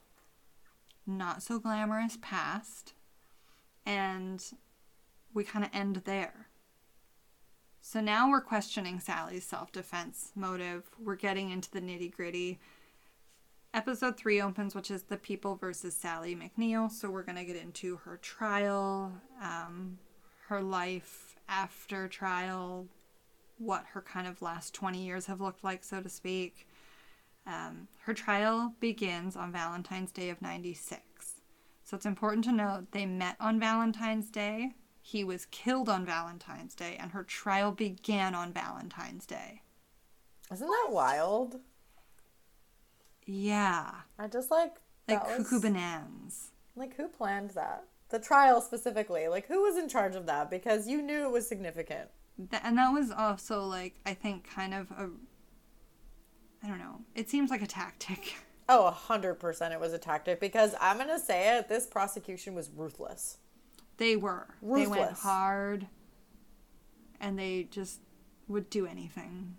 [1.06, 2.96] not so glamorous past,
[3.86, 4.44] and
[5.34, 6.50] we kind of end there.
[7.80, 10.84] So now we're questioning Sally's self defense motive.
[11.02, 12.60] We're getting into the nitty gritty.
[13.74, 16.92] Episode three opens, which is the people versus Sally McNeil.
[16.92, 20.00] So we're going to get into her trial, um,
[20.48, 22.88] her life after trial,
[23.58, 26.68] what her kind of last 20 years have looked like, so to speak.
[27.46, 31.02] Um, her trial begins on Valentine's Day of 96.
[31.84, 34.74] So it's important to note they met on Valentine's Day.
[35.02, 39.62] He was killed on Valentine's Day, and her trial began on Valentine's Day.
[40.52, 41.62] isn't that wild?
[43.26, 43.92] Yeah.
[44.20, 44.76] I just like
[45.08, 46.52] Like that cuckoo was- bananas.
[46.76, 47.86] Like who planned that?
[48.10, 49.28] The trial specifically.
[49.28, 50.50] Like who was in charge of that?
[50.50, 52.10] Because you knew it was significant.
[52.38, 55.10] Th- and that was also, like, I think kind of a.
[56.64, 57.02] I don't know.
[57.16, 58.36] It seems like a tactic.
[58.70, 62.54] Oh, a hundred percent it was a tactic because I'm gonna say it, this prosecution
[62.54, 63.38] was ruthless.
[63.96, 64.46] They were.
[64.62, 65.88] They went hard
[67.22, 68.02] and they just
[68.50, 69.56] would do anything.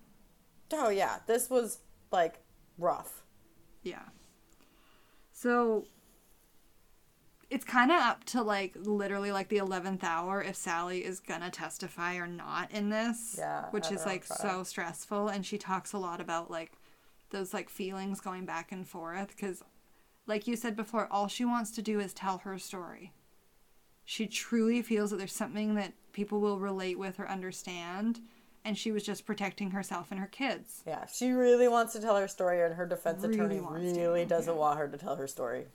[0.75, 1.79] Oh yeah, this was
[2.13, 2.41] like
[2.77, 3.23] rough.
[3.83, 4.03] Yeah.
[5.33, 5.87] So
[7.51, 11.41] it's kind of up to like literally like the 11th hour if Sally is going
[11.41, 15.93] to testify or not in this, Yeah, which is like so stressful and she talks
[15.93, 16.73] a lot about like
[17.31, 19.63] those like feelings going back and forth cuz
[20.27, 23.13] like you said before all she wants to do is tell her story.
[24.05, 28.21] She truly feels that there's something that people will relate with or understand
[28.65, 30.83] and she was just protecting herself and her kids.
[30.87, 34.01] Yeah, she really wants to tell her story, and her defense Really attorney wants to,
[34.01, 34.61] really doesn't yeah.
[34.61, 35.67] want her to tell her story.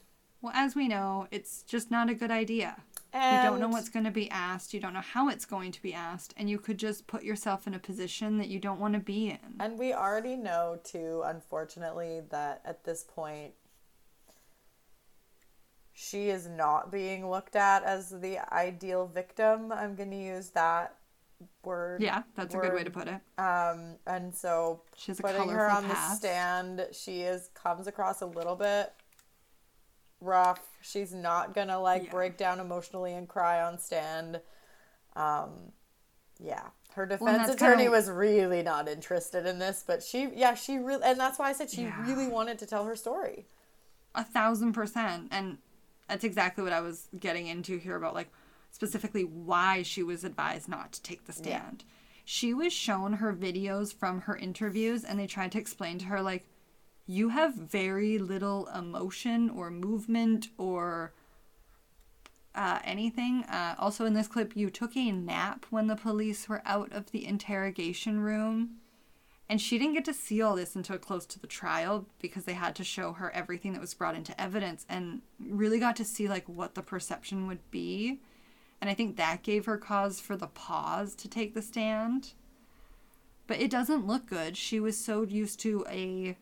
[0.44, 2.76] Well, as we know, it's just not a good idea.
[3.14, 5.80] you don't know what's going to be asked, you don't know how it's going to
[5.80, 8.92] be asked, and you could just put yourself in a position that you don't want
[8.92, 9.38] to be in.
[9.58, 13.54] And we already know, too, unfortunately, that at this point,
[15.94, 19.72] she is not being looked at as the ideal victim.
[19.72, 20.98] I'm going to use that
[21.64, 22.02] word.
[22.02, 23.18] Yeah, that's a good way to put it.
[23.38, 28.20] Um, and so She has a putting her on the stand, she is comes across
[28.20, 28.92] a little bit
[30.24, 30.60] rough.
[30.82, 32.10] She's not gonna like Yeah.
[32.10, 34.40] break down emotionally and cry on stand.
[35.14, 35.72] Um,
[36.38, 40.54] yeah, her defense that's attorney kinda- was really not interested in this, but she, yeah,
[40.54, 42.04] she really, and that's why I said she Yeah.
[42.06, 43.46] really wanted to tell her story.
[44.14, 45.28] A thousand percent.
[45.30, 45.58] And
[46.08, 48.30] that's exactly what I was getting into here about, like,
[48.70, 51.84] specifically why she was advised not to take the stand.
[52.24, 56.20] She was shown her videos from her interviews, and they tried to explain to her,
[56.22, 56.46] like,
[57.06, 61.12] you have very little emotion or movement or
[62.54, 63.44] uh, anything.
[63.44, 67.10] Uh, also, in this clip, you took a nap when the police were out of
[67.10, 68.76] the interrogation room.
[69.48, 72.54] And she didn't get to see all this until close to the trial because they
[72.54, 76.28] had to show her everything that was brought into evidence and really got to see
[76.28, 78.20] like what the perception would be.
[78.80, 82.32] And I think that gave her cause for the pause to take the stand.
[83.46, 84.56] But it doesn't look good.
[84.56, 86.36] She was so used to a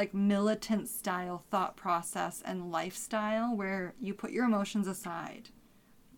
[0.00, 5.50] like militant style thought process and lifestyle where you put your emotions aside.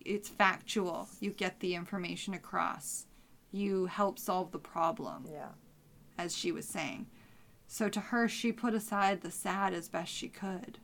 [0.05, 1.09] It's factual.
[1.19, 3.07] You get the information across.
[3.51, 5.49] You help solve the problem Yeah,
[6.17, 7.09] as she was saying.
[7.67, 10.79] So to her, she put aside the sad as best she could.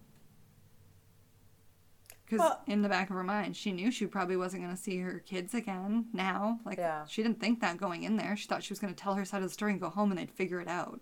[2.24, 4.82] Because Well- in the back of her mind, she knew she probably wasn't going to
[4.82, 6.58] see her kids again now.
[6.64, 7.04] Like, Yeah.
[7.06, 8.34] she didn't think that going in there.
[8.34, 10.10] She thought she was going to tell her side of the story and go home
[10.10, 11.00] and they'd figure it out.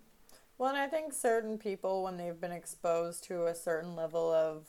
[0.57, 4.67] Well, and I think certain people, when they've been exposed to a certain level of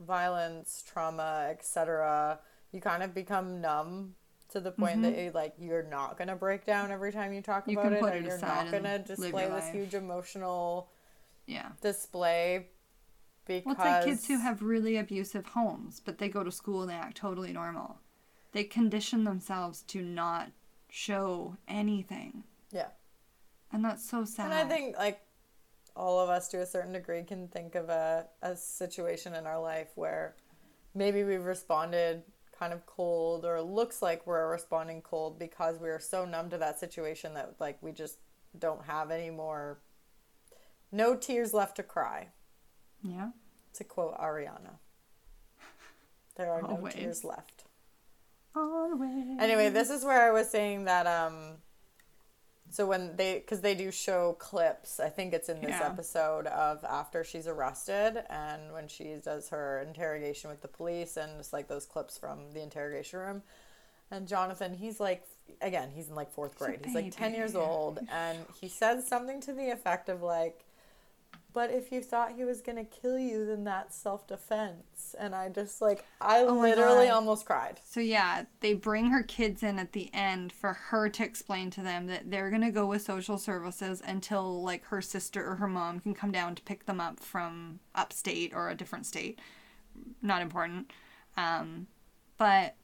[0.00, 2.40] violence, trauma, etc.,
[2.72, 4.14] you kind of become numb
[4.50, 7.62] to the point that you, like you're not gonna break down every time you talk
[7.62, 7.70] Mm-hmm.
[7.72, 10.90] You about it, it you're not gonna display this huge emotional
[11.46, 11.70] Yeah.
[11.80, 12.68] display
[13.46, 16.82] because Well, it's like kids who have really abusive homes, but they go to school
[16.82, 17.98] and they act totally normal.
[18.52, 20.50] They condition themselves to not
[20.88, 22.44] show anything.
[23.74, 24.44] And that's so sad.
[24.46, 25.20] And I think like
[25.96, 29.60] all of us to a certain degree can think of a, a situation in our
[29.60, 30.36] life where
[30.94, 32.22] maybe we've responded
[32.56, 36.58] kind of cold or looks like we're responding cold because we are so numb to
[36.58, 38.18] that situation that like we just
[38.56, 39.80] don't have any more,
[40.92, 42.28] no tears left to cry,
[43.02, 43.30] Yeah.
[43.74, 44.78] to quote Ariana.
[46.36, 47.64] There are no tears left.
[48.54, 49.36] Always.
[49.40, 51.56] Anyway, this is where I was saying that um
[52.74, 55.86] so when they cuz they do show clips, I think it's in this Yeah.
[55.86, 61.38] episode of after she's arrested and when she does her interrogation with the police and
[61.38, 63.42] just like those clips from the interrogation room.
[64.10, 65.24] And Jonathan, he's like
[65.60, 66.80] again, he's in like 4th grade.
[66.84, 70.63] He's like 10 years old and he says something to the effect of like
[71.54, 75.14] but if you thought he was going to kill you, then that's self defense.
[75.18, 77.80] And I just like, I Oh literally almost cried.
[77.84, 81.80] So yeah, they bring her kids in at the end for her to explain to
[81.80, 86.00] them that they're gonna go with social services until like her sister or her mom
[86.00, 89.38] can come down to pick them up from upstate or a different state.
[90.20, 90.90] Not important.
[91.36, 91.86] Um,
[92.36, 92.74] but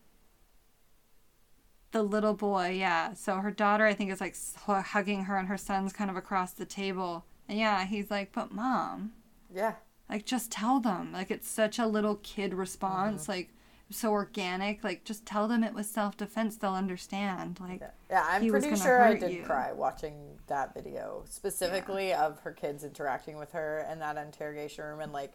[1.91, 3.15] the little boy, yeah.
[3.15, 4.37] So her daughter, I think, is like
[4.67, 7.25] hugging her, and her son's kind of across the table.
[7.51, 9.13] And yeah, he's like, "But mom,
[9.53, 9.75] Yeah.
[10.09, 13.33] like just tell them like it's such a little kid response mm-hmm.
[13.33, 13.55] like
[13.93, 18.49] so organic like just tell them it was self-defense they'll understand like Yeah, yeah I'm
[18.49, 19.43] pretty sure I did you.
[19.43, 25.01] cry watching that video, specifically of her kids interacting with her in that interrogation room,
[25.01, 25.33] and like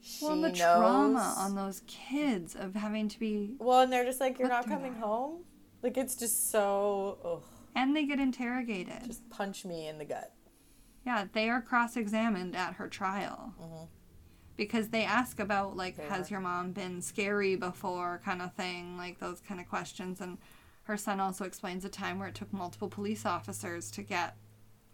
[0.00, 0.58] she well the knows.
[0.58, 4.66] trauma on those kids of having to be well, and they're just like, "You're not
[4.68, 5.02] coming that.
[5.02, 5.44] home."
[5.82, 7.42] Like it's just so, ugh,
[7.74, 10.32] and they get interrogated just punch me in the gut.
[11.06, 13.84] Yeah they are cross-examined at her trial mm-hmm.
[14.56, 18.98] because they ask about like They has your mom been scary before kind of thing
[18.98, 20.38] like those kind of questions and
[20.84, 24.36] her son also explains a time where it took multiple police officers to get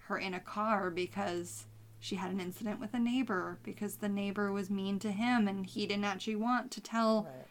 [0.06, 1.66] her in a car because
[1.98, 5.66] she had an incident with a neighbor because the neighbor was mean to him and
[5.66, 7.46] he didn't actually want to tell Right.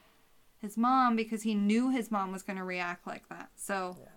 [0.59, 3.49] his mom because he knew his mom was going to react like that.
[3.55, 4.07] So Yeah.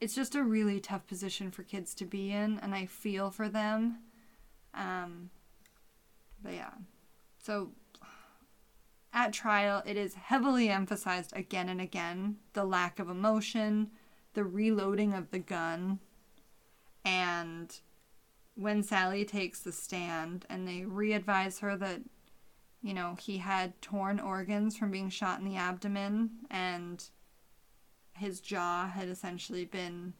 [0.00, 3.48] It's just a really tough position for kids to be in, and I feel for
[3.48, 3.98] them.
[4.74, 5.30] Um,
[6.42, 6.70] but yeah.
[7.42, 7.72] So
[9.12, 13.90] at trial, it is heavily emphasized again and again the lack of emotion,
[14.34, 15.98] the reloading of the gun,
[17.04, 17.80] and
[18.54, 22.02] when Sally takes the stand and they re advise her that
[22.82, 27.04] you know, he had torn organs from being shot in the abdomen and
[28.20, 30.12] his jaw had essentially been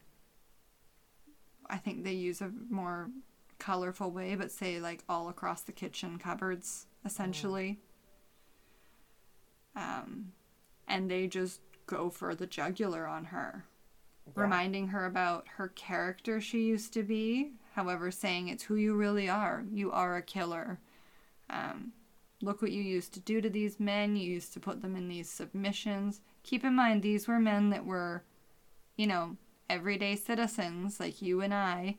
[1.69, 3.11] I think they use a more
[3.59, 7.79] colorful way, but say like all across the kitchen cupboards, essentially.
[9.77, 10.33] Um,
[10.89, 13.65] and they just go for the jugular on her,
[14.27, 14.33] Yeah.
[14.43, 17.53] reminding her about her character she used to be.
[17.75, 19.65] However, saying it's who you really are.
[19.71, 20.81] You are a killer.
[21.49, 21.93] Um,
[22.43, 24.17] look what you used to do to these men.
[24.17, 26.21] You used to put them in these submissions.
[26.51, 28.25] Keep in mind, these were men that were,
[28.97, 29.37] you know,
[29.69, 31.99] everyday citizens like you and I,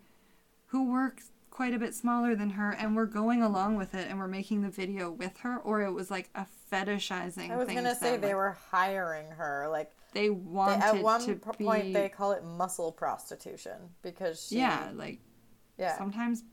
[0.67, 1.15] who were
[1.49, 4.61] quite a bit smaller than her and were going along with it and were making
[4.61, 7.77] the video with her, or it was like a fetishizing I was thing.
[7.77, 8.21] gonna say them.
[8.21, 9.67] they were hiring her.
[9.71, 11.63] Like They they, wanted at one to p- be.
[11.63, 15.19] point, they call it muscle prostitution because she, yeah, like
[15.77, 16.43] yeah, sometimes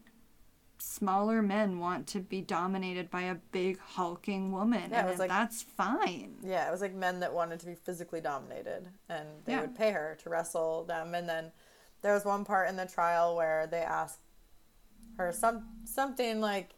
[0.79, 5.19] smaller men want to be dominated by a big hulking woman Yeah, it and was
[5.19, 9.45] like- that's fine Yeah, it was like men that wanted to be physically dominated, and
[9.45, 9.61] they Yeah.
[9.63, 11.15] would pay her to wrestle them.
[11.15, 11.53] And then
[12.03, 14.21] there was one part in the trial where they asked
[15.17, 16.75] her some something like,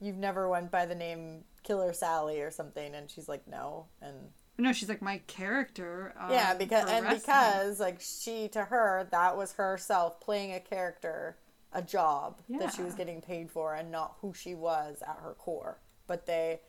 [0.00, 4.32] "You've never went by the name Killer Sally or something," and she's like, "No." And
[4.56, 9.06] no she's like my character um, yeah, because and wrestling." because like she to her
[9.10, 11.36] that was herself playing a character,
[11.72, 15.34] a job that she was getting paid for, and not who she was at her
[15.34, 15.78] core.
[16.06, 16.60] But they,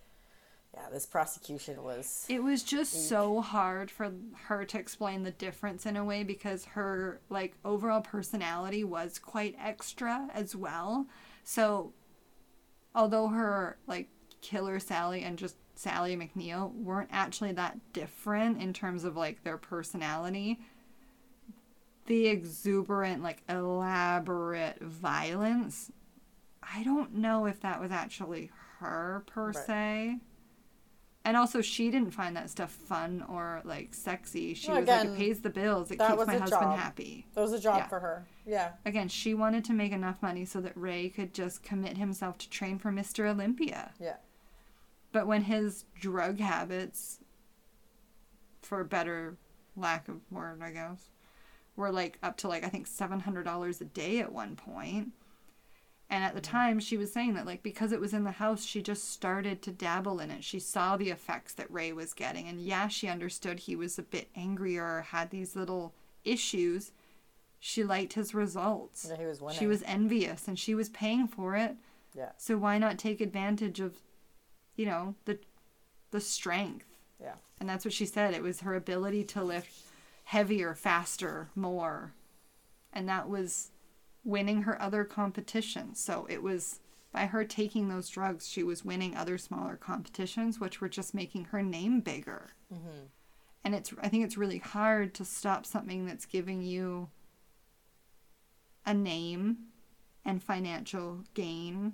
[0.73, 2.25] yeah, this prosecution was.
[2.29, 4.11] It was just so hard for
[4.47, 9.55] her to explain the difference in a way because her like overall personality was quite
[9.61, 11.07] extra as well.
[11.43, 11.93] So
[12.93, 14.09] although her like
[14.41, 19.57] killer Sally and just Sally McNeil weren't actually that different in terms of like their
[19.57, 20.59] personality,
[22.09, 25.91] the exuberant like elaborate violence,
[26.61, 29.55] I don't know if that was actually her per Right.
[29.55, 30.19] se.
[31.25, 34.55] And also, she didn't find that stuff fun or like sexy.
[34.55, 35.91] She Well, was like, it pays the bills.
[35.91, 36.79] It keeps my husband job.
[36.79, 37.27] happy.
[37.35, 37.87] That was a job Yeah.
[37.87, 38.25] for her.
[38.45, 38.71] Yeah.
[38.85, 42.49] Again, she wanted to make enough money so that Ray could just commit himself to
[42.49, 43.29] train for Mr.
[43.29, 43.91] Olympia.
[43.99, 44.15] Yeah.
[45.11, 47.19] But when his drug habits,
[48.63, 49.37] for better
[49.75, 51.09] lack of word, I guess,
[51.79, 55.13] were like up to like I think seven hundred dollars a day at one point.
[56.11, 56.51] And at the mm-hmm.
[56.51, 59.61] time, she was saying that like because it was in the house, she just started
[59.63, 60.43] to dabble in it.
[60.43, 64.03] She saw the effects that Ray was getting, and yeah, she understood he was a
[64.03, 65.93] bit angrier had these little
[66.25, 66.91] issues.
[67.59, 69.07] she liked his results.
[69.09, 69.59] Yeah, he was winning.
[69.59, 71.75] She was envious and she was paying for it.
[72.15, 72.31] Yeah.
[72.37, 73.97] So why not take advantage of,
[74.75, 75.39] you know, the
[76.11, 76.85] the strength?
[77.21, 77.35] Yeah.
[77.59, 78.33] And that's what she said.
[78.33, 79.88] It was her ability to lift
[80.29, 82.13] heavier, faster, more.
[82.93, 83.71] And that was
[84.23, 85.99] winning her other competitions.
[85.99, 86.81] So it was
[87.11, 91.45] by her taking those drugs, she was winning other smaller competitions, which were just making
[91.45, 92.51] her name bigger.
[92.71, 93.07] Mm-hmm.
[93.63, 97.09] And it's, I think it's really hard to stop something that's giving you
[98.85, 99.57] a name
[100.23, 101.93] and financial gain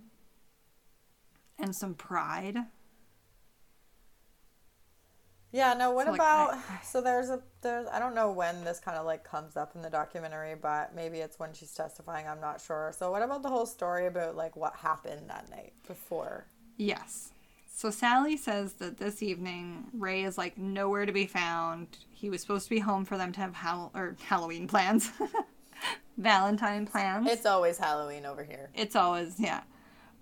[1.58, 2.58] and some pride.
[5.56, 8.66] Yeah, no, what So, like, about I- so there's a there's I don't know when
[8.66, 12.28] this kind of like comes up in the documentary, but maybe it's when she's testifying,
[12.28, 12.92] I'm not sure.
[12.98, 16.46] So what about the whole story about like what happened that night before?
[16.76, 17.32] Yes.
[17.74, 21.88] So Sally says that this evening Ray is like nowhere to be found.
[22.12, 25.10] He was supposed to be home for them to have Hall- or Halloween plans,
[26.18, 27.30] Valentine plans.
[27.30, 28.70] It's always Halloween over here.
[28.74, 29.62] It's always yeah.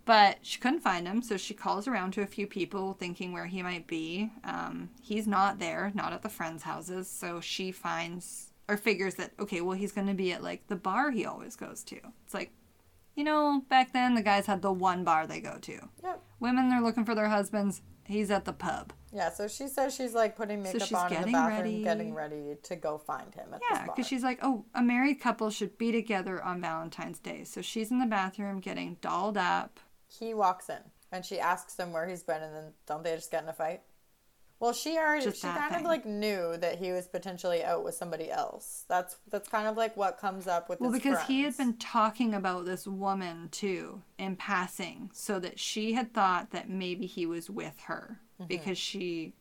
[0.06, 3.46] But she couldn't find him, so she calls around to a few people thinking where
[3.46, 4.32] he might be.
[4.44, 7.10] Um, he's not there, not at the friends' houses.
[7.10, 10.76] So she finds or figures that okay, well he's going to be at like the
[10.76, 12.00] bar he always goes to.
[12.26, 12.52] It's like,
[13.16, 15.80] you know, back then the guys had the one bar they go to.
[16.04, 16.22] Yep.
[16.40, 17.82] Women they're looking for their husbands.
[18.06, 18.92] He's at the pub.
[19.14, 21.84] Yeah, so she says she's like putting makeup she's on in the bathroom, ready.
[21.84, 25.50] getting ready to go find him at Yeah, because she's like, oh, a married couple
[25.52, 27.44] should be together on Valentine's Day.
[27.46, 29.80] So she's in the bathroom getting dolled up.
[30.20, 30.80] He walks in
[31.12, 33.54] and she asks him where he's been, and then don't they just get in a
[33.54, 33.82] fight?
[34.60, 35.82] Well, she already Just she kind thing.
[35.82, 38.86] of like knew that he was potentially out with somebody else.
[38.88, 42.34] That's that's kind of like what comes up with Well, because he had been talking
[42.34, 47.50] about this woman too in passing, so that she had thought that maybe he was
[47.50, 48.48] with her Mm-hmm.
[48.48, 49.36] because she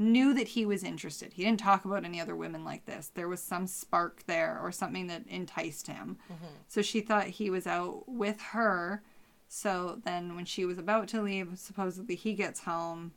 [0.00, 1.32] knew that he was interested.
[1.34, 3.12] He didn't talk about any other women like this.
[3.14, 6.16] There was some spark there or something that enticed him.
[6.32, 6.44] Mm-hmm.
[6.66, 9.02] So she thought he was out with her.
[9.54, 13.12] So then when she was about to leave, supposedly he gets home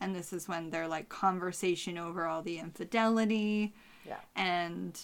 [0.00, 3.72] and this is when their like conversation over all the infidelity
[4.04, 4.16] Yeah.
[4.34, 4.98] and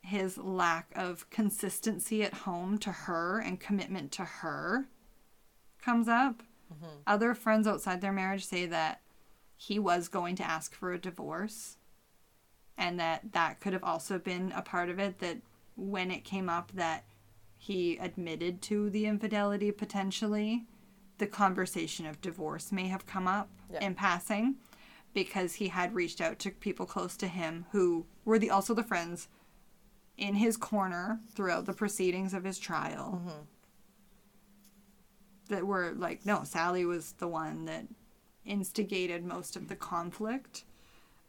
[0.00, 4.88] his lack of consistency at home to her and commitment to her
[5.80, 6.42] comes up.
[6.74, 6.96] Mm-hmm.
[7.06, 9.00] Other friends outside their marriage say that
[9.56, 11.76] he was going to ask for a divorce
[12.76, 15.36] and that that could have also been a part of it that
[15.76, 17.04] when it came up that
[17.64, 20.66] he admitted to the infidelity potentially
[21.16, 23.82] the conversation of divorce may have come up Yeah.
[23.86, 24.56] in passing
[25.14, 28.82] because he had reached out to people close to him who were the also the
[28.82, 29.28] friends
[30.18, 33.22] in his corner throughout the proceedings of his trial
[35.48, 37.86] that were like no sally was the one that
[38.44, 40.64] instigated most of the conflict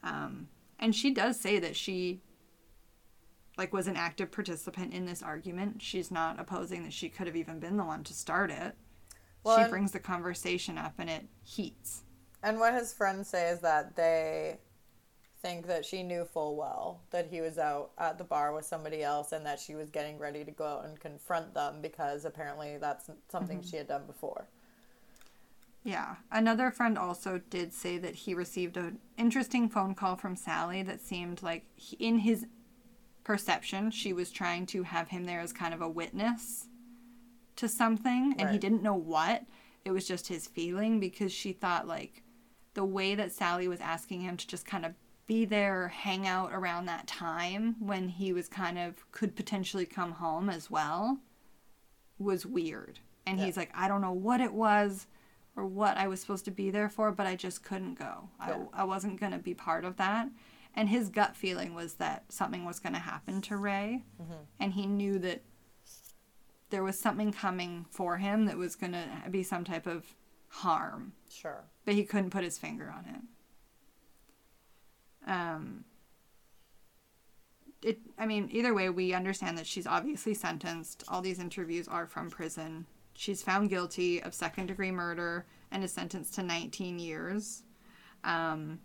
[0.04, 0.48] um,
[0.80, 2.20] and she does say that she
[3.58, 7.36] like was an active participant in this argument she's not opposing that she could have
[7.36, 8.76] even been the one to start it
[9.44, 12.04] Well, she brings the conversation up and it heats
[12.44, 14.60] And what his friends say is that they
[15.46, 19.04] think that she knew full well that he was out at the bar with somebody
[19.04, 22.78] else and that she was getting ready to go out and confront them because apparently
[22.78, 23.70] that's something mm-hmm.
[23.70, 24.48] she had done before.
[25.84, 26.16] Yeah.
[26.32, 31.00] Another friend also did say that he received an interesting phone call from Sally that
[31.00, 32.48] seemed like, he, in his
[33.26, 36.68] perception, she was trying to have him there as kind of a witness
[37.58, 39.44] to something, and he didn't know what.
[39.84, 42.24] It was just his feeling because she thought, like,
[42.74, 44.94] the way that Sally was asking him to just kind of
[45.28, 50.12] be there, hang out around that time when he was kind of could potentially come
[50.12, 51.20] home as well
[52.20, 53.00] was weird.
[53.26, 55.08] And he's like, I don't know what it was
[55.56, 58.30] or what I was supposed to be there for, but I just couldn't go.
[58.40, 58.58] Yeah.
[58.74, 60.30] I, I wasn't going to be part of that.
[60.76, 64.04] And his gut feeling was that something was going to happen to Ray.
[64.60, 65.42] And he knew that
[66.70, 70.06] there was something coming for him that was going to be some type of
[70.50, 71.64] harm, Sure.
[71.86, 73.22] but he couldn't put his finger on it.
[75.32, 75.86] Um,
[77.82, 81.04] it, I mean, either way, we understand that she's obviously sentenced.
[81.08, 82.86] All these interviews are from prison.
[83.14, 87.64] She's found guilty of second degree murder and is sentenced to 19 years.
[88.24, 88.80] Um,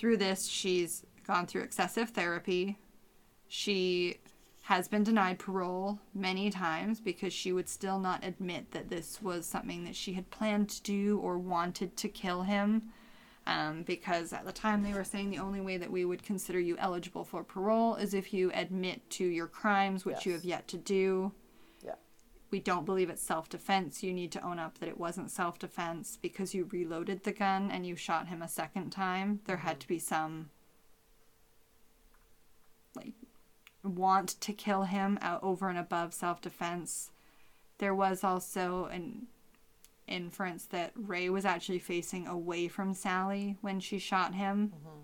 [0.00, 2.78] through this, she's gone through excessive therapy.
[3.48, 4.16] She
[4.62, 9.44] has been denied parole many times because she would still not admit that this was
[9.44, 12.84] something that she had planned to do or wanted to kill him.
[13.46, 16.60] Um, because at the time they were saying the only way that we would consider
[16.60, 20.66] you eligible for parole is if you admit to your crimes, which you have yet
[20.68, 21.32] to do.
[22.50, 24.02] We don't believe it's self defense.
[24.02, 27.70] You need to own up that it wasn't self defense because you reloaded the gun
[27.70, 29.40] and you shot him a second time.
[29.46, 30.50] There had to be some
[32.96, 33.14] like
[33.82, 37.10] want to kill him out over and above self defense.
[37.78, 39.26] There was also an
[40.06, 44.72] inference that Ray was actually facing away from Sally when she shot him.
[44.74, 45.00] Mm-hmm.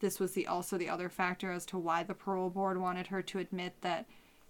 [0.00, 3.20] This was the also the other factor as to why the parole board wanted her
[3.22, 4.06] to admit that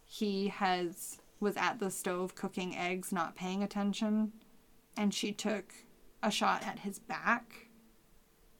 [0.07, 4.33] he has was at the stove cooking eggs, not paying attention,
[4.97, 5.73] and she took
[6.23, 7.69] a shot at his back.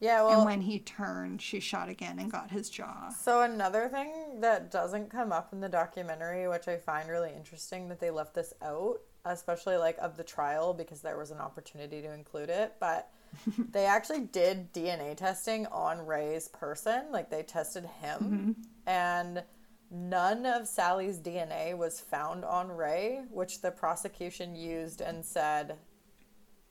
[0.01, 3.11] Yeah, well, and when he turned, she shot again and got his jaw.
[3.11, 7.89] So another thing that doesn't come up in the documentary, which I find really interesting
[7.89, 12.01] that they left this out, especially like of the trial because there was an opportunity
[12.01, 13.11] to include it, but
[13.73, 18.53] they actually did DNA testing on Ray's person, like they tested him mm-hmm.
[18.87, 19.43] and
[19.91, 25.77] none of Sally's DNA was found on Ray, which the prosecution used and said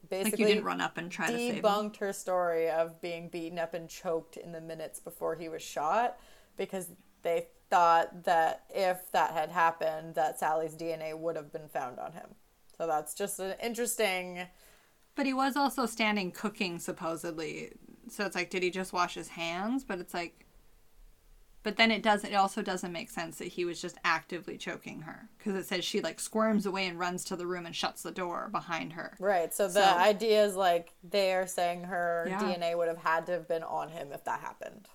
[0.10, 3.60] basically Like you didn't run up and try to debunked her story of being beaten
[3.60, 6.18] up and choked in the minutes before he was shot
[6.56, 6.90] because
[7.24, 12.14] they thought that if that had happened that Sally's DNA would have been found on
[12.14, 12.30] him.
[12.78, 14.48] So that's just an interesting
[15.16, 17.74] But he was also standing cooking supposedly.
[18.10, 19.84] So it's like, did he just wash his hands?
[19.84, 20.47] But it's like,
[21.64, 22.32] but then it doesn't.
[22.32, 25.84] It also doesn't make sense that he was just actively choking her because it says
[25.84, 29.16] she like squirms away and runs to the room and shuts the door behind her.
[29.20, 29.54] right.
[29.54, 32.40] So the So- idea is like they are saying her Yeah.
[32.40, 34.88] DNA would have had to have been on him if that happened.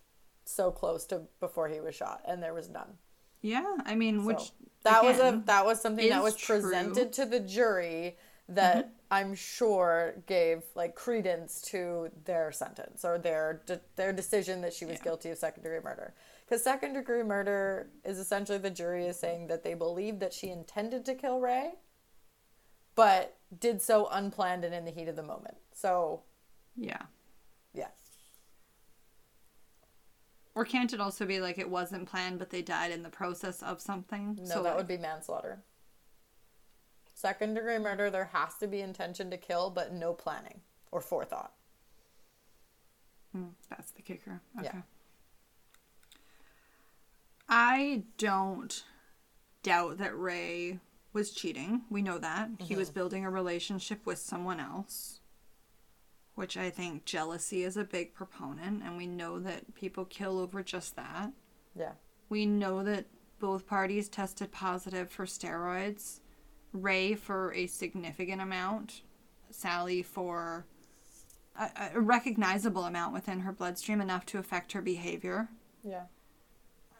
[0.44, 2.98] So close to before he was shot and there was none.
[3.40, 4.52] Yeah, I mean, which So
[4.84, 6.60] that was a that was something that was true.
[6.60, 8.16] presented to the jury
[8.48, 8.94] that mm-hmm.
[9.10, 14.84] I'm sure gave like credence to their sentence or their de- their decision that she
[14.84, 16.14] was guilty of second degree murder.
[16.52, 20.50] Because second degree murder is essentially the jury is saying that they believe that she
[20.50, 21.70] intended to kill Ray,
[22.94, 25.56] but did so unplanned and in the heat of the moment.
[25.72, 26.24] So
[26.76, 27.04] yeah.
[27.72, 27.88] yeah,
[30.54, 33.62] Or can't it also be like it wasn't planned, but they died in the process
[33.62, 34.36] of something?
[34.38, 35.62] no, so that like, would be manslaughter.
[37.14, 40.60] Second degree murder, there has to be intention to kill, but no planning
[40.90, 41.54] or forethought.
[43.32, 44.42] Hmm, that's the kicker.
[44.62, 44.82] Yeah.
[47.48, 48.84] I don't
[49.62, 50.80] doubt that Ray
[51.12, 51.82] was cheating.
[51.90, 52.50] We know that.
[52.58, 52.98] He was mm-hmm.
[52.98, 55.20] building a relationship with someone else,
[56.34, 60.62] which I think jealousy is a big proponent, and we know that people kill over
[60.62, 61.32] just that.
[61.78, 61.92] Yeah.
[62.28, 63.06] We know that
[63.38, 66.20] both parties tested positive for steroids.
[66.72, 69.02] Ray for a significant amount,
[69.50, 70.64] Sally for
[71.58, 75.48] a, a recognizable amount within her bloodstream, enough to affect her behavior.
[75.84, 76.04] Yeah.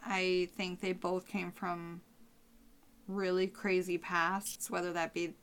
[0.04, 2.00] I think they both came from
[3.08, 5.34] really crazy pasts, whether that be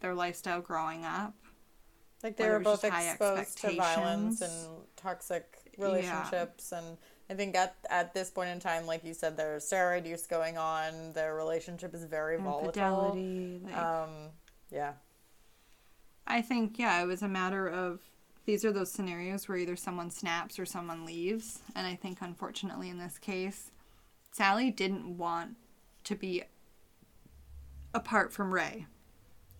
[0.00, 1.34] their lifestyle growing up.
[2.22, 4.52] Like they were both exposed to violence and
[4.96, 5.44] toxic
[5.78, 6.96] relationships and
[7.30, 10.56] I think at at this point in time, like you said, there's steroid use going
[10.56, 11.12] on.
[11.12, 13.14] Their relationship is very volatile.
[13.64, 14.30] Like, Um,
[14.70, 14.94] yeah,
[16.26, 18.00] I think, yeah, it was a matter of
[18.46, 21.60] these are those scenarios where either someone snaps or someone leaves.
[21.76, 23.70] And I think, unfortunately, in this case,
[24.38, 25.56] Sally didn't want
[26.04, 26.44] to be
[27.92, 28.86] apart from Ray.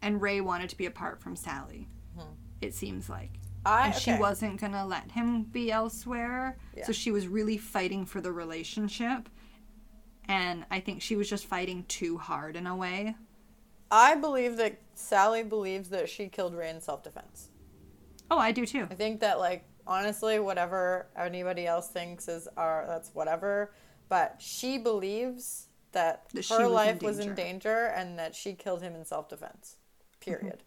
[0.00, 2.34] And Ray wanted to be apart from Sally, hmm.
[2.60, 3.32] it seems like.
[3.66, 4.20] I And she okay.
[4.20, 6.58] wasn't going to let him be elsewhere.
[6.76, 6.86] Yeah.
[6.86, 9.28] So she was really fighting for the relationship.
[10.28, 13.16] And I think she was just fighting too hard in a way.
[13.90, 17.48] I believe that Sally believes that she killed Ray in self defense.
[18.30, 18.86] Oh, I do too.
[18.88, 23.72] I think that like honestly, whatever anybody else thinks is our that's whatever.
[24.08, 27.86] But she believes that, That her was in life was in danger.
[27.86, 29.76] and that she killed him in self defense.
[30.20, 30.62] Period.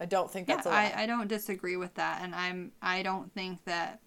[0.00, 0.92] I don't think Yeah, that's a lie.
[0.96, 4.00] I, I don't disagree with that, and I'm I don't think that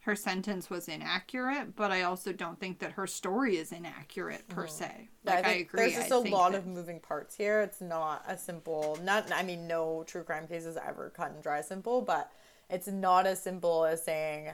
[0.00, 4.68] her sentence was inaccurate, but I also don't think that her story is inaccurate per
[4.68, 4.84] se.
[4.86, 5.02] Mm-hmm.
[5.24, 5.80] Yeah, Like I, think agree.
[5.90, 7.60] There's just I a lot that of moving parts here.
[7.62, 8.98] It's not a simple.
[9.02, 9.30] Not.
[9.32, 12.30] I mean, no true crime case is ever cut and dry simple, but
[12.70, 14.52] it's not as simple as saying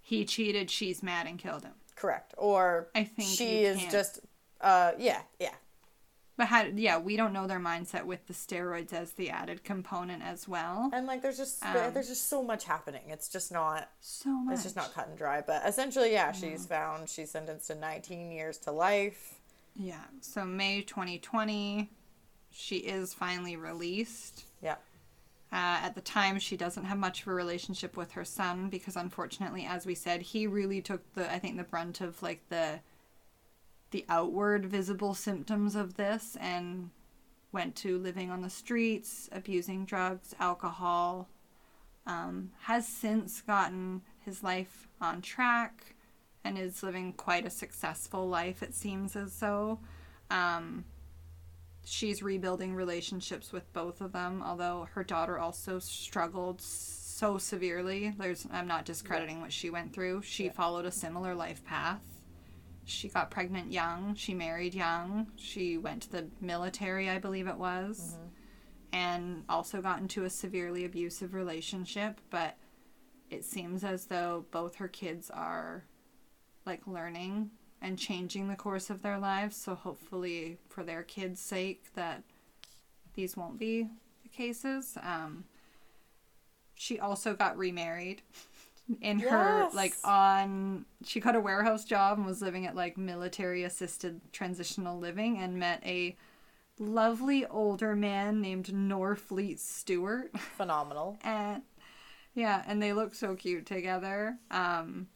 [0.00, 1.72] he cheated, she's mad and killed him.
[1.96, 3.92] Correct or I think she is can't.
[3.92, 4.20] just.
[4.60, 5.52] Uh, yeah, yeah,
[6.38, 10.22] But how, yeah, we don't know their mindset with the steroids as the added component
[10.22, 10.90] as well.
[10.94, 13.02] and like there's just Um, there's just so much happening.
[13.08, 13.90] It's just not.
[14.00, 14.54] So much.
[14.54, 15.42] It's just not cut and dry.
[15.46, 17.08] But essentially, yeah, she's found.
[17.10, 19.34] She's sentenced to 19 years to life.
[19.76, 20.00] Yeah.
[20.22, 21.90] So May 2020,
[22.52, 24.44] she is finally released.
[24.62, 24.76] Yeah.
[25.54, 28.96] Uh, at the time, she doesn't have much of a relationship with her son because,
[28.96, 32.80] unfortunately, as we said, he really took the I think the brunt of like the
[33.92, 36.90] the outward visible symptoms of this and
[37.52, 41.28] went to living on the streets, abusing drugs, alcohol.
[42.04, 45.94] Um, has since gotten his life on track
[46.42, 49.78] and is living quite a successful life, it seems as though.
[50.30, 50.84] Um,
[51.84, 58.12] she's rebuilding relationships with both of them, although her daughter also struggled so severely.
[58.18, 60.22] There's I'm not discrediting what she went through.
[60.22, 62.02] She followed a similar life path.
[62.86, 67.56] She got pregnant young, she married young, she went to the military, I believe it
[67.56, 68.16] was.
[68.16, 68.26] Mm-hmm.
[68.92, 72.56] And also got into a severely abusive relationship, but
[73.30, 75.84] it seems as though both her kids are
[76.66, 77.50] like learning
[77.84, 79.56] and changing the course of their lives.
[79.56, 82.22] So hopefully, for their kids' sake, that
[83.14, 83.88] these won't be
[84.22, 84.96] the cases.
[85.02, 85.44] Um,
[86.74, 88.22] she also got remarried
[89.00, 93.62] in her like on she got a warehouse job and was living at like military
[93.64, 96.14] assisted transitional living and met a
[96.78, 101.16] lovely older man named Norfleet Stewart Phenomenal.
[101.22, 101.62] and
[102.34, 105.06] yeah and they look so cute together um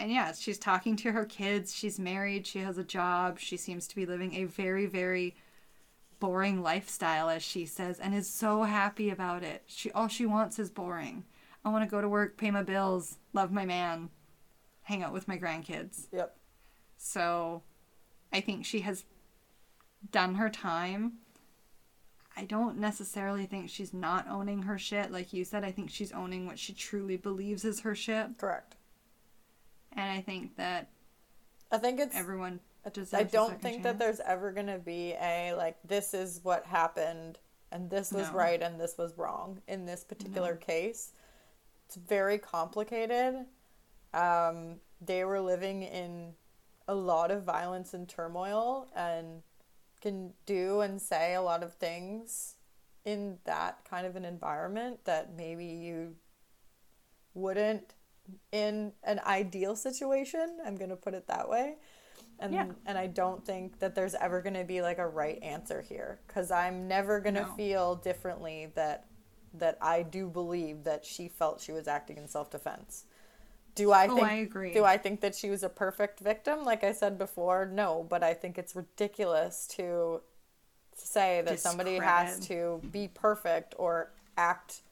[0.00, 3.86] and yeah she's talking to her kids she's married she has a job she seems
[3.86, 5.36] to be living a very very
[6.18, 10.58] boring lifestyle as she says and is so happy about it she all she wants
[10.58, 11.24] is boring
[11.64, 14.08] i want to go to work pay my bills love my man
[14.82, 16.36] hang out with my grandkids Yep.
[16.96, 17.62] so
[18.32, 19.04] I think she has
[20.12, 21.14] done her time.
[22.36, 25.10] I don't necessarily think she's not owning her shit.
[25.10, 28.38] Like you said, I think she's owning what she truly believes is her shit.
[28.38, 28.76] Correct.
[29.92, 30.88] And I think that
[31.72, 32.60] I think it's everyone
[33.12, 37.38] I don't think that there's ever going to be a like this is what happened
[37.70, 38.34] and this was No.
[38.34, 41.12] right and this was wrong in this particular case.
[41.86, 43.46] It's very complicated.
[44.14, 46.32] Um, they were living in
[46.88, 49.42] a lot of violence and turmoil and
[50.00, 52.56] can do and say a lot of things
[53.04, 56.16] in that kind of an environment that maybe you
[57.34, 57.94] wouldn't
[58.52, 60.58] in an ideal situation.
[60.64, 61.76] I'm going to put it that way.
[62.38, 62.66] And Yeah.
[62.86, 66.20] and I don't think that there's ever going to be like a right answer here
[66.26, 67.46] cuz I'm never going to No.
[67.46, 69.06] feel differently that
[69.54, 73.04] that I do believe that she felt she was acting in self-defense.
[73.74, 74.72] Do I Oh, think I agree.
[74.72, 77.66] do I think that she was a perfect victim like I said before?
[77.66, 80.22] No, but I think it's ridiculous to
[80.94, 84.82] say that somebody has to be perfect or act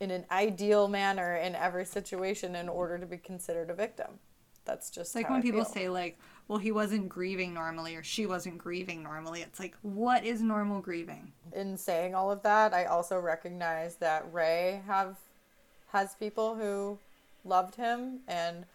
[0.00, 4.18] in an ideal manner in every situation in order to be considered a victim.
[4.64, 5.72] That's just like when I people feel.
[5.72, 9.40] say like, well, he wasn't grieving normally or she wasn't grieving normally.
[9.40, 11.32] It's like, what is normal grieving?
[11.52, 15.16] in saying all of that, I also recognize that Ray have
[15.92, 16.98] has people who
[17.44, 18.66] loved him and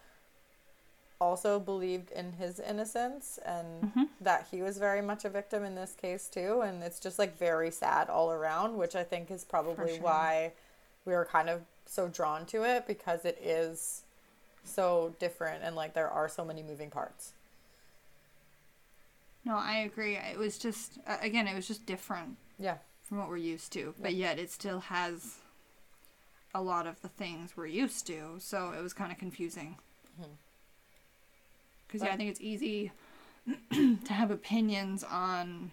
[1.20, 4.02] also believed in his innocence and mm-hmm.
[4.20, 7.38] that he was very much a victim in this case too and it's just like
[7.38, 10.02] very sad all around which I think is probably sure.
[10.02, 10.52] why
[11.04, 14.02] we were kind of so drawn to it because it is
[14.64, 17.32] so different and like there are so many moving parts.
[19.44, 20.16] No, I agree.
[20.16, 22.36] It was just, again, it was just different.
[22.58, 22.76] Yeah.
[23.02, 25.36] from what we're used to, but yet it still has
[26.54, 28.36] a lot of the things we're used to.
[28.38, 29.76] So it was kind of confusing.
[30.18, 30.30] Mm-hmm.
[31.86, 32.92] Because yeah, I think it's easy
[33.72, 35.72] to have opinions on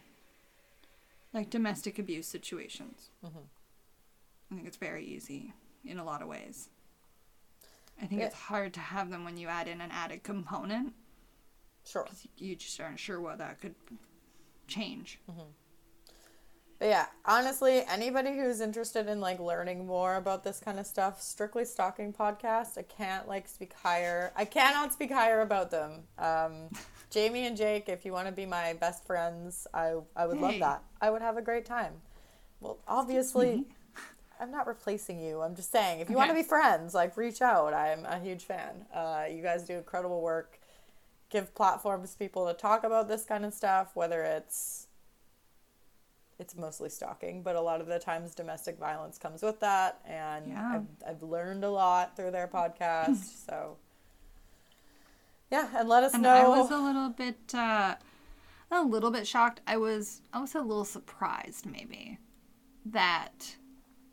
[1.33, 3.09] like domestic abuse situations.
[3.25, 3.39] Mm-hmm.
[4.52, 5.53] I think it's very easy
[5.86, 6.69] in a lot of ways.
[8.02, 10.94] I think it's hard to have them when you add in an added component
[11.86, 12.03] Sure.
[12.03, 13.76] because you just aren't sure what that could
[14.68, 15.19] change.
[16.80, 21.22] But yeah, honestly, anybody who's interested in like learning more about this kind of stuff,
[21.22, 24.32] strictly stalking podcast, I can't like speak higher.
[24.36, 26.03] I cannot speak higher about them.
[26.18, 26.69] Um,
[27.11, 30.57] Jamie and Jake, if you want to be my best friends, I I would love
[30.60, 30.84] that.
[30.99, 31.94] I would have a great time.
[32.61, 33.65] Well, obviously,
[34.41, 35.41] I'm not replacing you.
[35.41, 37.73] I'm just saying, if you want to be friends, like reach out.
[37.73, 38.85] I'm a huge fan.
[38.93, 40.59] Uh, you guys do incredible work.
[41.30, 44.88] Give platforms to people to talk about this kind of stuff, whether it's
[46.39, 50.47] it's mostly stalking, but a lot of the times domestic violence comes with that, and
[50.47, 50.72] Yeah.
[51.05, 53.45] I've, I've learned a lot through their podcast.
[53.45, 53.77] so,
[55.51, 56.34] yeah, and let us And know.
[56.34, 57.93] I was a little bit, uh,
[58.72, 59.61] a little bit shocked.
[59.68, 62.18] I was, I was a little surprised maybe
[62.85, 63.55] that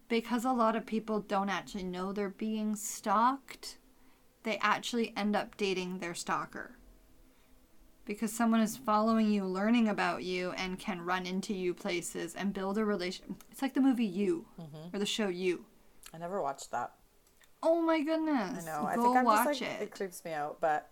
[0.08, 3.78] because a lot of people don't actually know they're being stalked,
[4.42, 6.72] they actually end up dating their stalker.
[8.04, 12.54] Because someone is following you, learning about you, and can run into you places and
[12.54, 13.36] build a relation.
[13.50, 14.96] It's like the movie You Mm-hmm.
[14.96, 15.66] or the show You.
[16.14, 16.92] I never watched that.
[17.62, 18.66] Oh my goodness!
[18.66, 18.86] I know.
[18.86, 19.82] I think I'm watch just like it.
[19.82, 20.90] it creeps me out, but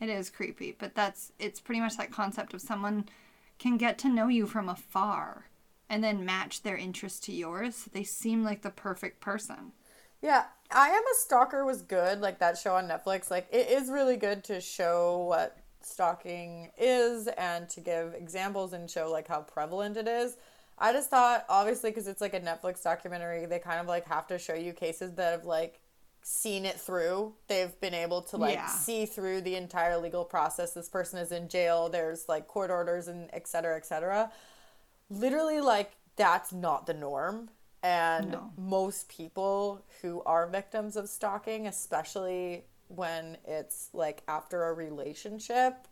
[0.00, 3.06] It is creepy, but that's it's pretty much that concept of someone
[3.58, 5.46] can get to know you from afar
[5.90, 7.88] and then match their interest to yours.
[7.92, 9.72] They seem like the perfect person.
[10.22, 13.30] Yeah, I Am a Stalker was good, like that show on Netflix.
[13.30, 18.88] Like, it is really good to show what stalking is and to give examples and
[18.88, 20.36] show like how prevalent it is.
[20.78, 24.26] I just thought, obviously, because it's like a Netflix documentary, they kind of like have
[24.28, 25.80] to show you cases that have like
[26.22, 27.32] seen it through.
[27.48, 28.66] They've been able to like Yeah.
[28.66, 30.72] see through the entire legal process.
[30.72, 31.88] This person is in jail.
[31.88, 34.30] There's like court orders and et cetera, et cetera.
[35.10, 37.50] Literally, like that's not the norm.
[37.82, 38.52] And No.
[38.56, 45.86] most people who are victims of stalking, especially when it's like after a relationship,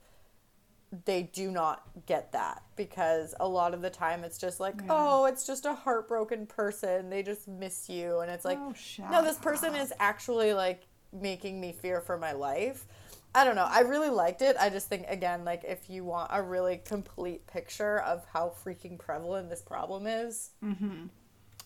[1.05, 5.27] they do not get that because a lot of the time it's just like, oh,
[5.27, 7.11] it's just a heartbroken person.
[7.11, 8.21] They just miss you.
[8.21, 8.75] And it's like, Oh,
[9.11, 10.83] no, this person is actually like
[11.13, 12.87] making me fear for my life.
[13.35, 13.69] I don't know.
[13.69, 14.57] I really liked it.
[14.59, 18.99] I just think, again, like if you want a really complete picture of how freaking
[18.99, 20.51] prevalent this problem is,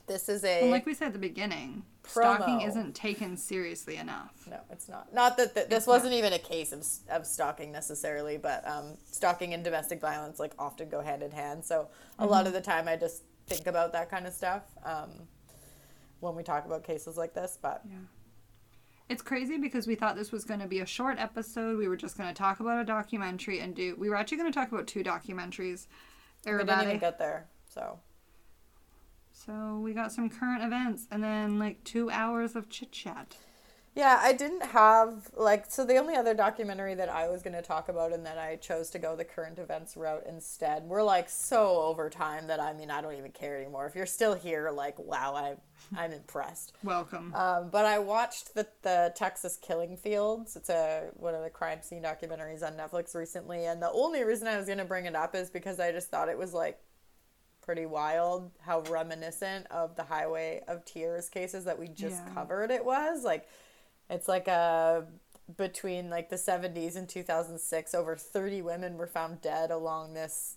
[0.07, 0.63] this is a.
[0.63, 4.33] And like we said at the beginning, stalking isn't taken seriously enough.
[4.51, 5.15] No, it's not.
[5.15, 9.55] Not that th- this wasn't even a case of, of stalking necessarily, but um, stalking
[9.55, 11.65] and domestic violence like often go hand in hand.
[11.65, 15.11] So a lot of the time, I just think about that kind of stuff um,
[16.21, 17.57] when we talk about cases like this.
[17.63, 17.83] But
[19.13, 21.77] It's crazy because we thought this was going to be a short episode.
[21.77, 23.95] We were just going to talk about a documentary and do.
[23.99, 25.87] We were actually going to talk about two documentaries.
[26.47, 27.47] we didn't even get there.
[27.69, 27.99] So
[29.35, 33.37] So we got some current events and then like two hours of chit chat.
[33.95, 37.61] Yeah, I didn't have like so the only other documentary that I was going to
[37.63, 40.85] talk about and then I chose to go the current events route instead.
[40.85, 43.87] We're like so over time that I mean I don't even care anymore.
[43.87, 45.57] If you're still here, like wow, I
[45.95, 46.73] I'm impressed.
[46.83, 47.35] Welcome.
[47.35, 50.57] Um, but I watched the the Texas Killing Fields.
[50.57, 54.49] It's a one of the crime scene documentaries on Netflix recently, and the only reason
[54.49, 56.79] I was gonna bring it up is because I just thought it was like
[57.61, 62.35] pretty wild how reminiscent of the Highway of Tears cases that we just Yeah.
[62.35, 63.23] covered it was.
[63.23, 63.47] Like
[64.13, 65.07] it's like a
[65.57, 70.57] between like the 70s and 2006 over 30 women were found dead along this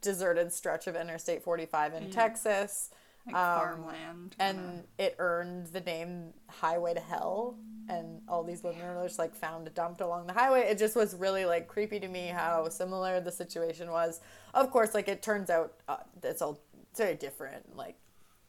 [0.00, 2.90] deserted stretch of Interstate 45 in Texas
[3.26, 4.36] like um, farmland.
[4.38, 7.56] and it earned the name Highway to Hell.
[7.86, 10.62] And all these women were just like found dumped along the highway.
[10.62, 14.20] It just was really like creepy to me how similar the situation was.
[14.54, 16.58] Of course, like it turns out uh, it's all
[16.90, 17.76] it's very different.
[17.76, 17.96] Like,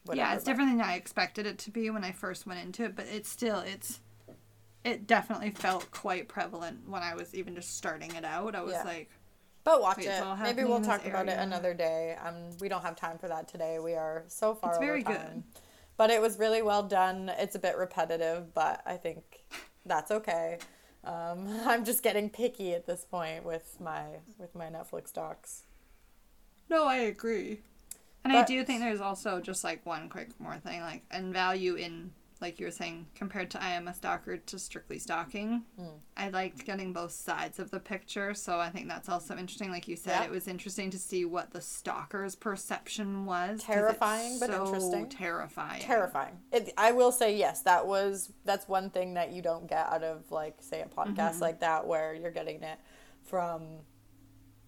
[0.05, 2.61] whatever, yeah, it's but- different than I expected it to be when I first went
[2.61, 3.99] into it, but it's still it's
[4.85, 8.55] it definitely felt quite prevalent when I was even just starting it out.
[8.55, 8.83] I was Yeah.
[8.83, 9.09] like,
[9.63, 10.23] But watch it.
[10.43, 12.15] Maybe we'll talk about it another day.
[12.23, 13.79] Um, we don't have time for that today.
[13.79, 15.43] We are so far It's very good.
[15.97, 17.29] But it was really well done.
[17.29, 19.45] It's a bit repetitive, but I think
[19.85, 20.59] that's okay.
[21.03, 24.03] Um, I'm just getting picky at this point with my
[24.37, 25.63] with my Netflix docs.
[26.69, 27.61] No, I agree.
[28.23, 31.75] And I do think there's also just like one quick more thing, like and value
[31.75, 32.11] in
[32.45, 35.63] like you were saying, compared to I am a stalker to strictly stalking.
[35.79, 35.87] Hmm.
[36.15, 39.71] I liked getting both sides of the picture, so I think that's also interesting.
[39.71, 43.63] Like you said, it was interesting to see what the stalker's perception was.
[43.63, 45.09] Terrifying, but so interesting.
[45.09, 45.81] Terrifying.
[45.81, 46.37] Terrifying.
[46.51, 47.61] It, I will say yes.
[47.63, 51.15] That was that's one thing that you don't get out of like say a podcast
[51.15, 51.41] Mm-hmm.
[51.41, 52.77] like that where you're getting it
[53.23, 53.63] from.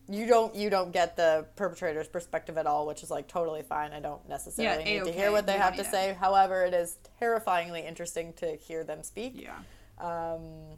[0.09, 3.91] You don't you don't get the perpetrator's perspective at all, which is like totally fine.
[3.91, 6.17] I don't necessarily Yeah, need to hear what they have to need say.
[6.19, 9.33] However, it is terrifyingly interesting to hear them speak.
[9.35, 9.57] Yeah.
[9.99, 10.77] Um,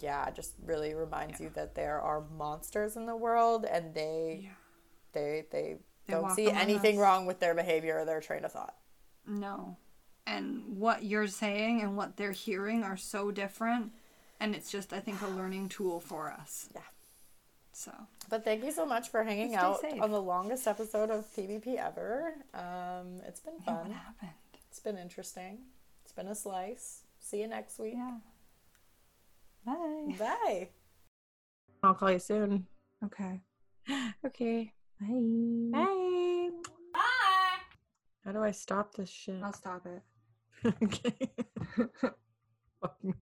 [0.00, 4.40] yeah, it just really reminds you that there are monsters in the world, and they
[4.44, 4.50] Yeah.
[5.12, 5.76] they they,
[6.06, 7.02] They don't see anything us.
[7.02, 8.76] wrong with their behavior or their train of thought.
[9.26, 9.76] No.
[10.26, 13.92] And what you're saying and what they're hearing are so different.
[14.40, 16.68] And it's just, I think, a learning tool for us.
[16.74, 16.80] Yeah.
[17.76, 17.92] So,
[18.30, 20.00] But thank you so much for hanging Stay out safe.
[20.00, 22.32] on the longest episode of PBP ever.
[22.54, 23.92] Um, it's been yeah, what fun.
[23.92, 24.30] happened?
[24.70, 25.58] It's been interesting.
[26.02, 27.02] It's been a slice.
[27.20, 27.92] See you next week.
[27.96, 28.16] Yeah.
[29.66, 30.14] Bye.
[30.18, 30.68] Bye.
[31.82, 32.66] I'll call you soon.
[33.04, 33.42] Okay.
[34.24, 34.72] Okay.
[34.98, 35.70] Bye.
[35.72, 36.50] Bye.
[36.94, 37.58] Bye.
[38.24, 39.42] How do I stop this shit?
[39.42, 40.02] I'll stop it.
[40.82, 41.28] okay.
[42.80, 43.12] Fuck me.